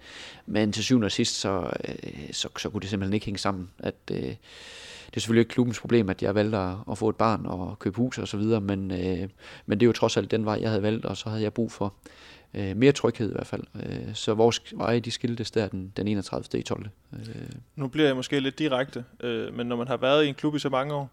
Men 0.46 0.72
til 0.72 0.84
syvende 0.84 1.04
og 1.04 1.12
sidst, 1.12 1.40
så, 1.40 1.70
øh, 1.88 2.32
så, 2.32 2.48
så 2.58 2.70
kunne 2.70 2.80
det 2.80 2.90
simpelthen 2.90 3.14
ikke 3.14 3.26
hænge 3.26 3.38
sammen. 3.38 3.70
At, 3.78 3.94
øh, 4.10 4.34
det 5.14 5.16
er 5.16 5.20
selvfølgelig 5.20 5.40
ikke 5.40 5.52
klubbens 5.52 5.80
problem, 5.80 6.10
at 6.10 6.22
jeg 6.22 6.34
valgte 6.34 6.58
at, 6.58 6.74
at 6.90 6.98
få 6.98 7.08
et 7.08 7.16
barn 7.16 7.46
og 7.46 7.78
købe 7.78 7.96
hus 7.96 8.18
og 8.18 8.28
så 8.28 8.36
videre, 8.36 8.60
men, 8.60 8.90
øh, 8.90 9.28
men 9.66 9.80
det 9.80 9.82
er 9.82 9.86
jo 9.86 9.92
trods 9.92 10.16
alt 10.16 10.30
den 10.30 10.44
vej, 10.44 10.58
jeg 10.60 10.68
havde 10.68 10.82
valgt, 10.82 11.04
og 11.04 11.16
så 11.16 11.28
havde 11.28 11.42
jeg 11.42 11.52
brug 11.52 11.72
for 11.72 11.94
øh, 12.54 12.76
mere 12.76 12.92
tryghed 12.92 13.30
i 13.30 13.32
hvert 13.32 13.46
fald. 13.46 13.62
Øh, 13.74 14.14
så 14.14 14.34
vores 14.34 14.62
veje, 14.74 15.00
de 15.00 15.10
skiltes 15.10 15.50
der 15.50 15.68
den, 15.68 15.92
den 15.96 16.08
31. 16.08 16.60
i 16.60 16.62
12. 16.62 16.86
Øh. 17.12 17.18
Nu 17.76 17.88
bliver 17.88 18.06
jeg 18.06 18.16
måske 18.16 18.40
lidt 18.40 18.58
direkte, 18.58 19.04
øh, 19.20 19.54
men 19.54 19.66
når 19.66 19.76
man 19.76 19.88
har 19.88 19.96
været 19.96 20.24
i 20.24 20.28
en 20.28 20.34
klub 20.34 20.54
i 20.54 20.58
så 20.58 20.68
mange 20.68 20.94
år, 20.94 21.10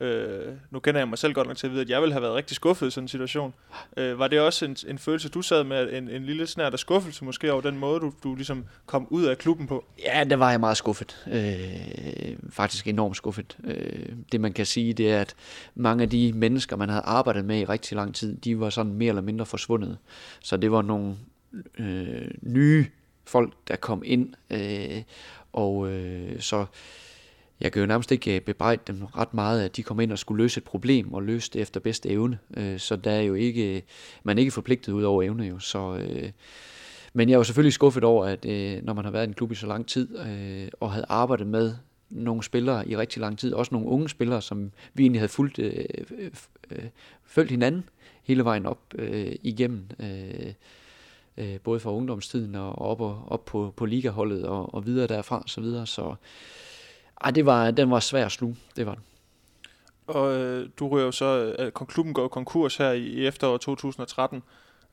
Øh, 0.00 0.52
nu 0.70 0.78
kender 0.78 1.00
jeg 1.00 1.08
mig 1.08 1.18
selv 1.18 1.32
godt 1.32 1.48
nok 1.48 1.56
til 1.56 1.66
at 1.66 1.72
vide, 1.72 1.82
at 1.82 1.90
jeg 1.90 2.00
ville 2.00 2.12
have 2.12 2.22
været 2.22 2.34
rigtig 2.34 2.56
skuffet 2.56 2.86
i 2.86 2.90
sådan 2.90 3.04
en 3.04 3.08
situation. 3.08 3.54
Øh, 3.96 4.18
var 4.18 4.28
det 4.28 4.40
også 4.40 4.64
en, 4.64 4.76
en 4.88 4.98
følelse, 4.98 5.28
du 5.28 5.42
sad 5.42 5.64
med, 5.64 5.92
en, 5.92 6.08
en 6.08 6.24
lille 6.24 6.46
snært 6.46 6.72
af 6.72 6.78
skuffelse 6.78 7.24
måske 7.24 7.52
over 7.52 7.60
den 7.60 7.78
måde, 7.78 8.00
du, 8.00 8.12
du 8.22 8.34
ligesom 8.34 8.64
kom 8.86 9.06
ud 9.10 9.24
af 9.24 9.38
klubben 9.38 9.66
på? 9.66 9.84
Ja, 10.04 10.24
der 10.24 10.36
var 10.36 10.50
jeg 10.50 10.60
meget 10.60 10.76
skuffet. 10.76 11.26
Øh, 11.32 12.36
faktisk 12.50 12.86
enormt 12.86 13.16
skuffet. 13.16 13.56
Øh, 13.64 14.08
det 14.32 14.40
man 14.40 14.52
kan 14.52 14.66
sige, 14.66 14.92
det 14.92 15.12
er, 15.12 15.20
at 15.20 15.34
mange 15.74 16.02
af 16.02 16.10
de 16.10 16.32
mennesker, 16.32 16.76
man 16.76 16.88
havde 16.88 17.02
arbejdet 17.02 17.44
med 17.44 17.60
i 17.60 17.64
rigtig 17.64 17.96
lang 17.96 18.14
tid, 18.14 18.36
de 18.36 18.60
var 18.60 18.70
sådan 18.70 18.92
mere 18.92 19.08
eller 19.08 19.22
mindre 19.22 19.46
forsvundet. 19.46 19.98
Så 20.40 20.56
det 20.56 20.72
var 20.72 20.82
nogle 20.82 21.16
øh, 21.78 22.30
nye 22.42 22.86
folk, 23.24 23.52
der 23.68 23.76
kom 23.76 24.02
ind, 24.04 24.34
øh, 24.50 25.02
og 25.52 25.90
øh, 25.90 26.40
så 26.40 26.66
jeg 27.60 27.72
kan 27.72 27.80
jo 27.80 27.86
nærmest 27.86 28.12
ikke 28.12 28.36
øh, 28.36 28.40
bebrejde 28.40 28.82
dem 28.86 29.04
ret 29.04 29.34
meget, 29.34 29.64
at 29.64 29.76
de 29.76 29.82
kom 29.82 30.00
ind 30.00 30.12
og 30.12 30.18
skulle 30.18 30.42
løse 30.42 30.58
et 30.58 30.64
problem 30.64 31.12
og 31.12 31.22
løse 31.22 31.50
det 31.52 31.60
efter 31.60 31.80
bedste 31.80 32.08
evne. 32.08 32.38
Øh, 32.56 32.78
så 32.78 32.96
der 32.96 33.10
er 33.10 33.20
jo 33.20 33.34
ikke, 33.34 33.76
øh, 33.76 33.82
man 34.22 34.38
er 34.38 34.40
ikke 34.40 34.52
forpligtet 34.52 34.92
ud 34.92 35.02
over 35.02 35.22
evne 35.22 35.44
jo. 35.44 35.58
Så, 35.58 36.06
men 37.12 37.28
jeg 37.28 37.34
er 37.34 37.38
jo 37.38 37.44
selvfølgelig 37.44 37.72
skuffet 37.72 38.04
over, 38.04 38.24
at 38.24 38.44
når 38.84 38.92
man 38.92 39.04
har 39.04 39.12
været 39.12 39.26
i 39.26 39.28
en 39.28 39.34
klub 39.34 39.52
i 39.52 39.54
så 39.54 39.66
lang 39.66 39.86
tid 39.86 40.16
og 40.80 40.92
havde 40.92 41.06
arbejdet 41.08 41.46
med 41.46 41.74
nogle 42.10 42.42
spillere 42.42 42.88
i 42.88 42.96
rigtig 42.96 43.20
lang 43.20 43.38
tid, 43.38 43.52
også 43.52 43.74
nogle 43.74 43.88
unge 43.88 44.08
spillere, 44.08 44.42
som 44.42 44.70
vi 44.94 45.02
egentlig 45.02 45.20
havde 45.20 45.32
fulgt, 45.32 45.60
følt 47.24 47.50
hinanden 47.50 47.88
hele 48.22 48.44
vejen 48.44 48.66
op 48.66 48.94
igennem, 49.42 49.88
øh, 51.36 51.60
både 51.60 51.80
fra 51.80 51.94
ungdomstiden 51.94 52.54
og 52.54 52.78
op, 52.78 53.00
og, 53.00 53.22
op 53.26 53.44
på, 53.44 53.72
på 53.76 53.86
ligaholdet 53.86 54.44
og, 54.44 54.74
og 54.74 54.86
videre 54.86 55.06
derfra 55.06 55.42
så 55.46 55.60
videre. 55.60 55.86
Så 55.86 56.14
ej, 57.24 57.30
det 57.30 57.46
var, 57.46 57.70
den 57.70 57.90
var 57.90 58.00
svær 58.00 58.26
at 58.26 58.32
sluge, 58.32 58.56
det 58.76 58.86
var 58.86 58.94
den. 58.94 59.02
Og 60.06 60.34
øh, 60.34 60.68
du 60.78 60.88
ryger 60.88 61.06
jo 61.06 61.12
så, 61.12 61.54
at 61.58 61.74
klubben 61.74 62.14
går 62.14 62.28
konkurs 62.28 62.76
her 62.76 62.90
i, 62.90 63.02
i 63.02 63.26
efteråret 63.26 63.60
2013. 63.60 64.42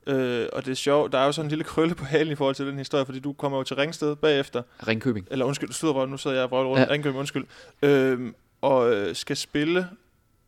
Øh, 0.06 0.48
og 0.52 0.64
det 0.64 0.70
er 0.70 0.74
sjovt, 0.74 1.12
der 1.12 1.18
er 1.18 1.26
jo 1.26 1.32
sådan 1.32 1.46
en 1.46 1.50
lille 1.50 1.64
krølle 1.64 1.94
på 1.94 2.04
halen 2.04 2.32
i 2.32 2.34
forhold 2.34 2.54
til 2.54 2.66
den 2.66 2.78
historie, 2.78 3.04
fordi 3.04 3.20
du 3.20 3.32
kommer 3.32 3.58
jo 3.58 3.64
til 3.64 3.76
Ringsted 3.76 4.16
bagefter. 4.16 4.62
Ringkøbing. 4.86 5.28
Eller 5.30 5.44
undskyld, 5.44 5.68
du 5.68 5.74
sidder 5.74 6.06
nu 6.06 6.16
sidder 6.16 6.36
jeg 6.36 6.52
og 6.52 6.66
rundt. 6.66 6.80
Ja. 6.80 6.86
Ringkøbing, 6.90 7.18
undskyld. 7.18 7.46
Øh, 7.82 8.32
og 8.60 8.92
øh, 8.92 9.14
skal 9.14 9.36
spille 9.36 9.88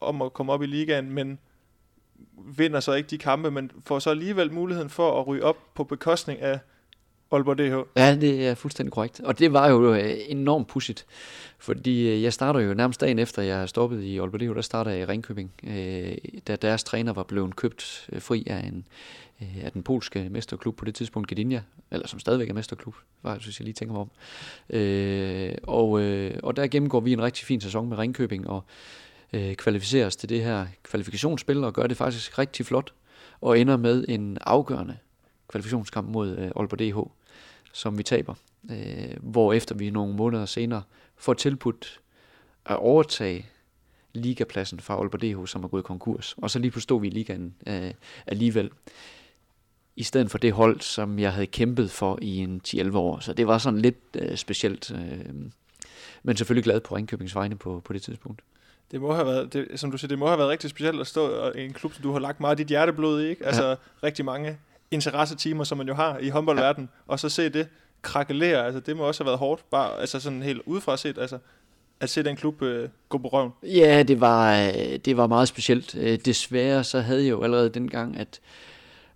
om 0.01 0.23
at 0.23 0.33
komme 0.33 0.53
op 0.53 0.63
i 0.63 0.67
ligaen, 0.67 1.11
men 1.11 1.39
vinder 2.57 2.81
så 2.81 2.93
ikke 2.93 3.09
de 3.09 3.19
kampe, 3.19 3.51
men 3.51 3.71
får 3.87 3.99
så 3.99 4.11
alligevel 4.11 4.53
muligheden 4.53 4.91
for 4.91 5.21
at 5.21 5.27
ryge 5.27 5.45
op 5.45 5.57
på 5.75 5.85
bekostning 5.85 6.41
af 6.41 6.59
Aalborg 7.33 7.59
DH. 7.59 7.89
Ja, 7.97 8.17
det 8.17 8.47
er 8.47 8.55
fuldstændig 8.55 8.93
korrekt. 8.93 9.21
Og 9.21 9.39
det 9.39 9.53
var 9.53 9.71
jo 9.71 9.95
øh, 9.95 10.15
enormt 10.29 10.69
pudsigt, 10.69 11.07
fordi 11.59 12.09
øh, 12.09 12.23
jeg 12.23 12.33
starter 12.33 12.61
jo 12.61 12.75
nærmest 12.75 13.01
dagen 13.01 13.19
efter, 13.19 13.43
jeg 13.43 13.69
stoppet 13.69 14.03
i 14.03 14.19
Aalborg 14.19 14.41
DH, 14.41 14.55
der 14.55 14.61
starter 14.61 14.91
jeg 14.91 15.01
i 15.01 15.05
Ringkøbing, 15.05 15.51
øh, 15.67 16.17
da 16.47 16.57
deres 16.57 16.85
træner 16.85 17.13
var 17.13 17.23
blevet 17.23 17.57
købt 17.57 18.11
fri 18.19 18.47
af, 18.47 18.59
en, 18.59 18.87
af 19.63 19.73
den 19.73 19.83
polske 19.83 20.29
mesterklub 20.31 20.77
på 20.77 20.85
det 20.85 20.95
tidspunkt, 20.95 21.29
Gdynia, 21.29 21.63
eller 21.91 22.07
som 22.07 22.19
stadigvæk 22.19 22.49
er 22.49 22.55
mesterklub, 22.55 22.95
var, 23.23 23.39
synes 23.39 23.61
jeg 23.61 23.65
lige 23.65 23.75
tænker 23.75 23.93
mig 23.93 24.01
om. 24.01 24.11
Og, 25.63 25.91
og 26.43 26.57
der 26.57 26.67
gennemgår 26.67 27.01
vi 27.01 27.13
en 27.13 27.23
rigtig 27.23 27.47
fin 27.47 27.61
sæson 27.61 27.89
med 27.89 27.99
Ringkøbing, 27.99 28.49
og 28.51 28.65
kvalificeres 29.57 30.17
til 30.17 30.29
det 30.29 30.45
her 30.45 30.67
kvalifikationsspil, 30.83 31.65
og 31.65 31.73
gør 31.73 31.87
det 31.87 31.97
faktisk 31.97 32.39
rigtig 32.39 32.67
flot, 32.67 32.93
og 33.41 33.61
ender 33.61 33.77
med 33.77 34.05
en 34.09 34.39
afgørende 34.41 34.97
kvalifikationskamp 35.49 36.09
mod 36.09 36.37
øh, 36.39 36.51
Aalborg 36.57 36.79
DH, 36.79 37.11
som 37.73 37.99
vi 37.99 38.03
taber. 38.03 38.35
Øh, 38.71 39.17
hvor 39.21 39.53
efter 39.53 39.75
vi 39.75 39.91
nogle 39.91 40.15
måneder 40.15 40.47
senere 40.47 40.83
får 41.17 41.35
tilbudt 41.35 42.01
at 42.67 42.77
overtage 42.77 43.47
ligapladsen 44.13 44.81
fra 44.81 44.95
Aalborg 44.95 45.21
DH, 45.21 45.49
som 45.49 45.65
er 45.65 45.69
gået 45.69 45.85
konkurs. 45.85 46.35
Og 46.39 46.51
så 46.51 46.59
lige 46.59 46.71
pludselig 46.71 46.83
stod 46.83 47.01
vi 47.01 47.07
i 47.07 47.11
ligaen 47.11 47.55
øh, 47.67 47.95
alligevel. 48.27 48.71
I 49.97 50.03
stedet 50.03 50.31
for 50.31 50.39
det 50.39 50.53
hold, 50.53 50.81
som 50.81 51.19
jeg 51.19 51.33
havde 51.33 51.47
kæmpet 51.47 51.91
for 51.91 52.19
i 52.23 52.37
en 52.37 52.61
10-11 52.69 52.97
år. 52.97 53.19
Så 53.19 53.33
det 53.33 53.47
var 53.47 53.59
sådan 53.59 53.81
lidt 53.81 53.99
øh, 54.15 54.37
specielt. 54.37 54.91
Øh, 54.91 55.35
men 56.23 56.37
selvfølgelig 56.37 56.65
glad 56.65 56.81
på 56.81 56.97
Ringkøbings 56.97 57.35
vegne 57.35 57.57
på, 57.57 57.83
på 57.85 57.93
det 57.93 58.03
tidspunkt. 58.03 58.43
Det 58.91 59.01
må 59.01 59.15
have 59.15 59.27
været, 59.27 59.53
det, 59.53 59.81
som 59.81 59.91
du 59.91 59.99
siger, 59.99 60.09
det 60.09 60.19
må 60.19 60.27
have 60.27 60.39
været 60.39 60.51
rigtig 60.51 60.71
specielt 60.71 61.01
at 61.01 61.07
stå 61.07 61.53
i 61.53 61.65
en 61.65 61.73
klub, 61.73 61.95
som 61.95 62.03
du 62.03 62.13
har 62.13 62.19
lagt 62.19 62.41
meget 62.41 62.51
af 62.51 62.57
dit 62.57 62.67
hjerteblod 62.67 63.23
i, 63.23 63.29
ikke? 63.29 63.47
Altså 63.47 63.69
ja. 63.69 63.75
rigtig 64.03 64.25
mange 64.25 64.59
interessetimer, 64.91 65.65
som 65.65 65.79
man 65.79 65.89
jo 65.89 65.95
har 65.95 66.19
i 66.19 66.29
håndboldverdenen, 66.29 66.89
ja. 66.93 67.13
og 67.13 67.21
så 67.21 67.29
se 67.29 67.49
det 67.49 67.69
krakelere, 68.03 68.65
altså 68.65 68.81
det 68.81 68.97
må 68.97 69.03
også 69.03 69.23
have 69.23 69.27
været 69.27 69.39
hårdt, 69.39 69.71
bare 69.71 70.01
altså 70.01 70.21
sådan 70.21 70.43
helt 70.43 70.63
udefra 70.67 70.97
set, 70.97 71.19
altså 71.19 71.39
at 72.01 72.11
se 72.11 72.23
den 72.23 72.37
klub 72.37 72.63
øh, 72.63 72.89
gå 73.09 73.19
på 73.19 73.29
røven. 73.29 73.51
Ja, 73.63 74.03
det 74.03 74.21
var, 74.21 74.61
øh, 74.61 74.99
det 75.05 75.17
var 75.17 75.27
meget 75.27 75.49
specielt. 75.49 75.95
Øh, 75.95 76.19
desværre 76.25 76.85
så 76.85 77.01
havde 77.01 77.23
jeg 77.23 77.31
jo 77.31 77.43
allerede 77.43 77.69
dengang, 77.69 78.17
at 78.17 78.41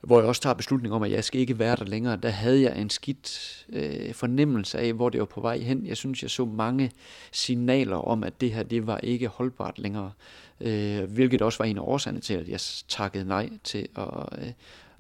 hvor 0.01 0.19
jeg 0.19 0.29
også 0.29 0.43
tager 0.43 0.55
beslutning 0.55 0.95
om, 0.95 1.03
at 1.03 1.11
jeg 1.11 1.25
skal 1.25 1.41
ikke 1.41 1.59
være 1.59 1.77
der 1.77 1.85
længere, 1.85 2.17
der 2.17 2.29
havde 2.29 2.63
jeg 2.63 2.79
en 2.79 2.91
skidt 2.91 3.67
øh, 3.69 4.15
fornemmelse 4.15 4.79
af, 4.79 4.93
hvor 4.93 5.09
det 5.09 5.21
var 5.21 5.27
på 5.27 5.41
vej 5.41 5.59
hen. 5.59 5.87
Jeg 5.87 5.97
synes, 5.97 6.23
jeg 6.23 6.31
så 6.31 6.45
mange 6.45 6.91
signaler 7.33 7.97
om, 7.97 8.25
at 8.25 8.41
det 8.41 8.53
her, 8.53 8.63
det 8.63 8.87
var 8.87 8.99
ikke 8.99 9.29
holdbart 9.29 9.79
længere. 9.79 10.13
Øh, 10.61 11.03
hvilket 11.03 11.43
også 11.43 11.59
var 11.59 11.65
en 11.65 11.79
af 11.79 11.83
årsagerne 11.83 12.21
til, 12.21 12.35
at 12.35 12.49
jeg 12.49 12.61
takkede 12.89 13.25
nej 13.25 13.51
til 13.65 13.89
at, 13.97 14.39
øh, 14.39 14.53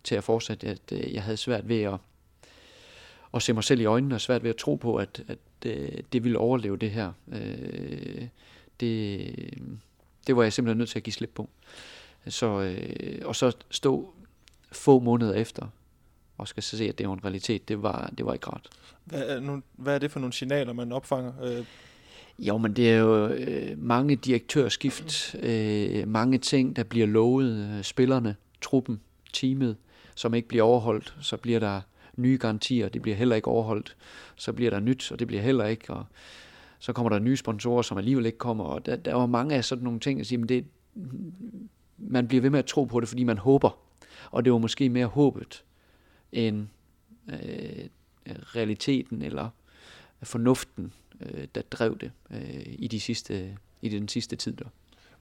til 0.04 0.14
at 0.14 0.24
fortsætte, 0.24 0.66
at 0.66 0.92
øh, 0.92 1.14
jeg 1.14 1.22
havde 1.22 1.36
svært 1.36 1.68
ved 1.68 1.82
at, 1.82 1.98
at 3.34 3.42
se 3.42 3.52
mig 3.52 3.64
selv 3.64 3.80
i 3.80 3.84
øjnene, 3.84 4.14
og 4.14 4.20
svært 4.20 4.42
ved 4.42 4.50
at 4.50 4.56
tro 4.56 4.74
på, 4.74 4.96
at, 4.96 5.22
at 5.28 5.38
øh, 5.66 5.88
det 6.12 6.24
ville 6.24 6.38
overleve 6.38 6.76
det 6.76 6.90
her. 6.90 7.12
Øh, 7.32 8.26
det, 8.80 9.34
det 10.26 10.36
var 10.36 10.42
jeg 10.42 10.52
simpelthen 10.52 10.78
nødt 10.78 10.88
til 10.88 10.98
at 10.98 11.02
give 11.02 11.14
slip 11.14 11.30
på. 11.34 11.48
Så, 12.28 12.60
øh, 12.60 13.22
og 13.24 13.36
så 13.36 13.56
stå 13.70 14.14
få 14.72 14.98
måneder 14.98 15.34
efter, 15.34 15.66
og 16.38 16.48
skal 16.48 16.62
så 16.62 16.76
se, 16.76 16.88
at 16.88 16.98
det 16.98 17.08
var 17.08 17.14
en 17.14 17.24
realitet, 17.24 17.68
det 17.68 17.82
var, 17.82 18.12
det 18.18 18.26
var 18.26 18.32
ikke 18.32 18.46
rart. 18.46 18.68
Hvad 19.04 19.22
er, 19.28 19.40
nu, 19.40 19.62
hvad 19.72 19.94
er 19.94 19.98
det 19.98 20.10
for 20.10 20.20
nogle 20.20 20.32
signaler, 20.32 20.72
man 20.72 20.92
opfanger? 20.92 21.32
Øh 21.42 21.64
jo, 22.40 22.58
men 22.58 22.72
det 22.72 22.90
er 22.90 22.96
jo 22.96 23.26
øh, 23.28 23.78
mange 23.78 24.16
direktørskift, 24.16 25.34
øh, 25.42 26.08
mange 26.08 26.38
ting, 26.38 26.76
der 26.76 26.82
bliver 26.82 27.06
lovet 27.06 27.76
øh, 27.76 27.82
spillerne, 27.82 28.36
truppen, 28.60 29.00
teamet, 29.32 29.76
som 30.20 30.34
ikke 30.34 30.48
bliver 30.48 30.62
overholdt, 30.62 31.16
så 31.20 31.36
bliver 31.36 31.60
der 31.60 31.80
nye 32.16 32.38
garantier, 32.40 32.88
det 32.88 33.02
bliver 33.02 33.16
heller 33.16 33.36
ikke 33.36 33.48
overholdt, 33.48 33.96
så 34.36 34.52
bliver 34.52 34.70
der 34.70 34.80
nyt, 34.80 35.12
og 35.12 35.18
det 35.18 35.26
bliver 35.26 35.42
heller 35.42 35.66
ikke, 35.66 35.92
og 35.92 36.04
så 36.78 36.92
kommer 36.92 37.10
der 37.10 37.18
nye 37.18 37.36
sponsorer, 37.36 37.82
som 37.82 37.98
alligevel 37.98 38.26
ikke 38.26 38.38
kommer, 38.38 38.64
og 38.64 38.86
der, 38.86 38.96
der 38.96 39.14
var 39.14 39.26
mange 39.26 39.54
af 39.54 39.64
sådan 39.64 39.84
nogle 39.84 40.00
ting, 40.00 40.20
at 40.20 40.26
sige, 40.26 40.38
men 40.38 40.48
det, 40.48 40.64
man 41.98 42.28
bliver 42.28 42.40
ved 42.40 42.50
med 42.50 42.58
at 42.58 42.66
tro 42.66 42.84
på 42.84 43.00
det, 43.00 43.08
fordi 43.08 43.24
man 43.24 43.38
håber, 43.38 43.78
og 44.30 44.44
det 44.44 44.52
var 44.52 44.58
måske 44.58 44.88
mere 44.88 45.06
håbet, 45.06 45.64
end 46.32 46.66
øh, 47.28 47.88
realiteten 48.26 49.22
eller 49.22 49.48
fornuften, 50.22 50.92
øh, 51.20 51.46
der 51.54 51.62
drev 51.70 51.98
det 51.98 52.10
øh, 52.30 52.66
i, 52.66 52.88
de 52.88 53.00
sidste, 53.00 53.56
i 53.82 53.88
den 53.88 54.08
sidste 54.08 54.36
tid. 54.36 54.52
Der. 54.52 54.64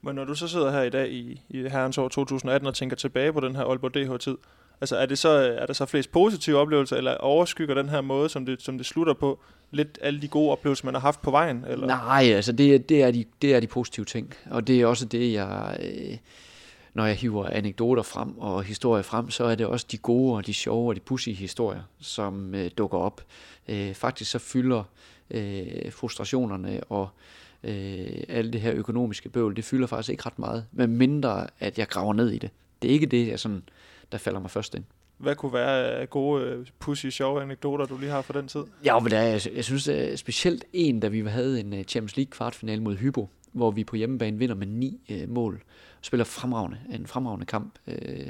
Men 0.02 0.14
når 0.14 0.24
du 0.24 0.34
så 0.34 0.48
sidder 0.48 0.70
her 0.70 0.82
i 0.82 0.90
dag 0.90 1.12
i, 1.12 1.42
i 1.48 1.68
herrens 1.68 1.98
år 1.98 2.08
2018 2.08 2.66
og 2.66 2.74
tænker 2.74 2.96
tilbage 2.96 3.32
på 3.32 3.40
den 3.40 3.56
her 3.56 3.64
Aalborg 3.64 3.94
DH-tid, 3.94 4.36
Altså 4.80 4.96
er, 4.96 5.06
det 5.06 5.18
så, 5.18 5.28
er 5.28 5.66
der 5.66 5.72
så 5.72 5.86
flest 5.86 6.12
positive 6.12 6.58
oplevelser, 6.58 6.96
eller 6.96 7.14
overskygger 7.14 7.74
den 7.74 7.88
her 7.88 8.00
måde, 8.00 8.28
som 8.28 8.46
det, 8.46 8.62
som 8.62 8.78
det 8.78 8.86
slutter 8.86 9.14
på, 9.14 9.40
lidt 9.70 9.98
alle 10.02 10.22
de 10.22 10.28
gode 10.28 10.50
oplevelser, 10.50 10.84
man 10.84 10.94
har 10.94 11.00
haft 11.00 11.22
på 11.22 11.30
vejen? 11.30 11.64
Eller? 11.68 11.86
Nej, 11.86 12.32
altså 12.34 12.52
det, 12.52 12.88
det, 12.88 13.02
er 13.02 13.10
de, 13.10 13.24
det 13.42 13.54
er 13.54 13.60
de 13.60 13.66
positive 13.66 14.04
ting, 14.04 14.34
og 14.50 14.66
det 14.66 14.80
er 14.80 14.86
også 14.86 15.04
det, 15.04 15.32
jeg... 15.32 15.78
Øh, 15.82 16.16
når 16.94 17.06
jeg 17.06 17.16
hiver 17.16 17.46
anekdoter 17.46 18.02
frem 18.02 18.38
og 18.38 18.62
historier 18.62 19.02
frem, 19.02 19.30
så 19.30 19.44
er 19.44 19.54
det 19.54 19.66
også 19.66 19.86
de 19.90 19.98
gode 19.98 20.36
og 20.36 20.46
de 20.46 20.54
sjove 20.54 20.88
og 20.88 20.94
de 20.94 21.00
pussy 21.00 21.28
historier, 21.28 21.82
som 22.00 22.54
øh, 22.54 22.70
dukker 22.78 22.98
op. 22.98 23.24
Øh, 23.68 23.94
faktisk 23.94 24.30
så 24.30 24.38
fylder 24.38 24.82
øh, 25.30 25.92
frustrationerne 25.92 26.80
og 26.88 27.08
øh, 27.64 28.24
alt 28.28 28.52
det 28.52 28.60
her 28.60 28.72
økonomiske 28.74 29.28
bøvl, 29.28 29.56
det 29.56 29.64
fylder 29.64 29.86
faktisk 29.86 30.10
ikke 30.10 30.22
ret 30.26 30.38
meget, 30.38 30.64
men 30.72 30.96
mindre 30.96 31.46
at 31.60 31.78
jeg 31.78 31.88
graver 31.88 32.12
ned 32.12 32.30
i 32.30 32.38
det. 32.38 32.50
Det 32.82 32.88
er 32.88 32.92
ikke 32.92 33.06
det, 33.06 33.28
jeg 33.28 33.40
sådan 33.40 33.62
der 34.12 34.18
falder 34.18 34.40
mig 34.40 34.50
først 34.50 34.74
ind. 34.74 34.84
Hvad 35.18 35.36
kunne 35.36 35.52
være 35.52 36.06
gode, 36.06 36.44
øh, 36.44 36.66
pussy, 36.78 37.06
sjove 37.06 37.42
anekdoter, 37.42 37.86
du 37.86 37.98
lige 37.98 38.10
har 38.10 38.22
fra 38.22 38.40
den 38.40 38.48
tid? 38.48 38.60
Ja, 38.84 38.98
men 38.98 39.10
der, 39.10 39.20
jeg, 39.20 39.40
jeg 39.54 39.64
synes 39.64 39.88
er 39.88 40.16
specielt 40.16 40.64
en, 40.72 41.00
da 41.00 41.08
vi 41.08 41.20
havde 41.20 41.60
en 41.60 41.74
øh, 41.74 41.84
Champions 41.84 42.16
League 42.16 42.30
kvartfinale 42.30 42.82
mod 42.82 42.96
Hybo, 42.96 43.28
hvor 43.52 43.70
vi 43.70 43.84
på 43.84 43.96
hjemmebane 43.96 44.38
vinder 44.38 44.54
med 44.54 44.66
ni 44.66 45.00
øh, 45.10 45.28
mål. 45.28 45.62
Spiller 46.00 46.24
fremragende, 46.24 46.78
en 46.90 47.06
fremragende 47.06 47.46
kamp. 47.46 47.78
Øh, 47.86 48.26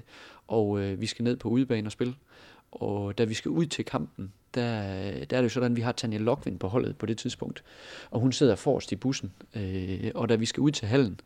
og 0.49 0.81
øh, 0.81 1.01
vi 1.01 1.07
skal 1.07 1.23
ned 1.23 1.37
på 1.37 1.49
udebane 1.49 1.89
og 1.89 1.93
spille. 1.93 2.15
Og 2.73 3.19
da 3.19 3.25
vi 3.25 3.35
skal 3.35 3.51
ud 3.51 3.67
til 3.67 3.85
kampen, 3.85 4.33
der, 4.55 4.83
der 5.25 5.37
er 5.37 5.41
det 5.41 5.43
jo 5.43 5.49
sådan, 5.49 5.73
at 5.73 5.77
vi 5.77 5.81
har 5.81 5.93
Tanja 5.93 6.19
Lokvind 6.19 6.59
på 6.59 6.69
holdet 6.69 6.97
på 6.97 7.07
det 7.07 7.19
tidspunkt. 7.19 7.65
Og 8.11 8.21
hun 8.21 8.33
sidder 8.33 8.55
forrest 8.55 8.93
i 8.93 8.97
bussen. 8.97 9.33
Øh, 9.57 10.11
og 10.15 10.29
da 10.29 10.35
vi 10.35 10.47
skal 10.47 10.61
ud 10.61 10.71
til 10.71 10.89
hallen, 10.89 11.21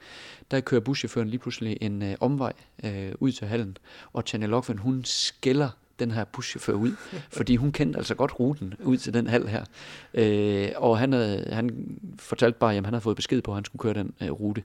der 0.51 0.61
kører 0.61 0.81
buschaufføren 0.81 1.29
lige 1.29 1.41
pludselig 1.41 1.79
en 1.81 2.03
øh, 2.03 2.17
omvej 2.21 2.53
øh, 2.85 3.13
ud 3.21 3.33
til 3.33 3.47
hallen. 3.47 3.77
Og 4.13 4.25
Tanja 4.25 4.47
Lokvind, 4.47 4.79
hun 4.79 5.05
skælder 5.05 5.69
den 5.99 6.11
her 6.11 6.25
buschauffør 6.25 6.73
ud, 6.73 6.93
fordi 7.37 7.57
hun 7.57 7.73
kendte 7.73 7.97
altså 7.97 8.15
godt 8.15 8.41
ruten 8.41 8.75
ud 8.85 8.97
til 8.97 9.15
den 9.15 9.27
hal 9.27 9.49
her. 9.49 9.65
Øh, 10.15 10.69
og 10.77 10.99
han, 10.99 11.13
havde, 11.13 11.49
han 11.53 11.97
fortalte 12.19 12.59
bare, 12.59 12.71
at 12.71 12.85
han 12.85 12.85
havde 12.85 13.01
fået 13.01 13.17
besked 13.17 13.43
på, 13.43 13.51
at 13.51 13.55
han 13.55 13.65
skulle 13.65 13.81
køre 13.81 13.95
den 13.95 14.15
øh, 14.23 14.31
rute. 14.31 14.63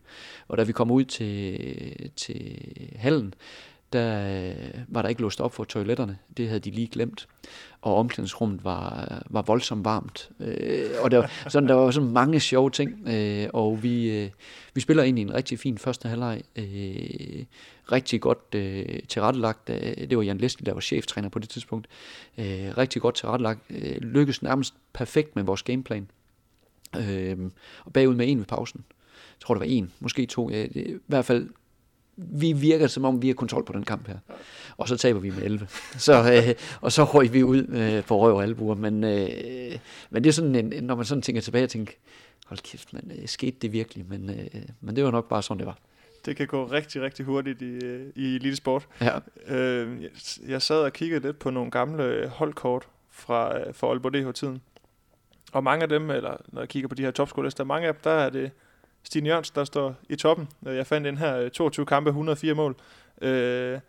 Og 0.47 0.57
da 0.57 0.63
vi 0.63 0.71
kom 0.71 0.91
ud 0.91 1.05
til, 1.05 2.11
til 2.15 2.61
hallen, 2.95 3.33
der 3.93 4.39
øh, 4.49 4.83
var 4.87 5.01
der 5.01 5.09
ikke 5.09 5.21
låst 5.21 5.41
op 5.41 5.53
for 5.53 5.63
toiletterne. 5.63 6.17
Det 6.37 6.47
havde 6.47 6.59
de 6.59 6.71
lige 6.71 6.87
glemt. 6.87 7.27
Og 7.81 7.95
omklædningsrummet 7.95 8.63
var, 8.63 9.07
øh, 9.11 9.33
var 9.33 9.41
voldsomt 9.41 9.85
varmt. 9.85 10.29
Øh, 10.39 10.89
og 11.01 11.11
der 11.11 11.17
var, 11.17 11.49
sådan, 11.49 11.69
der 11.69 11.75
var 11.75 11.91
sådan 11.91 12.09
mange 12.09 12.39
sjove 12.39 12.69
ting. 12.69 13.07
Øh, 13.07 13.49
og 13.53 13.83
vi, 13.83 14.11
øh, 14.11 14.29
vi 14.73 14.81
spiller 14.81 15.03
ind 15.03 15.19
i 15.19 15.21
en 15.21 15.33
rigtig 15.33 15.59
fin 15.59 15.77
første 15.77 16.09
halvleg. 16.09 16.41
Øh, 16.55 17.45
rigtig 17.91 18.21
godt 18.21 18.55
øh, 18.55 18.99
tilrettelagt. 19.07 19.69
Øh, 19.69 20.09
det 20.09 20.17
var 20.17 20.23
Jan 20.23 20.37
Leslie, 20.37 20.65
der 20.65 20.73
var 20.73 20.81
cheftræner 20.81 21.29
på 21.29 21.39
det 21.39 21.49
tidspunkt. 21.49 21.87
Øh, 22.37 22.77
rigtig 22.77 23.01
godt 23.01 23.15
tilrettelagt. 23.15 23.59
Øh, 23.69 23.97
lykkedes 24.01 24.41
nærmest 24.41 24.73
perfekt 24.93 25.35
med 25.35 25.43
vores 25.43 25.63
gameplan. 25.63 26.07
Øh, 26.97 27.37
og 27.85 27.93
bagud 27.93 28.15
med 28.15 28.29
en 28.29 28.39
ved 28.39 28.45
pausen. 28.45 28.83
Jeg 29.39 29.45
tror, 29.45 29.53
det 29.53 29.59
var 29.59 29.65
en, 29.65 29.91
måske 29.99 30.25
to. 30.25 30.49
Ja, 30.49 30.61
det, 30.61 30.75
I 30.75 30.97
hvert 31.07 31.25
fald 31.25 31.49
vi 32.31 32.53
virker 32.53 32.87
som 32.87 33.05
om, 33.05 33.21
vi 33.21 33.27
har 33.27 33.33
kontrol 33.33 33.65
på 33.65 33.73
den 33.73 33.83
kamp 33.83 34.07
her. 34.07 34.17
Og 34.77 34.87
så 34.87 34.97
taber 34.97 35.19
vi 35.19 35.29
med 35.29 35.43
11. 35.43 35.67
Så, 35.97 36.13
øh, 36.33 36.55
og 36.81 36.91
så 36.91 37.03
røg 37.03 37.33
vi 37.33 37.43
ud 37.43 37.67
øh, 37.67 38.03
på 38.03 38.19
røv 38.19 38.35
og 38.35 38.43
albuer. 38.43 38.75
Men, 38.75 39.03
øh, 39.03 39.29
men 40.09 40.23
det 40.23 40.29
er 40.29 40.33
sådan, 40.33 40.55
en, 40.55 40.83
når 40.83 40.95
man 40.95 41.05
sådan 41.05 41.21
tænker 41.21 41.41
tilbage 41.41 41.63
og 41.63 41.69
tænker, 41.69 41.93
hold 42.45 42.59
kæft, 42.59 42.93
men 42.93 43.11
øh, 43.21 43.27
skete 43.27 43.57
det 43.61 43.73
virkelig? 43.73 44.05
Men, 44.09 44.29
øh, 44.29 44.61
men 44.81 44.95
det 44.95 45.03
var 45.03 45.11
nok 45.11 45.29
bare 45.29 45.43
sådan, 45.43 45.59
det 45.59 45.67
var. 45.67 45.77
Det 46.25 46.35
kan 46.35 46.47
gå 46.47 46.65
rigtig, 46.65 47.01
rigtig 47.01 47.25
hurtigt 47.25 47.61
i, 47.61 47.85
øh, 47.85 48.07
i 48.15 48.35
elitesport. 48.35 48.87
Ja. 49.01 49.19
Øh, 49.47 50.03
jeg, 50.47 50.61
sad 50.61 50.81
og 50.81 50.93
kiggede 50.93 51.25
lidt 51.25 51.39
på 51.39 51.49
nogle 51.49 51.71
gamle 51.71 52.27
holdkort 52.27 52.87
fra, 53.11 53.59
øh, 53.59 53.75
fra 53.75 53.87
Aalborg 53.87 54.13
DH-tiden. 54.13 54.61
Og 55.51 55.63
mange 55.63 55.83
af 55.83 55.89
dem, 55.89 56.09
eller 56.09 56.37
når 56.47 56.61
jeg 56.61 56.69
kigger 56.69 56.89
på 56.89 56.95
de 56.95 57.03
her 57.03 57.11
topskolelister, 57.11 57.63
mange 57.63 57.87
af 57.87 57.93
dem, 57.93 58.01
der 58.03 58.11
er 58.11 58.29
det 58.29 58.51
Stine 59.03 59.29
Jørgensen, 59.29 59.55
der 59.55 59.63
står 59.63 59.95
i 60.09 60.15
toppen. 60.15 60.47
Øh, 60.67 60.75
jeg 60.75 60.87
fandt 60.87 61.05
den 61.05 61.17
her 61.17 61.37
øh, 61.37 61.51
22 61.51 61.85
kampe, 61.85 62.09
104 62.09 62.53
mål. 62.53 62.75
Øh, 63.21 63.79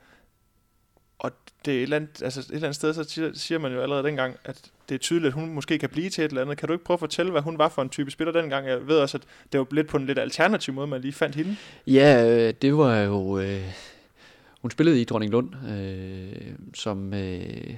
og 1.19 1.33
det 1.65 1.75
er 1.75 1.79
et 1.79 1.83
eller, 1.83 1.97
andet, 1.97 2.23
altså 2.23 2.41
et 2.41 2.47
eller 2.47 2.69
andet 2.69 2.77
sted, 2.77 2.95
så 2.95 3.31
siger 3.35 3.59
man 3.59 3.73
jo 3.73 3.83
allerede 3.83 4.05
dengang, 4.05 4.37
at 4.45 4.71
det 4.89 4.95
er 4.95 4.99
tydeligt, 4.99 5.27
at 5.27 5.33
hun 5.33 5.55
måske 5.55 5.79
kan 5.79 5.89
blive 5.89 6.11
til 6.11 6.25
et 6.25 6.29
eller 6.29 6.43
andet. 6.43 6.59
Kan 6.59 6.67
du 6.67 6.73
ikke 6.73 6.85
prøve 6.85 6.95
at 6.95 7.01
fortælle, 7.01 7.33
hvad 7.33 7.43
hun 7.43 7.59
var 7.59 7.69
for 7.69 7.83
en 7.83 7.89
type 7.89 8.11
spiller 8.11 8.33
dengang? 8.33 8.67
Jeg 8.67 8.89
ved 8.89 8.99
også, 8.99 9.17
at 9.19 9.23
det 9.53 9.59
var 9.59 9.67
lidt 9.71 9.89
på 9.89 9.97
en 9.97 10.07
lidt 10.07 10.19
alternativ 10.19 10.75
måde, 10.75 10.87
man 10.87 11.01
lige 11.01 11.13
fandt 11.13 11.37
hende. 11.37 11.57
Ja, 11.87 12.27
øh, 12.29 12.55
det 12.63 12.77
var 12.77 13.01
jo... 13.01 13.39
Øh, 13.39 13.65
hun 14.63 14.71
spillede 14.71 15.01
i 15.01 15.05
Dronning 15.05 15.33
Lund, 15.33 15.51
øh, 15.71 16.53
som... 16.75 17.15
Øh, 17.15 17.71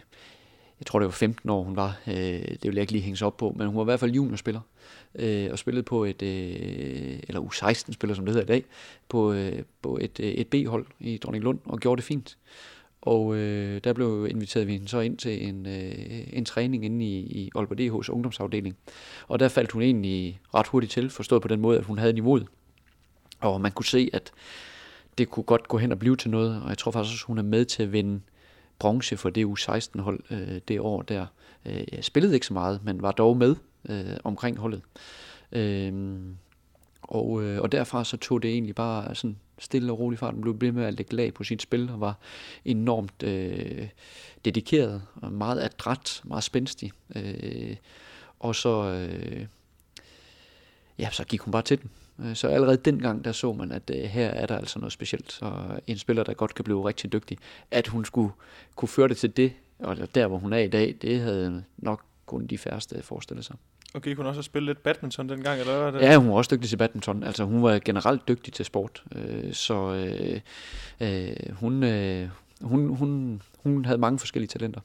jeg 0.79 0.87
tror, 0.87 0.99
det 0.99 1.07
var 1.07 1.13
15 1.13 1.51
år, 1.51 1.63
hun 1.63 1.77
var. 1.77 2.01
Øh, 2.07 2.15
det 2.15 2.65
vil 2.65 2.75
jeg 2.75 2.81
ikke 2.81 2.93
lige 2.93 3.03
hænges 3.03 3.23
op 3.23 3.37
på, 3.37 3.55
men 3.57 3.67
hun 3.67 3.77
var 3.77 3.83
i 3.83 3.85
hvert 3.85 4.01
fald 4.01 4.11
juniorspiller 4.11 4.61
øh, 4.61 5.02
øh, 5.15 5.49
og 5.53 5.59
spillede 5.59 5.83
på 5.83 6.05
et, 6.05 6.23
øh, 6.23 7.21
eller 7.29 7.41
U16-spiller, 7.41 8.15
som 8.15 8.25
det 8.25 8.35
hedder 8.35 8.55
i 8.55 8.59
dag, 8.59 8.65
på, 9.09 9.33
øh, 9.33 9.63
på 9.83 9.99
et, 10.01 10.21
øh, 10.21 10.27
et 10.27 10.49
B-hold 10.49 10.87
i 11.01 11.17
Dronning 11.17 11.45
Lund, 11.45 11.59
og 11.65 11.79
gjorde 11.79 11.97
det 11.97 12.05
fint. 12.05 12.39
Og 13.03 13.37
øh, 13.37 13.81
der 13.85 13.93
blev 13.93 14.27
inviteret 14.31 14.67
vi 14.67 14.73
hende 14.73 14.89
så 14.89 15.01
ind 15.01 15.17
til 15.17 15.49
en, 15.49 15.67
øh, 15.67 15.93
en 16.33 16.45
træning 16.45 16.85
inde 16.85 17.05
i, 17.05 17.19
i 17.19 17.51
Aalborg 17.55 17.81
DH's 17.81 18.11
ungdomsafdeling. 18.11 18.77
Og 19.29 19.41
der 19.41 19.49
faldt 19.49 19.73
hun 19.73 19.83
egentlig 19.83 20.41
ret 20.55 20.67
hurtigt 20.67 20.93
til, 20.93 21.11
forstået 21.11 21.43
på 21.43 21.49
den 21.49 21.61
måde, 21.61 21.79
at 21.79 21.85
hun 21.85 21.99
havde 21.99 22.13
niveauet. 22.13 22.47
Og 23.41 23.61
man 23.61 23.73
kunne 23.73 23.85
se, 23.85 24.11
at 24.13 24.33
det 25.19 25.31
kunne 25.31 25.45
godt 25.45 25.69
gå 25.69 25.79
hen 25.79 25.93
og 25.93 25.99
blive 25.99 26.17
til 26.17 26.31
noget, 26.31 26.63
og 26.63 26.69
jeg 26.69 26.79
tror 26.79 26.91
faktisk 26.91 27.15
også, 27.15 27.27
hun 27.27 27.39
er 27.39 27.43
med 27.43 27.65
til 27.65 27.83
at 27.83 27.93
vinde 27.93 28.21
bronze 28.79 29.17
for 29.17 29.31
det 29.31 29.45
U16-hold 29.45 30.21
øh, 30.31 30.61
det 30.69 30.81
år 30.81 31.03
der. 31.03 31.27
Øh, 31.67 31.85
jeg 31.93 32.05
spillede 32.05 32.35
ikke 32.35 32.47
så 32.47 32.53
meget, 32.53 32.81
men 32.85 33.03
var 33.03 33.13
dog 33.13 33.37
med 33.37 33.57
øh, 33.89 34.17
omkring 34.25 34.59
holdet. 34.59 34.83
Øh, 35.53 36.19
og, 37.03 37.43
øh, 37.43 37.61
og 37.61 37.73
derfra 37.73 38.05
så 38.05 38.17
tog 38.17 38.43
det 38.43 38.51
egentlig 38.51 38.75
bare 38.75 39.15
sådan 39.15 39.37
stille 39.59 39.93
og 39.93 39.99
roligt 39.99 40.21
fart. 40.21 40.35
Han 40.35 40.41
blev 40.41 40.61
ved 40.61 40.73
med 40.73 40.85
at 40.85 40.95
lægge 40.95 41.17
lag 41.17 41.35
på 41.35 41.45
sit 41.45 41.63
spil 41.63 41.91
og 41.91 42.01
var 42.01 42.19
enormt 42.65 43.23
øh, 43.23 43.89
dedikeret 44.45 45.03
og 45.15 45.33
meget 45.33 45.63
adræt, 45.63 46.21
meget 46.25 46.45
spændstig. 46.45 46.93
Øh, 47.17 47.77
og 48.41 48.55
så, 48.55 48.85
øh, 48.85 49.47
ja, 50.99 51.11
så 51.11 51.25
gik 51.25 51.41
hun 51.41 51.53
bare 51.53 51.63
til 51.63 51.83
den. 51.83 51.91
Øh, 52.19 52.37
så 52.37 52.49
allerede 52.49 52.77
dengang, 52.77 53.25
der 53.25 53.33
så 53.33 53.53
man, 53.53 53.73
at 53.73 53.91
øh, 53.91 53.97
her 53.97 54.29
er 54.29 54.47
der 54.47 54.57
altså 54.57 54.79
noget 54.79 54.93
specielt. 54.93 55.33
Så 55.33 55.81
en 55.87 55.99
spiller, 55.99 56.23
der 56.23 56.35
godt 56.35 56.55
kan 56.55 56.65
blive 56.65 56.89
rigtig 56.89 57.13
dygtig. 57.13 57.39
At 57.71 57.87
hun 57.87 58.05
skulle 58.05 58.33
kunne 58.77 58.89
føre 58.89 59.09
det 59.09 59.17
til 59.17 59.37
det, 59.37 59.53
og 59.79 60.15
der 60.15 60.27
hvor 60.27 60.39
hun 60.39 60.53
er 60.53 60.59
i 60.59 60.69
dag, 60.69 60.97
det 61.03 61.21
havde 61.21 61.65
nok 61.77 62.03
kun 62.27 62.47
de 62.47 62.59
færreste 62.59 63.03
forestillet 63.03 63.45
sig. 63.45 63.57
Og 63.95 64.03
gik 64.03 64.17
hun 64.17 64.27
også 64.27 64.39
at 64.39 64.45
spille 64.45 64.67
lidt 64.67 64.83
badminton 64.83 65.29
dengang, 65.29 65.61
eller 65.61 65.91
hvad 65.91 66.01
det? 66.01 66.07
Ja, 66.07 66.17
hun 66.17 66.29
var 66.29 66.35
også 66.35 66.55
dygtig 66.55 66.69
til 66.69 66.77
badminton. 66.77 67.23
Altså 67.23 67.45
hun 67.45 67.63
var 67.63 67.81
generelt 67.85 68.29
dygtig 68.29 68.53
til 68.53 68.65
sport. 68.65 69.05
Øh, 69.15 69.53
så 69.53 69.75
øh, 69.95 70.41
øh, 71.01 71.53
hun, 71.53 71.83
øh, 71.83 72.29
hun, 72.61 72.97
hun, 72.97 73.43
hun 73.63 73.85
havde 73.85 73.99
mange 73.99 74.19
forskellige 74.19 74.49
talenter. 74.49 74.81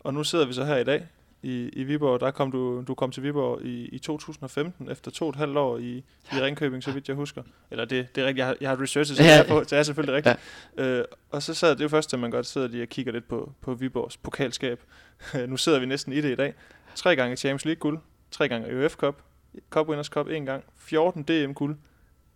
Og 0.00 0.14
nu 0.14 0.24
sidder 0.24 0.46
vi 0.46 0.52
så 0.52 0.64
her 0.64 0.76
i 0.76 0.84
dag 0.84 1.06
i, 1.42 1.68
i 1.68 1.84
Viborg. 1.84 2.20
Der 2.20 2.30
kom 2.30 2.52
du, 2.52 2.84
du 2.88 2.94
kom 2.94 3.10
til 3.10 3.22
Viborg 3.22 3.62
i, 3.64 3.84
i 3.84 3.98
2015, 3.98 4.90
efter 4.90 5.10
to 5.10 5.24
og 5.24 5.30
et 5.30 5.36
halvt 5.36 5.56
år 5.56 5.78
i, 5.78 6.04
i 6.32 6.40
Ringkøbing, 6.40 6.82
så 6.82 6.92
vidt 6.92 7.08
jeg 7.08 7.16
husker. 7.16 7.42
Eller 7.70 7.84
det, 7.84 8.14
det 8.14 8.22
er 8.22 8.26
rigtigt, 8.26 8.38
jeg 8.38 8.46
har, 8.46 8.56
jeg 8.60 8.70
har 8.70 8.82
researchet, 8.82 9.16
så, 9.16 9.22
ja. 9.22 9.42
det, 9.42 9.50
er, 9.50 9.62
så 9.62 9.64
det 9.70 9.72
er 9.72 9.82
selvfølgelig 9.82 10.16
rigtigt. 10.16 10.38
Ja. 10.78 10.84
Øh, 10.84 11.04
og 11.30 11.42
så 11.42 11.54
sad 11.54 11.76
det 11.76 11.82
jo 11.82 11.88
først, 11.88 12.14
at 12.14 12.20
man 12.20 12.30
godt 12.30 12.46
sidder 12.46 12.68
lige 12.68 12.82
og 12.82 12.88
kigger 12.88 13.12
lidt 13.12 13.28
på, 13.28 13.52
på 13.60 13.74
Viborgs 13.74 14.16
pokalskab. 14.16 14.80
nu 15.48 15.56
sidder 15.56 15.78
vi 15.78 15.86
næsten 15.86 16.12
i 16.12 16.20
det 16.20 16.32
i 16.32 16.34
dag. 16.34 16.54
Tre 16.94 17.16
gange 17.16 17.36
Champions 17.36 17.64
League 17.64 17.80
guld, 17.80 17.98
tre 18.32 18.48
gange 18.48 18.76
UEFA 18.76 18.96
Cup, 18.96 19.22
Cup 19.70 19.88
Winners 19.88 20.06
Cup 20.06 20.28
en 20.28 20.46
gang, 20.46 20.64
14 20.76 21.22
DM 21.22 21.52
guld, 21.52 21.76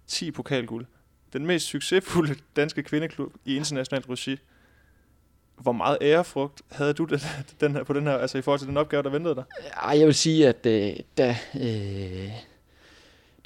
10 0.06 0.30
pokalguld. 0.30 0.86
Den 1.32 1.46
mest 1.46 1.66
succesfulde 1.66 2.34
danske 2.56 2.82
kvindeklub 2.82 3.32
i 3.44 3.56
internationalt 3.56 4.08
regi 4.08 4.38
hvor 5.56 5.72
meget 5.72 5.98
ærefrugt 6.00 6.62
havde 6.70 6.92
du 6.92 7.04
den, 7.04 7.18
den 7.60 7.72
her, 7.72 7.84
på 7.84 7.92
den 7.92 8.06
her, 8.06 8.12
altså 8.18 8.38
i 8.38 8.42
forhold 8.42 8.58
til 8.58 8.68
den 8.68 8.76
opgave, 8.76 9.02
der 9.02 9.10
ventede 9.10 9.34
dig? 9.34 9.44
Ej, 9.82 9.98
jeg 9.98 10.06
vil 10.06 10.14
sige, 10.14 10.48
at 10.48 10.66
øh, 10.66 10.96
da, 11.18 11.36
øh, 11.60 12.30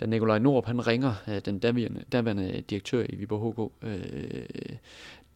da 0.00 0.06
Nikolaj 0.06 0.38
Norup, 0.38 0.66
han 0.66 0.86
ringer, 0.86 1.14
øh, 1.28 1.40
den 1.44 1.58
daværende, 1.58 2.04
daværende 2.12 2.60
direktør 2.70 3.04
i 3.08 3.14
Viborg 3.14 3.52
HK, 3.52 3.86
øh, 3.88 4.42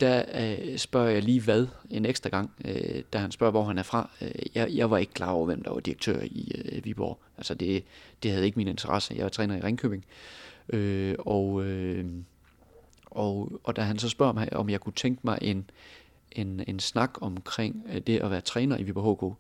der 0.01 0.25
øh, 0.35 0.79
spørger 0.79 1.11
jeg 1.11 1.23
lige 1.23 1.41
hvad 1.41 1.67
en 1.91 2.07
ekstra 2.07 2.29
gang, 2.31 2.51
øh, 2.65 3.03
da 3.13 3.19
han 3.19 3.31
spørger, 3.31 3.51
hvor 3.51 3.65
han 3.65 3.79
er 3.79 3.83
fra. 3.83 4.11
Øh, 4.21 4.31
jeg, 4.55 4.71
jeg 4.75 4.91
var 4.91 4.99
ikke 4.99 5.13
klar 5.13 5.31
over, 5.31 5.47
hvem 5.47 5.63
der 5.63 5.71
var 5.71 5.81
direktør 5.81 6.21
i 6.23 6.53
øh, 6.65 6.85
Viborg. 6.85 7.19
Altså 7.37 7.55
det, 7.55 7.85
det 8.23 8.31
havde 8.31 8.47
ikke 8.47 8.59
min 8.59 8.69
interesse. 8.69 9.15
Jeg 9.17 9.23
var 9.23 9.29
træner 9.29 9.57
i 9.57 9.61
Ringkøbing. 9.61 10.05
Øh, 10.69 11.15
og, 11.19 11.65
øh, 11.65 12.07
og, 13.07 13.61
og 13.65 13.77
da 13.77 13.83
han 13.83 13.99
så 13.99 14.09
spørger 14.09 14.33
mig, 14.33 14.53
om 14.53 14.71
jeg 14.71 14.81
kunne 14.81 14.93
tænke 14.93 15.21
mig 15.25 15.39
en, 15.43 15.71
en, 16.33 16.65
en 16.67 16.81
snak 16.81 17.11
omkring 17.21 17.87
øh, 17.93 18.01
det 18.01 18.19
at 18.19 18.31
være 18.31 18.41
træner 18.41 18.79
i 18.79 18.83
Viborg 18.83 19.37
HK. 19.37 19.39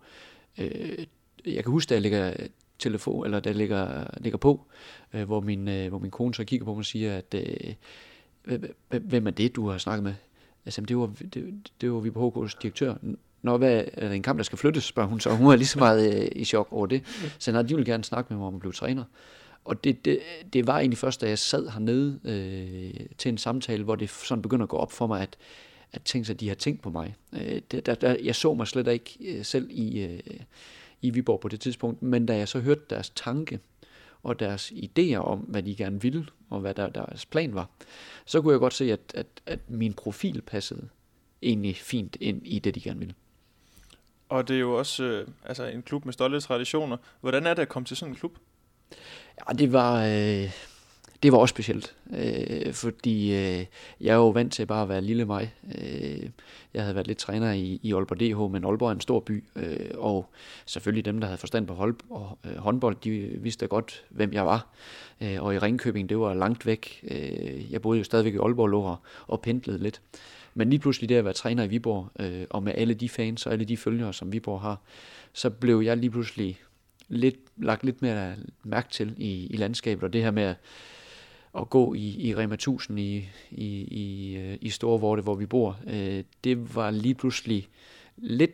Øh, 0.58 1.06
jeg 1.46 1.64
kan 1.64 1.72
huske, 1.72 1.88
da 1.88 1.94
jeg 1.94 2.02
ligger 2.02 2.34
telefon, 2.78 3.24
eller 3.24 3.40
der 3.40 3.52
ligger, 3.52 4.04
ligger 4.20 4.36
på, 4.36 4.66
øh, 5.12 5.24
hvor, 5.24 5.40
min, 5.40 5.68
øh, 5.68 5.88
hvor 5.88 5.98
min 5.98 6.10
kone 6.10 6.34
så 6.34 6.44
kigger 6.44 6.64
på 6.64 6.72
mig 6.72 6.78
og 6.78 6.84
siger, 6.84 7.16
at 7.16 7.34
øh, 7.34 8.62
hvem 8.88 9.26
er 9.26 9.30
det, 9.30 9.56
du 9.56 9.68
har 9.68 9.78
snakket 9.78 10.04
med? 10.04 10.14
Altså, 10.66 10.80
det 10.80 10.96
var, 10.96 11.10
det, 11.34 11.70
det 11.80 11.92
var 11.92 12.00
Viborg 12.00 12.46
HK's 12.46 12.58
direktør. 12.62 12.94
Når 13.42 13.58
hvad, 13.58 13.84
er 13.92 14.08
det 14.08 14.16
en 14.16 14.22
kamp, 14.22 14.38
der 14.38 14.44
skal 14.44 14.58
flyttes, 14.58 14.84
spørger 14.84 15.08
hun 15.08 15.20
så. 15.20 15.30
Hun 15.30 15.52
er 15.52 15.56
lige 15.56 15.66
så 15.66 15.78
meget 15.78 16.22
øh, 16.22 16.28
i 16.32 16.44
chok 16.44 16.68
over 16.70 16.86
det. 16.86 17.02
Så 17.38 17.52
nej, 17.52 17.62
de 17.62 17.74
ville 17.74 17.92
gerne 17.92 18.04
snakke 18.04 18.32
med 18.32 18.38
mig 18.38 18.46
om 18.46 18.54
at 18.54 18.60
blive 18.60 18.72
træner. 18.72 19.04
Og 19.64 19.84
det, 19.84 20.04
det, 20.04 20.18
det 20.52 20.66
var 20.66 20.78
egentlig 20.78 20.98
først, 20.98 21.20
da 21.20 21.28
jeg 21.28 21.38
sad 21.38 21.68
hernede 21.68 22.20
øh, 22.24 23.06
til 23.18 23.28
en 23.28 23.38
samtale, 23.38 23.84
hvor 23.84 23.94
det 23.94 24.10
sådan 24.10 24.42
begynder 24.42 24.62
at 24.62 24.68
gå 24.68 24.76
op 24.76 24.92
for 24.92 25.06
mig, 25.06 25.22
at 25.22 25.36
at 25.94 26.02
tænke 26.02 26.26
sig, 26.26 26.34
at 26.34 26.40
de 26.40 26.48
har 26.48 26.54
tænkt 26.54 26.82
på 26.82 26.90
mig. 26.90 27.14
Øh, 27.32 27.60
det, 27.70 27.86
der, 27.86 27.94
der, 27.94 28.16
jeg 28.22 28.34
så 28.34 28.54
mig 28.54 28.66
slet 28.66 28.88
ikke 28.88 29.16
øh, 29.20 29.44
selv 29.44 29.68
i, 29.70 30.00
øh, 30.00 30.20
i 31.02 31.10
Viborg 31.10 31.40
på 31.40 31.48
det 31.48 31.60
tidspunkt, 31.60 32.02
men 32.02 32.26
da 32.26 32.36
jeg 32.36 32.48
så 32.48 32.60
hørte 32.60 32.80
deres 32.90 33.10
tanke 33.10 33.60
og 34.24 34.40
deres 34.40 34.72
idéer 34.72 35.16
om, 35.16 35.38
hvad 35.38 35.62
de 35.62 35.76
gerne 35.76 36.02
ville, 36.02 36.26
og 36.50 36.60
hvad 36.60 36.74
der, 36.74 36.88
deres 36.88 37.26
plan 37.26 37.54
var, 37.54 37.70
så 38.24 38.42
kunne 38.42 38.52
jeg 38.52 38.60
godt 38.60 38.74
se, 38.74 38.92
at, 38.92 39.00
at, 39.14 39.26
at 39.46 39.70
min 39.70 39.92
profil 39.92 40.42
passede 40.42 40.88
egentlig 41.42 41.76
fint 41.76 42.16
ind 42.20 42.46
i 42.46 42.58
det, 42.58 42.74
de 42.74 42.80
gerne 42.80 42.98
ville. 42.98 43.14
Og 44.28 44.48
det 44.48 44.56
er 44.56 44.60
jo 44.60 44.78
også 44.78 45.04
øh, 45.04 45.28
altså 45.44 45.64
en 45.64 45.82
klub 45.82 46.04
med 46.04 46.12
stolte 46.12 46.40
traditioner. 46.40 46.96
Hvordan 47.20 47.46
er 47.46 47.54
det 47.54 47.62
at 47.62 47.68
komme 47.68 47.86
til 47.86 47.96
sådan 47.96 48.12
en 48.12 48.16
klub? 48.16 48.38
Ja, 49.48 49.52
det 49.52 49.72
var... 49.72 50.04
Øh, 50.04 50.50
det 51.24 51.32
var 51.32 51.38
også 51.38 51.52
specielt, 51.52 51.96
øh, 52.16 52.72
fordi 52.72 53.34
øh, 53.34 53.66
jeg 54.00 54.12
er 54.12 54.14
jo 54.14 54.28
vant 54.28 54.52
til 54.52 54.66
bare 54.66 54.82
at 54.82 54.88
være 54.88 55.00
lille 55.00 55.24
mig. 55.24 55.54
Øh, 55.78 56.30
jeg 56.74 56.82
havde 56.82 56.94
været 56.94 57.06
lidt 57.06 57.18
træner 57.18 57.52
i, 57.52 57.80
i 57.82 57.92
Aalborg 57.92 58.20
DH, 58.20 58.52
men 58.52 58.64
Aalborg 58.64 58.88
er 58.88 58.92
en 58.92 59.00
stor 59.00 59.20
by, 59.20 59.44
øh, 59.56 59.90
og 59.94 60.30
selvfølgelig 60.66 61.04
dem, 61.04 61.20
der 61.20 61.26
havde 61.26 61.38
forstand 61.38 61.66
på 61.66 61.74
hold, 61.74 61.96
og, 62.10 62.38
øh, 62.46 62.56
håndbold, 62.56 62.96
de 63.04 63.10
vidste 63.40 63.66
godt, 63.66 64.04
hvem 64.08 64.32
jeg 64.32 64.46
var. 64.46 64.66
Øh, 65.20 65.42
og 65.42 65.54
i 65.54 65.58
Ringkøbing, 65.58 66.08
det 66.08 66.18
var 66.18 66.34
langt 66.34 66.66
væk. 66.66 67.00
Øh, 67.10 67.72
jeg 67.72 67.82
boede 67.82 67.98
jo 67.98 68.04
stadigvæk 68.04 68.34
i 68.34 68.38
Aalborg 68.38 68.68
lå 68.68 68.80
og, 68.80 68.96
og 69.26 69.40
pendlede 69.40 69.78
lidt. 69.78 70.00
Men 70.54 70.70
lige 70.70 70.80
pludselig 70.80 71.08
det 71.08 71.14
at 71.14 71.24
være 71.24 71.34
træner 71.34 71.64
i 71.64 71.68
Viborg, 71.68 72.08
øh, 72.20 72.46
og 72.50 72.62
med 72.62 72.72
alle 72.76 72.94
de 72.94 73.08
fans 73.08 73.46
og 73.46 73.52
alle 73.52 73.64
de 73.64 73.76
følgere, 73.76 74.12
som 74.12 74.32
Viborg 74.32 74.60
har, 74.60 74.80
så 75.32 75.50
blev 75.50 75.80
jeg 75.80 75.96
lige 75.96 76.10
pludselig 76.10 76.60
lidt, 77.08 77.36
lagt 77.56 77.84
lidt 77.84 78.02
mere 78.02 78.34
mærke 78.64 78.88
til 78.90 79.14
i, 79.16 79.46
i 79.46 79.56
landskabet, 79.56 80.04
og 80.04 80.12
det 80.12 80.22
her 80.22 80.30
med 80.30 80.42
at, 80.42 80.56
at 81.58 81.70
gå 81.70 81.94
i, 81.94 82.28
i 82.28 82.34
Rema 82.34 82.54
1000 82.54 83.00
i, 83.00 83.28
i, 83.50 83.66
i, 83.82 84.36
øh, 84.36 84.58
i 84.60 84.70
Storvorte, 84.70 85.22
hvor 85.22 85.34
vi 85.34 85.46
bor, 85.46 85.78
øh, 85.86 86.24
det 86.44 86.74
var 86.74 86.90
lige 86.90 87.14
pludselig 87.14 87.68
lidt 88.16 88.50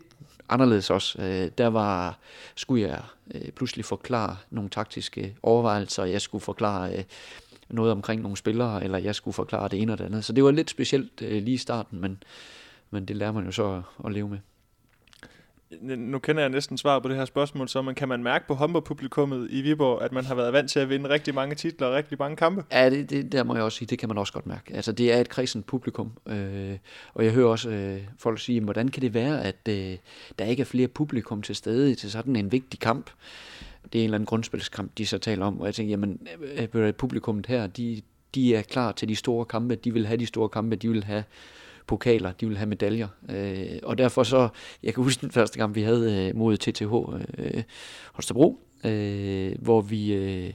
anderledes 0.49 0.91
også. 0.91 1.23
Øh, 1.23 1.51
der 1.59 1.67
var, 1.67 2.19
skulle 2.55 2.89
jeg 2.89 3.03
øh, 3.35 3.51
pludselig 3.51 3.85
forklare 3.85 4.37
nogle 4.51 4.71
taktiske 4.71 5.37
overvejelser, 5.43 6.05
jeg 6.05 6.21
skulle 6.21 6.43
forklare 6.43 6.97
øh, 6.97 7.05
noget 7.69 7.93
omkring 7.93 8.23
nogle 8.23 8.37
spillere, 8.37 8.85
eller 8.85 8.99
jeg 8.99 9.15
skulle 9.15 9.35
forklare 9.35 9.69
det 9.69 9.83
ene 9.83 9.93
og 9.93 9.99
det 9.99 10.05
andet. 10.05 10.25
Så 10.25 10.33
det 10.33 10.45
var 10.45 10.51
lidt 10.51 10.71
specielt 10.71 11.23
øh, 11.23 11.43
lige 11.43 11.55
i 11.55 11.57
starten, 11.57 12.01
men, 12.01 12.23
men 12.91 13.05
det 13.05 13.17
lærer 13.17 13.33
man 13.33 13.45
jo 13.45 13.53
så 13.53 13.73
at, 13.73 13.83
at 14.05 14.13
leve 14.13 14.29
med 14.29 14.39
nu 15.81 16.18
kender 16.18 16.43
jeg 16.43 16.51
næsten 16.51 16.79
svar 16.79 16.99
på 16.99 17.09
det 17.09 17.16
her 17.16 17.25
spørgsmål, 17.25 17.68
så 17.68 17.83
man 17.83 17.95
kan 17.95 18.09
man 18.09 18.23
mærke 18.23 18.47
på 18.47 18.55
håndboldpublikummet 18.55 19.49
i 19.51 19.61
Viborg, 19.61 20.03
at 20.03 20.12
man 20.12 20.25
har 20.25 20.35
været 20.35 20.53
vant 20.53 20.71
til 20.71 20.81
at 20.81 20.89
vinde 20.89 21.09
rigtig 21.09 21.35
mange 21.35 21.55
titler 21.55 21.87
og 21.87 21.95
rigtig 21.95 22.18
mange 22.18 22.37
kampe? 22.37 22.64
Ja, 22.73 22.91
det, 22.91 23.11
det 23.11 23.33
der 23.33 23.45
må 23.45 23.55
jeg 23.55 23.64
også 23.64 23.79
sige, 23.79 23.89
det 23.89 23.99
kan 23.99 24.09
man 24.09 24.18
også 24.18 24.33
godt 24.33 24.47
mærke. 24.47 24.75
Altså, 24.75 24.93
det 24.93 25.12
er 25.12 25.21
et 25.21 25.29
kredsent 25.29 25.66
publikum, 25.66 26.12
øh, 26.27 26.77
og 27.14 27.25
jeg 27.25 27.33
hører 27.33 27.49
også 27.49 27.71
øh, 27.71 28.01
folk 28.18 28.41
sige, 28.41 28.61
hvordan 28.61 28.89
kan 28.89 29.03
det 29.03 29.14
være, 29.14 29.45
at 29.45 29.68
øh, 29.68 29.97
der 30.39 30.45
ikke 30.45 30.61
er 30.61 30.64
flere 30.64 30.89
publikum 30.89 31.43
til 31.43 31.57
stede 31.57 31.95
til 31.95 32.11
sådan 32.11 32.37
en 32.37 32.53
vigtig 32.53 32.81
kamp? 32.81 33.11
Det 33.93 33.99
er 33.99 34.03
en 34.03 34.05
eller 34.05 34.14
anden 34.14 34.27
grundspilskamp, 34.27 34.99
de 34.99 35.07
så 35.07 35.18
taler 35.18 35.47
om, 35.47 35.61
og 35.61 35.66
jeg 35.66 35.75
tænker, 35.75 35.91
jamen, 35.91 36.29
øh, 36.43 36.68
øh 36.75 36.93
publikummet 36.93 37.47
her, 37.47 37.66
de, 37.66 38.03
de 38.35 38.55
er 38.55 38.62
klar 38.62 38.93
til 38.93 39.09
de 39.09 39.16
store 39.16 39.45
kampe, 39.45 39.75
de 39.75 39.93
vil 39.93 40.07
have 40.07 40.16
de 40.16 40.27
store 40.27 40.49
kampe, 40.49 40.77
de 40.77 40.89
vil 40.89 41.05
have 41.05 41.25
pokaler, 41.91 42.32
de 42.32 42.47
vil 42.47 42.57
have 42.57 42.68
medaljer. 42.68 43.09
Øh, 43.28 43.78
og 43.82 43.99
derfor 43.99 44.22
så, 44.22 44.49
jeg 44.82 44.95
kan 44.95 45.05
huske 45.05 45.20
den 45.20 45.30
første 45.30 45.59
gang, 45.59 45.74
vi 45.74 45.82
havde 45.82 46.28
øh, 46.28 46.36
mod 46.36 46.57
TTH 46.57 46.93
øh, 47.38 47.62
Holstebro, 48.12 48.61
øh, 48.84 49.53
hvor 49.59 49.80
vi 49.80 50.12
øh, 50.12 50.53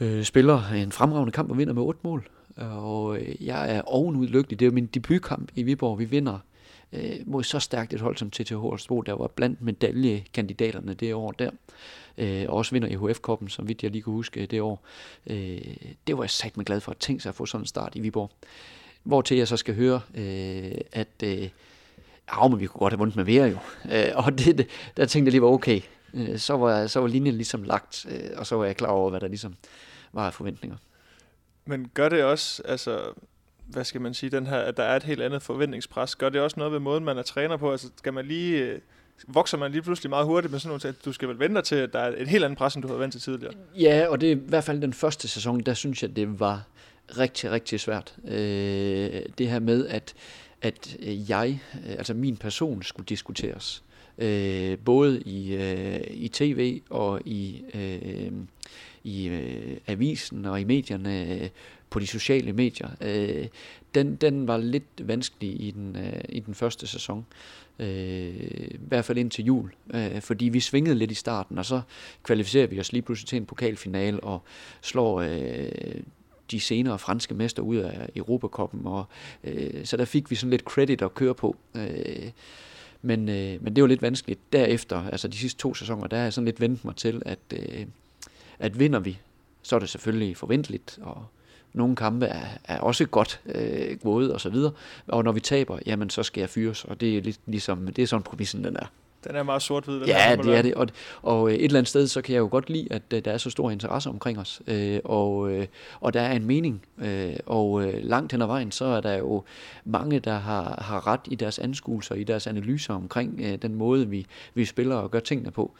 øh, 0.00 0.24
spiller 0.24 0.72
en 0.72 0.92
fremragende 0.92 1.32
kamp 1.32 1.50
og 1.50 1.58
vinder 1.58 1.74
med 1.74 1.82
otte 1.82 2.00
mål. 2.02 2.28
Og 2.56 3.18
øh, 3.18 3.46
jeg 3.46 3.76
er 3.76 3.82
ovenud 3.82 4.26
lykkelig. 4.26 4.60
Det 4.60 4.66
er 4.66 4.70
jo 4.70 4.74
min 4.74 4.86
debutkamp 4.86 5.52
i 5.54 5.62
Viborg. 5.62 5.98
Vi 5.98 6.04
vinder 6.04 6.38
øh, 6.92 7.16
mod 7.26 7.44
så 7.44 7.58
stærkt 7.58 7.92
et 7.92 8.00
hold 8.00 8.16
som 8.16 8.30
TTH 8.30 8.54
Holstebro, 8.54 9.00
der 9.00 9.12
var 9.12 9.26
blandt 9.26 9.62
medaljekandidaterne 9.62 10.94
det 10.94 11.14
år 11.14 11.32
der. 11.32 11.50
Øh, 12.18 12.44
og 12.48 12.56
også 12.56 12.72
vinder 12.72 12.88
EHF-koppen, 12.88 13.48
som 13.48 13.68
vidt 13.68 13.82
jeg 13.82 13.90
lige 13.90 14.02
kunne 14.02 14.14
huske 14.14 14.40
øh, 14.42 14.50
det 14.50 14.60
år. 14.60 14.84
Øh, 15.26 15.60
det 16.06 16.16
var 16.16 16.22
jeg 16.22 16.30
sagt 16.30 16.56
mig 16.56 16.66
glad 16.66 16.80
for 16.80 16.90
at 16.90 16.98
tænke 16.98 17.22
sig 17.22 17.30
at 17.30 17.34
få 17.34 17.46
sådan 17.46 17.62
en 17.62 17.66
start 17.66 17.96
i 17.96 18.00
Viborg. 18.00 18.30
Hvor 19.06 19.22
til 19.22 19.36
jeg 19.36 19.48
så 19.48 19.56
skal 19.56 19.74
høre, 19.74 20.00
øh, 20.14 20.72
at 20.92 21.08
øh, 21.24 21.48
ja, 22.32 22.48
men 22.48 22.60
vi 22.60 22.66
kunne 22.66 22.78
godt 22.78 22.92
have 22.92 22.98
vundet 22.98 23.16
med 23.16 23.24
mere 23.24 23.46
jo. 23.46 23.58
Øh, 23.92 24.12
og 24.14 24.38
det, 24.38 24.58
det, 24.58 24.66
der 24.96 25.06
tænkte 25.06 25.28
jeg 25.28 25.32
lige 25.32 25.42
var 25.42 25.48
okay. 25.48 25.80
Øh, 26.14 26.38
så, 26.38 26.56
var, 26.56 26.86
så 26.86 27.00
var 27.00 27.06
linjen 27.06 27.34
ligesom 27.34 27.62
lagt, 27.62 28.06
øh, 28.10 28.30
og 28.36 28.46
så 28.46 28.56
var 28.56 28.64
jeg 28.64 28.76
klar 28.76 28.88
over, 28.88 29.10
hvad 29.10 29.20
der 29.20 29.28
ligesom 29.28 29.56
var 30.12 30.26
af 30.26 30.34
forventninger. 30.34 30.76
Men 31.64 31.90
gør 31.94 32.08
det 32.08 32.24
også, 32.24 32.62
altså, 32.64 33.00
hvad 33.66 33.84
skal 33.84 34.00
man 34.00 34.14
sige, 34.14 34.30
den 34.30 34.46
her, 34.46 34.58
at 34.58 34.76
der 34.76 34.82
er 34.82 34.96
et 34.96 35.02
helt 35.02 35.22
andet 35.22 35.42
forventningspres, 35.42 36.16
gør 36.16 36.28
det 36.28 36.40
også 36.40 36.56
noget 36.58 36.72
ved 36.72 36.80
måden, 36.80 37.04
man 37.04 37.18
er 37.18 37.22
træner 37.22 37.56
på? 37.56 37.70
Altså, 37.72 37.88
skal 37.96 38.12
man 38.12 38.26
lige, 38.26 38.58
øh, 38.58 38.78
vokser 39.28 39.58
man 39.58 39.72
lige 39.72 39.82
pludselig 39.82 40.10
meget 40.10 40.26
hurtigt 40.26 40.52
med 40.52 40.60
sådan 40.60 40.68
noget, 40.68 40.84
at 40.84 41.04
du 41.04 41.12
skal 41.12 41.28
vel 41.28 41.38
vente 41.38 41.62
til, 41.62 41.76
at 41.76 41.92
der 41.92 41.98
er 41.98 42.16
et 42.16 42.28
helt 42.28 42.44
andet 42.44 42.58
pres, 42.58 42.74
end 42.74 42.82
du 42.82 42.88
har 42.88 42.94
ventet 42.94 43.22
til 43.22 43.32
tidligere? 43.32 43.54
Ja, 43.74 44.06
og 44.08 44.20
det 44.20 44.32
er 44.32 44.36
i 44.36 44.40
hvert 44.46 44.64
fald 44.64 44.82
den 44.82 44.92
første 44.92 45.28
sæson, 45.28 45.60
der 45.60 45.74
synes 45.74 46.02
jeg, 46.02 46.16
det 46.16 46.40
var 46.40 46.62
rigtig, 47.18 47.50
rigtig 47.50 47.80
svært. 47.80 48.16
Øh, 48.24 49.22
det 49.38 49.48
her 49.48 49.58
med, 49.58 49.86
at, 49.86 50.14
at 50.62 50.96
øh, 51.00 51.30
jeg, 51.30 51.60
øh, 51.86 51.90
altså 51.90 52.14
min 52.14 52.36
person, 52.36 52.82
skulle 52.82 53.06
diskuteres. 53.06 53.82
Øh, 54.18 54.78
både 54.78 55.20
i, 55.20 55.54
øh, 55.54 56.00
i 56.10 56.28
tv 56.28 56.80
og 56.90 57.20
i, 57.24 57.62
øh, 57.74 58.32
i 59.04 59.28
øh, 59.28 59.76
avisen 59.86 60.44
og 60.44 60.60
i 60.60 60.64
medierne, 60.64 61.34
øh, 61.34 61.48
på 61.90 62.00
de 62.00 62.06
sociale 62.06 62.52
medier. 62.52 62.88
Øh, 63.00 63.46
den, 63.94 64.16
den 64.16 64.48
var 64.48 64.56
lidt 64.56 65.08
vanskelig 65.08 65.60
i 65.60 65.70
den, 65.70 65.96
øh, 65.96 66.20
i 66.28 66.40
den 66.40 66.54
første 66.54 66.86
sæson. 66.86 67.26
Øh, 67.78 68.34
I 68.70 68.76
hvert 68.80 69.04
fald 69.04 69.18
indtil 69.18 69.44
jul. 69.44 69.70
Øh, 69.94 70.20
fordi 70.20 70.44
vi 70.44 70.60
svingede 70.60 70.94
lidt 70.94 71.10
i 71.10 71.14
starten, 71.14 71.58
og 71.58 71.64
så 71.64 71.80
kvalificerer 72.22 72.66
vi 72.66 72.80
os 72.80 72.92
lige 72.92 73.02
pludselig 73.02 73.28
til 73.28 73.36
en 73.36 73.46
pokalfinale 73.46 74.20
og 74.20 74.42
slår 74.80 75.20
øh, 75.20 76.00
de 76.50 76.60
senere 76.60 76.98
franske 76.98 77.34
mester 77.34 77.62
ud 77.62 77.76
af 77.76 78.08
Europakoppen, 78.16 78.80
og 78.84 79.04
øh, 79.44 79.84
så 79.84 79.96
der 79.96 80.04
fik 80.04 80.30
vi 80.30 80.34
sådan 80.34 80.50
lidt 80.50 80.62
credit 80.62 81.02
at 81.02 81.14
køre 81.14 81.34
på. 81.34 81.56
Øh, 81.74 82.30
men, 83.02 83.28
øh, 83.28 83.64
men 83.64 83.76
det 83.76 83.82
var 83.82 83.88
lidt 83.88 84.02
vanskeligt. 84.02 84.52
Derefter, 84.52 85.10
altså 85.10 85.28
de 85.28 85.36
sidste 85.36 85.58
to 85.58 85.74
sæsoner, 85.74 86.06
der 86.06 86.16
har 86.16 86.24
jeg 86.24 86.32
sådan 86.32 86.44
lidt 86.44 86.60
vendt 86.60 86.84
mig 86.84 86.96
til, 86.96 87.22
at, 87.26 87.38
øh, 87.52 87.86
at 88.58 88.78
vinder 88.78 88.98
vi, 88.98 89.18
så 89.62 89.76
er 89.76 89.80
det 89.80 89.88
selvfølgelig 89.88 90.36
forventeligt, 90.36 90.98
og 91.02 91.26
nogle 91.72 91.96
kampe 91.96 92.26
er, 92.26 92.46
er 92.64 92.78
også 92.78 93.06
godt 93.06 93.40
øh, 93.46 93.98
gået 93.98 94.32
og 94.32 94.40
så 94.40 94.50
videre. 94.50 94.72
Og 95.06 95.24
når 95.24 95.32
vi 95.32 95.40
taber, 95.40 95.78
jamen 95.86 96.10
så 96.10 96.22
skal 96.22 96.40
jeg 96.40 96.50
fyres, 96.50 96.84
og 96.84 97.00
det 97.00 97.16
er 97.16 97.22
lidt 97.22 97.40
ligesom, 97.46 97.86
det 97.86 98.02
er 98.02 98.06
sådan 98.06 98.22
præmissen 98.22 98.64
den 98.64 98.76
er. 98.76 98.86
Den 99.26 99.36
er 99.36 99.42
meget 99.42 99.62
sort-hvid. 99.62 100.00
Den 100.00 100.08
ja, 100.08 100.36
det 100.42 100.56
er 100.58 100.62
det. 100.62 100.74
Og, 100.74 100.88
og 101.22 101.52
et 101.52 101.64
eller 101.64 101.78
andet 101.78 101.88
sted, 101.88 102.06
så 102.06 102.22
kan 102.22 102.34
jeg 102.34 102.40
jo 102.40 102.48
godt 102.50 102.70
lide, 102.70 102.88
at 102.90 103.10
der 103.10 103.32
er 103.32 103.38
så 103.38 103.50
stor 103.50 103.70
interesse 103.70 104.10
omkring 104.10 104.38
os. 104.38 104.62
Øh, 104.66 105.00
og, 105.04 105.52
øh, 105.52 105.66
og 106.00 106.14
der 106.14 106.20
er 106.20 106.32
en 106.32 106.44
mening. 106.44 106.82
Øh, 106.98 107.36
og 107.46 107.92
langt 108.02 108.32
hen 108.32 108.42
ad 108.42 108.46
vejen, 108.46 108.72
så 108.72 108.84
er 108.84 109.00
der 109.00 109.14
jo 109.14 109.44
mange, 109.84 110.20
der 110.20 110.38
har, 110.38 110.82
har 110.82 111.06
ret 111.06 111.20
i 111.24 111.34
deres 111.34 111.58
anskuelser, 111.58 112.14
i 112.14 112.24
deres 112.24 112.46
analyser 112.46 112.94
omkring 112.94 113.62
den 113.62 113.74
måde, 113.74 114.08
vi, 114.08 114.26
vi 114.54 114.64
spiller 114.64 114.96
og 114.96 115.10
gør 115.10 115.20
tingene 115.20 115.50
på. 115.50 115.74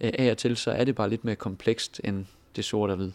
Af 0.00 0.30
og 0.30 0.38
til, 0.38 0.56
så 0.56 0.70
er 0.70 0.84
det 0.84 0.94
bare 0.94 1.10
lidt 1.10 1.24
mere 1.24 1.36
komplekst 1.36 2.00
end 2.04 2.26
det 2.56 2.64
sorte 2.64 2.90
og 2.90 2.96
hvide. 2.96 3.12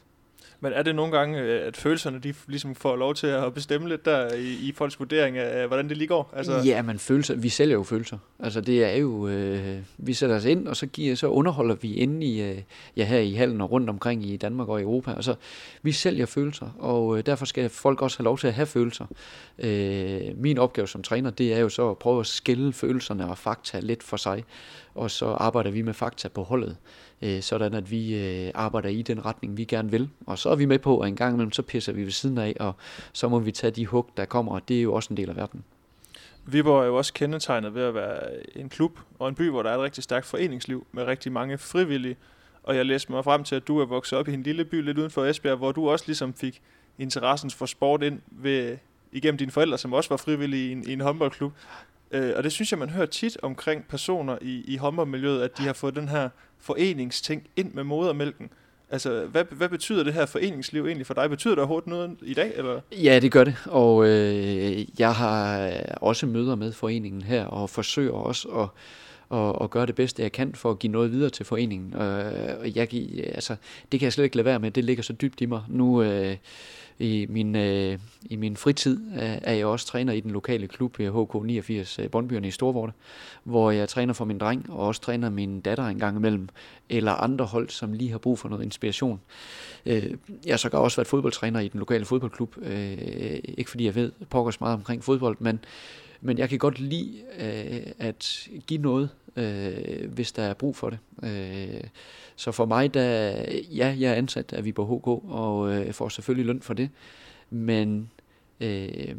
Men 0.63 0.73
er 0.73 0.83
det 0.83 0.95
nogle 0.95 1.17
gange, 1.17 1.39
øh, 1.39 1.67
at 1.67 1.77
følelserne 1.77 2.19
de 2.19 2.33
ligesom 2.47 2.75
får 2.75 2.95
lov 2.95 3.15
til 3.15 3.27
at 3.27 3.53
bestemme 3.53 3.89
lidt 3.89 4.05
der 4.05 4.33
i, 4.33 4.67
i 4.67 4.73
folks 4.75 4.99
vurdering 4.99 5.37
af, 5.37 5.67
hvordan 5.67 5.89
det 5.89 5.97
lige 5.97 6.07
går? 6.07 6.33
Altså... 6.35 6.61
Ja, 6.65 6.81
men 6.81 6.99
følelser, 6.99 7.35
vi 7.35 7.49
sælger 7.49 7.73
jo 7.73 7.83
følelser. 7.83 8.17
Altså 8.39 8.61
det 8.61 8.83
er 8.83 8.95
jo, 8.95 9.27
øh, 9.27 9.77
vi 9.97 10.13
sætter 10.13 10.35
os 10.35 10.45
ind, 10.45 10.67
og 10.67 10.75
så, 10.75 10.87
giver, 10.87 11.15
så 11.15 11.27
underholder 11.27 11.75
vi 11.75 11.93
inde 11.93 12.25
i, 12.25 12.41
øh, 12.41 12.57
ja, 12.97 13.05
her 13.05 13.19
i 13.19 13.33
hallen 13.33 13.61
og 13.61 13.71
rundt 13.71 13.89
omkring 13.89 14.25
i 14.25 14.37
Danmark 14.37 14.69
og 14.69 14.81
Europa. 14.81 15.11
Altså, 15.11 15.35
vi 15.81 15.91
sælger 15.91 16.25
følelser, 16.25 16.67
og 16.79 17.17
øh, 17.17 17.25
derfor 17.25 17.45
skal 17.45 17.69
folk 17.69 18.01
også 18.01 18.17
have 18.17 18.25
lov 18.25 18.37
til 18.37 18.47
at 18.47 18.53
have 18.53 18.65
følelser. 18.65 19.05
Øh, 19.59 20.21
min 20.35 20.57
opgave 20.57 20.87
som 20.87 21.03
træner, 21.03 21.29
det 21.29 21.53
er 21.53 21.59
jo 21.59 21.69
så 21.69 21.89
at 21.89 21.97
prøve 21.97 22.19
at 22.19 22.27
skille 22.27 22.73
følelserne 22.73 23.29
og 23.29 23.37
fakta 23.37 23.79
lidt 23.79 24.03
for 24.03 24.17
sig, 24.17 24.43
og 24.95 25.11
så 25.11 25.25
arbejder 25.25 25.71
vi 25.71 25.81
med 25.81 25.93
fakta 25.93 26.27
på 26.27 26.43
holdet 26.43 26.77
øh, 27.23 27.41
sådan 27.41 27.73
at 27.73 27.91
vi 27.91 28.15
øh, 28.15 28.51
arbejder 28.55 28.89
i 28.89 29.01
den 29.01 29.25
retning, 29.25 29.57
vi 29.57 29.63
gerne 29.63 29.91
vil. 29.91 30.09
Og 30.25 30.39
så 30.39 30.49
er 30.49 30.55
vi 30.55 30.65
med 30.65 30.79
på, 30.79 30.99
at 30.99 31.07
en 31.07 31.15
gang 31.15 31.33
imellem, 31.33 31.51
så 31.51 31.61
pisser 31.61 31.93
vi 31.93 32.03
ved 32.03 32.11
siden 32.11 32.37
af, 32.37 32.55
og 32.59 32.75
så 33.13 33.29
må 33.29 33.39
vi 33.39 33.51
tage 33.51 33.71
de 33.71 33.85
hug, 33.85 34.09
der 34.17 34.25
kommer, 34.25 34.51
og 34.51 34.67
det 34.67 34.77
er 34.77 34.81
jo 34.81 34.93
også 34.93 35.13
en 35.13 35.17
del 35.17 35.29
af 35.29 35.35
verden. 35.35 35.63
Viborg 36.45 36.81
er 36.81 36.85
jo 36.85 36.97
også 36.97 37.13
kendetegnet 37.13 37.75
ved 37.75 37.83
at 37.83 37.95
være 37.95 38.19
en 38.57 38.69
klub 38.69 38.99
og 39.19 39.29
en 39.29 39.35
by, 39.35 39.49
hvor 39.49 39.63
der 39.63 39.69
er 39.69 39.75
et 39.75 39.81
rigtig 39.81 40.03
stærkt 40.03 40.25
foreningsliv 40.25 40.87
med 40.91 41.03
rigtig 41.03 41.31
mange 41.31 41.57
frivillige. 41.57 42.15
Og 42.63 42.75
jeg 42.75 42.85
læste 42.85 43.11
mig 43.11 43.23
frem 43.23 43.43
til, 43.43 43.55
at 43.55 43.67
du 43.67 43.79
er 43.79 43.85
vokset 43.85 44.19
op 44.19 44.27
i 44.27 44.33
en 44.33 44.43
lille 44.43 44.65
by 44.65 44.81
lidt 44.81 44.97
uden 44.97 45.09
for 45.09 45.25
Esbjerg, 45.25 45.57
hvor 45.57 45.71
du 45.71 45.89
også 45.89 46.05
ligesom 46.07 46.33
fik 46.33 46.61
interessen 46.97 47.51
for 47.51 47.65
sport 47.65 48.03
ind 48.03 48.21
ved, 48.31 48.77
igennem 49.11 49.37
dine 49.37 49.51
forældre, 49.51 49.77
som 49.77 49.93
også 49.93 50.09
var 50.09 50.17
frivillige 50.17 50.69
i 50.69 50.71
en, 50.71 50.89
i 50.89 50.93
en 50.93 51.01
håndboldklub. 51.01 51.53
Øh, 52.11 52.33
og 52.35 52.43
det 52.43 52.51
synes 52.51 52.71
jeg, 52.71 52.79
man 52.79 52.89
hører 52.89 53.05
tit 53.05 53.37
omkring 53.41 53.87
personer 53.87 54.37
i, 54.41 54.63
i 54.67 54.77
håndboldmiljøet, 54.77 55.41
at 55.41 55.57
de 55.57 55.63
har 55.63 55.73
fået 55.73 55.95
den 55.95 56.09
her 56.09 56.29
foreningsting 56.63 57.47
ind 57.55 57.73
med 57.73 57.83
modermælken. 57.83 58.49
Altså, 58.89 59.25
hvad, 59.25 59.43
hvad 59.51 59.69
betyder 59.69 60.03
det 60.03 60.13
her 60.13 60.25
foreningsliv 60.25 60.85
egentlig 60.85 61.07
for 61.07 61.13
dig? 61.13 61.29
Betyder 61.29 61.55
det 61.55 61.59
overhovedet 61.59 61.87
noget 61.87 62.17
i 62.21 62.33
dag? 62.33 62.51
Eller? 62.55 62.79
Ja, 62.91 63.19
det 63.19 63.31
gør 63.31 63.43
det, 63.43 63.55
og 63.65 64.07
øh, 64.07 64.99
jeg 64.99 65.15
har 65.15 65.67
øh, 65.67 65.73
også 65.95 66.25
møder 66.25 66.55
med 66.55 66.71
foreningen 66.71 67.21
her, 67.21 67.45
og 67.45 67.69
forsøger 67.69 68.11
også 68.11 68.47
at, 68.47 68.67
og, 69.29 69.61
og 69.61 69.69
gøre 69.69 69.85
det 69.85 69.95
bedste, 69.95 70.21
jeg 70.21 70.31
kan 70.31 70.55
for 70.55 70.71
at 70.71 70.79
give 70.79 70.91
noget 70.91 71.11
videre 71.11 71.29
til 71.29 71.45
foreningen. 71.45 71.93
Øh, 71.93 72.59
og 72.59 72.75
jeg, 72.75 72.87
altså, 73.35 73.55
det 73.91 73.99
kan 73.99 74.05
jeg 74.05 74.13
slet 74.13 74.23
ikke 74.23 74.35
lade 74.35 74.45
være 74.45 74.59
med, 74.59 74.71
det 74.71 74.83
ligger 74.83 75.03
så 75.03 75.13
dybt 75.13 75.41
i 75.41 75.45
mig. 75.45 75.61
Nu 75.67 76.03
øh, 76.03 76.35
i, 76.99 77.25
min, 77.29 77.55
øh, 77.55 77.99
i 78.25 78.35
min 78.35 78.57
fritid 78.57 78.99
øh, 79.13 79.37
er 79.41 79.53
jeg 79.53 79.65
også 79.65 79.87
træner 79.87 80.13
i 80.13 80.19
den 80.19 80.31
lokale 80.31 80.67
klub 80.67 80.99
øh, 80.99 81.21
HK 81.21 81.43
89 81.43 81.99
øh, 81.99 82.09
Bondbyerne 82.09 82.47
i 82.47 82.51
Storvorte, 82.51 82.93
hvor 83.43 83.71
jeg 83.71 83.89
træner 83.89 84.13
for 84.13 84.25
min 84.25 84.37
dreng, 84.37 84.65
og 84.69 84.87
også 84.87 85.01
træner 85.01 85.29
min 85.29 85.61
datter 85.61 85.85
en 85.85 85.99
gang 85.99 86.17
imellem, 86.17 86.49
eller 86.89 87.11
andre 87.11 87.45
hold, 87.45 87.69
som 87.69 87.93
lige 87.93 88.11
har 88.11 88.17
brug 88.17 88.39
for 88.39 88.49
noget 88.49 88.63
inspiration. 88.63 89.21
Øh, 89.85 90.11
jeg 90.45 90.53
har 90.53 90.57
så 90.57 90.69
også 90.73 90.97
været 90.97 91.07
fodboldtræner 91.07 91.59
i 91.59 91.67
den 91.67 91.79
lokale 91.79 92.05
fodboldklub, 92.05 92.55
øh, 92.61 92.97
ikke 93.43 93.69
fordi 93.69 93.85
jeg 93.85 93.95
ved 93.95 94.11
pokkers 94.29 94.59
meget 94.59 94.73
omkring 94.73 95.03
fodbold, 95.03 95.37
men 95.39 95.59
men 96.25 96.37
jeg 96.37 96.49
kan 96.49 96.59
godt 96.59 96.79
lide 96.79 97.21
øh, 97.39 97.93
at 97.99 98.47
give 98.67 98.81
noget, 98.81 99.09
øh, 99.35 100.11
hvis 100.13 100.31
der 100.31 100.43
er 100.43 100.53
brug 100.53 100.75
for 100.75 100.89
det. 100.89 100.99
Øh, 101.23 101.83
så 102.35 102.51
for 102.51 102.65
mig, 102.65 102.93
der, 102.93 103.31
ja, 103.75 103.95
jeg 103.99 104.11
er 104.11 104.15
ansat 104.15 104.53
af 104.53 104.65
Viborg 104.65 104.99
HK, 104.99 105.07
og 105.31 105.73
øh, 105.73 105.93
får 105.93 106.09
selvfølgelig 106.09 106.45
løn 106.45 106.61
for 106.61 106.73
det, 106.73 106.89
men, 107.49 108.11
øh, 108.59 109.15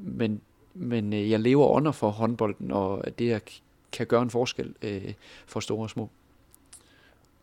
men, 0.00 0.40
men 0.74 1.12
øh, 1.12 1.30
jeg 1.30 1.40
lever 1.40 1.66
under 1.66 1.92
for 1.92 2.10
håndbolden, 2.10 2.70
og 2.72 3.18
det 3.18 3.26
jeg 3.26 3.40
kan 3.92 4.06
gøre 4.06 4.22
en 4.22 4.30
forskel 4.30 4.74
øh, 4.82 5.12
for 5.46 5.60
store 5.60 5.82
og 5.82 5.90
små. 5.90 6.10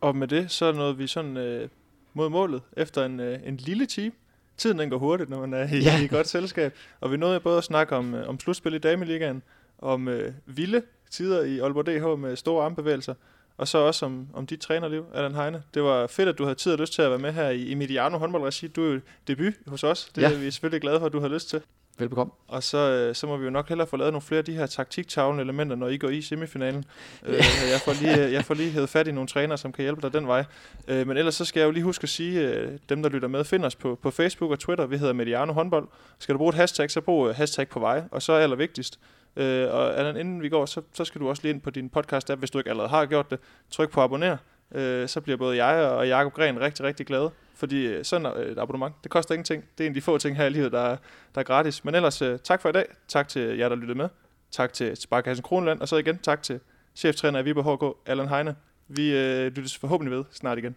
Og 0.01 0.15
med 0.15 0.27
det, 0.27 0.51
så 0.51 0.71
nåede 0.71 0.97
vi 0.97 1.07
sådan 1.07 1.37
øh, 1.37 1.69
mod 2.13 2.29
målet 2.29 2.61
efter 2.77 3.05
en, 3.05 3.19
øh, 3.19 3.39
en 3.45 3.57
lille 3.57 3.85
time 3.85 4.11
tiden 4.57 4.79
den 4.79 4.89
går 4.89 4.97
hurtigt, 4.97 5.29
når 5.29 5.39
man 5.39 5.53
er 5.53 5.73
i, 5.73 5.77
ja. 5.77 6.01
i 6.03 6.07
godt 6.07 6.27
selskab. 6.27 6.73
Og 7.01 7.11
vi 7.11 7.17
nåede 7.17 7.39
både 7.39 7.57
at 7.57 7.63
snakke 7.63 7.95
om, 7.95 8.13
øh, 8.13 8.29
om 8.29 8.39
slutspil 8.39 8.73
i 8.73 8.77
Dameligaen, 8.77 9.43
om 9.79 10.07
øh, 10.07 10.33
vilde 10.45 10.81
tider 11.11 11.43
i 11.43 11.59
Aalborg 11.59 11.85
DH 11.85 12.19
med 12.19 12.35
store 12.35 12.65
armbevægelser, 12.65 13.13
og 13.57 13.67
så 13.67 13.77
også 13.77 14.05
om, 14.05 14.27
om 14.33 14.47
dit 14.47 14.59
trænerliv, 14.59 15.05
Allan 15.13 15.35
Heine. 15.35 15.63
Det 15.73 15.83
var 15.83 16.07
fedt, 16.07 16.29
at 16.29 16.37
du 16.37 16.43
havde 16.43 16.55
tid 16.55 16.71
og 16.71 16.79
lyst 16.79 16.93
til 16.93 17.01
at 17.01 17.09
være 17.09 17.19
med 17.19 17.31
her 17.31 17.49
i, 17.49 17.65
i 17.65 17.73
Mediano 17.73 18.17
håndboldregi. 18.17 18.67
Du 18.67 18.83
er 18.83 18.93
jo 18.93 18.99
debut 19.27 19.53
hos 19.67 19.83
os. 19.83 20.11
Det 20.15 20.21
ja. 20.21 20.31
er 20.31 20.37
vi 20.37 20.51
selvfølgelig 20.51 20.81
glade 20.81 20.99
for, 20.99 21.05
at 21.05 21.13
du 21.13 21.19
har 21.19 21.27
lyst 21.27 21.49
til. 21.49 21.61
Velbekomme. 21.97 22.33
Og 22.47 22.63
så, 22.63 22.77
øh, 22.77 23.15
så 23.15 23.27
må 23.27 23.37
vi 23.37 23.45
jo 23.45 23.49
nok 23.49 23.69
hellere 23.69 23.87
få 23.87 23.97
lavet 23.97 24.13
nogle 24.13 24.21
flere 24.21 24.37
af 24.37 24.45
de 24.45 24.53
her 24.53 24.65
taktiktavlende 24.65 25.43
elementer, 25.43 25.75
når 25.75 25.87
I 25.87 25.97
går 25.97 26.09
i 26.09 26.21
semifinalen. 26.21 26.85
øh, 27.25 27.33
jeg, 27.73 27.81
får 27.85 27.93
lige, 28.01 28.31
jeg 28.31 28.45
får 28.45 28.53
lige 28.53 28.71
hævet 28.71 28.89
fat 28.89 29.07
i 29.07 29.11
nogle 29.11 29.27
trænere, 29.27 29.57
som 29.57 29.71
kan 29.71 29.83
hjælpe 29.83 30.01
dig 30.01 30.13
den 30.13 30.27
vej. 30.27 30.43
Øh, 30.87 31.07
men 31.07 31.17
ellers 31.17 31.35
så 31.35 31.45
skal 31.45 31.59
jeg 31.59 31.67
jo 31.67 31.71
lige 31.71 31.83
huske 31.83 32.03
at 32.03 32.09
sige, 32.09 32.49
øh, 32.49 32.79
dem 32.89 33.03
der 33.03 33.09
lytter 33.09 33.27
med, 33.27 33.43
find 33.43 33.65
os 33.65 33.75
på, 33.75 33.99
på 34.01 34.11
Facebook 34.11 34.51
og 34.51 34.59
Twitter. 34.59 34.85
Vi 34.85 34.97
hedder 34.97 35.13
Mediano 35.13 35.53
Håndbold. 35.53 35.87
Skal 36.19 36.33
du 36.33 36.37
bruge 36.37 36.49
et 36.49 36.55
hashtag, 36.55 36.91
så 36.91 37.01
brug 37.01 37.27
øh, 37.27 37.35
hashtag 37.35 37.69
på 37.69 37.79
vej. 37.79 38.03
Og 38.11 38.21
så 38.21 38.33
er 38.33 38.39
allervigtigst, 38.39 38.99
øh, 39.35 39.73
og 39.73 40.09
inden 40.19 40.41
vi 40.41 40.49
går, 40.49 40.65
så, 40.65 40.81
så 40.93 41.05
skal 41.05 41.21
du 41.21 41.29
også 41.29 41.43
lige 41.43 41.53
ind 41.53 41.61
på 41.61 41.69
din 41.69 41.91
podcast-app, 41.97 42.35
hvis 42.35 42.51
du 42.51 42.57
ikke 42.57 42.69
allerede 42.69 42.89
har 42.89 43.05
gjort 43.05 43.31
det. 43.31 43.39
Tryk 43.71 43.91
på 43.91 44.01
abonner, 44.01 44.37
øh, 44.71 45.07
så 45.07 45.21
bliver 45.21 45.37
både 45.37 45.65
jeg 45.65 45.89
og 45.89 46.07
Jakob 46.07 46.33
Gren 46.33 46.59
rigtig, 46.59 46.85
rigtig 46.85 47.05
glade. 47.05 47.31
Fordi 47.55 47.85
øh, 47.85 48.05
sådan 48.05 48.37
øh, 48.37 48.51
et 48.51 48.59
abonnement, 48.59 48.95
det 49.03 49.11
koster 49.11 49.33
ingenting. 49.33 49.63
Det 49.77 49.83
er 49.83 49.87
en 49.87 49.91
af 49.91 49.93
de 49.93 50.01
få 50.01 50.17
ting 50.17 50.37
her 50.37 50.45
i 50.45 50.49
livet, 50.49 50.71
der, 50.71 50.97
der 51.35 51.41
er 51.41 51.43
gratis. 51.43 51.85
Men 51.85 51.95
ellers, 51.95 52.21
øh, 52.21 52.39
tak 52.39 52.61
for 52.61 52.69
i 52.69 52.71
dag. 52.71 52.85
Tak 53.07 53.27
til 53.27 53.57
jer, 53.57 53.69
der 53.69 53.75
lyttede 53.75 53.97
med. 53.97 54.09
Tak 54.51 54.73
til 54.73 54.97
Sparkassen 54.97 55.43
Kronland. 55.43 55.81
Og 55.81 55.87
så 55.87 55.97
igen 55.97 56.17
tak 56.17 56.43
til 56.43 56.59
cheftræner 56.95 57.39
i 57.39 57.43
Viborg 57.43 57.93
HK, 57.93 58.09
Allan 58.09 58.27
Heine. 58.27 58.55
Vi 58.87 59.17
øh, 59.17 59.45
lyttes 59.45 59.77
forhåbentlig 59.77 60.17
ved 60.17 60.23
snart 60.31 60.57
igen. 60.57 60.75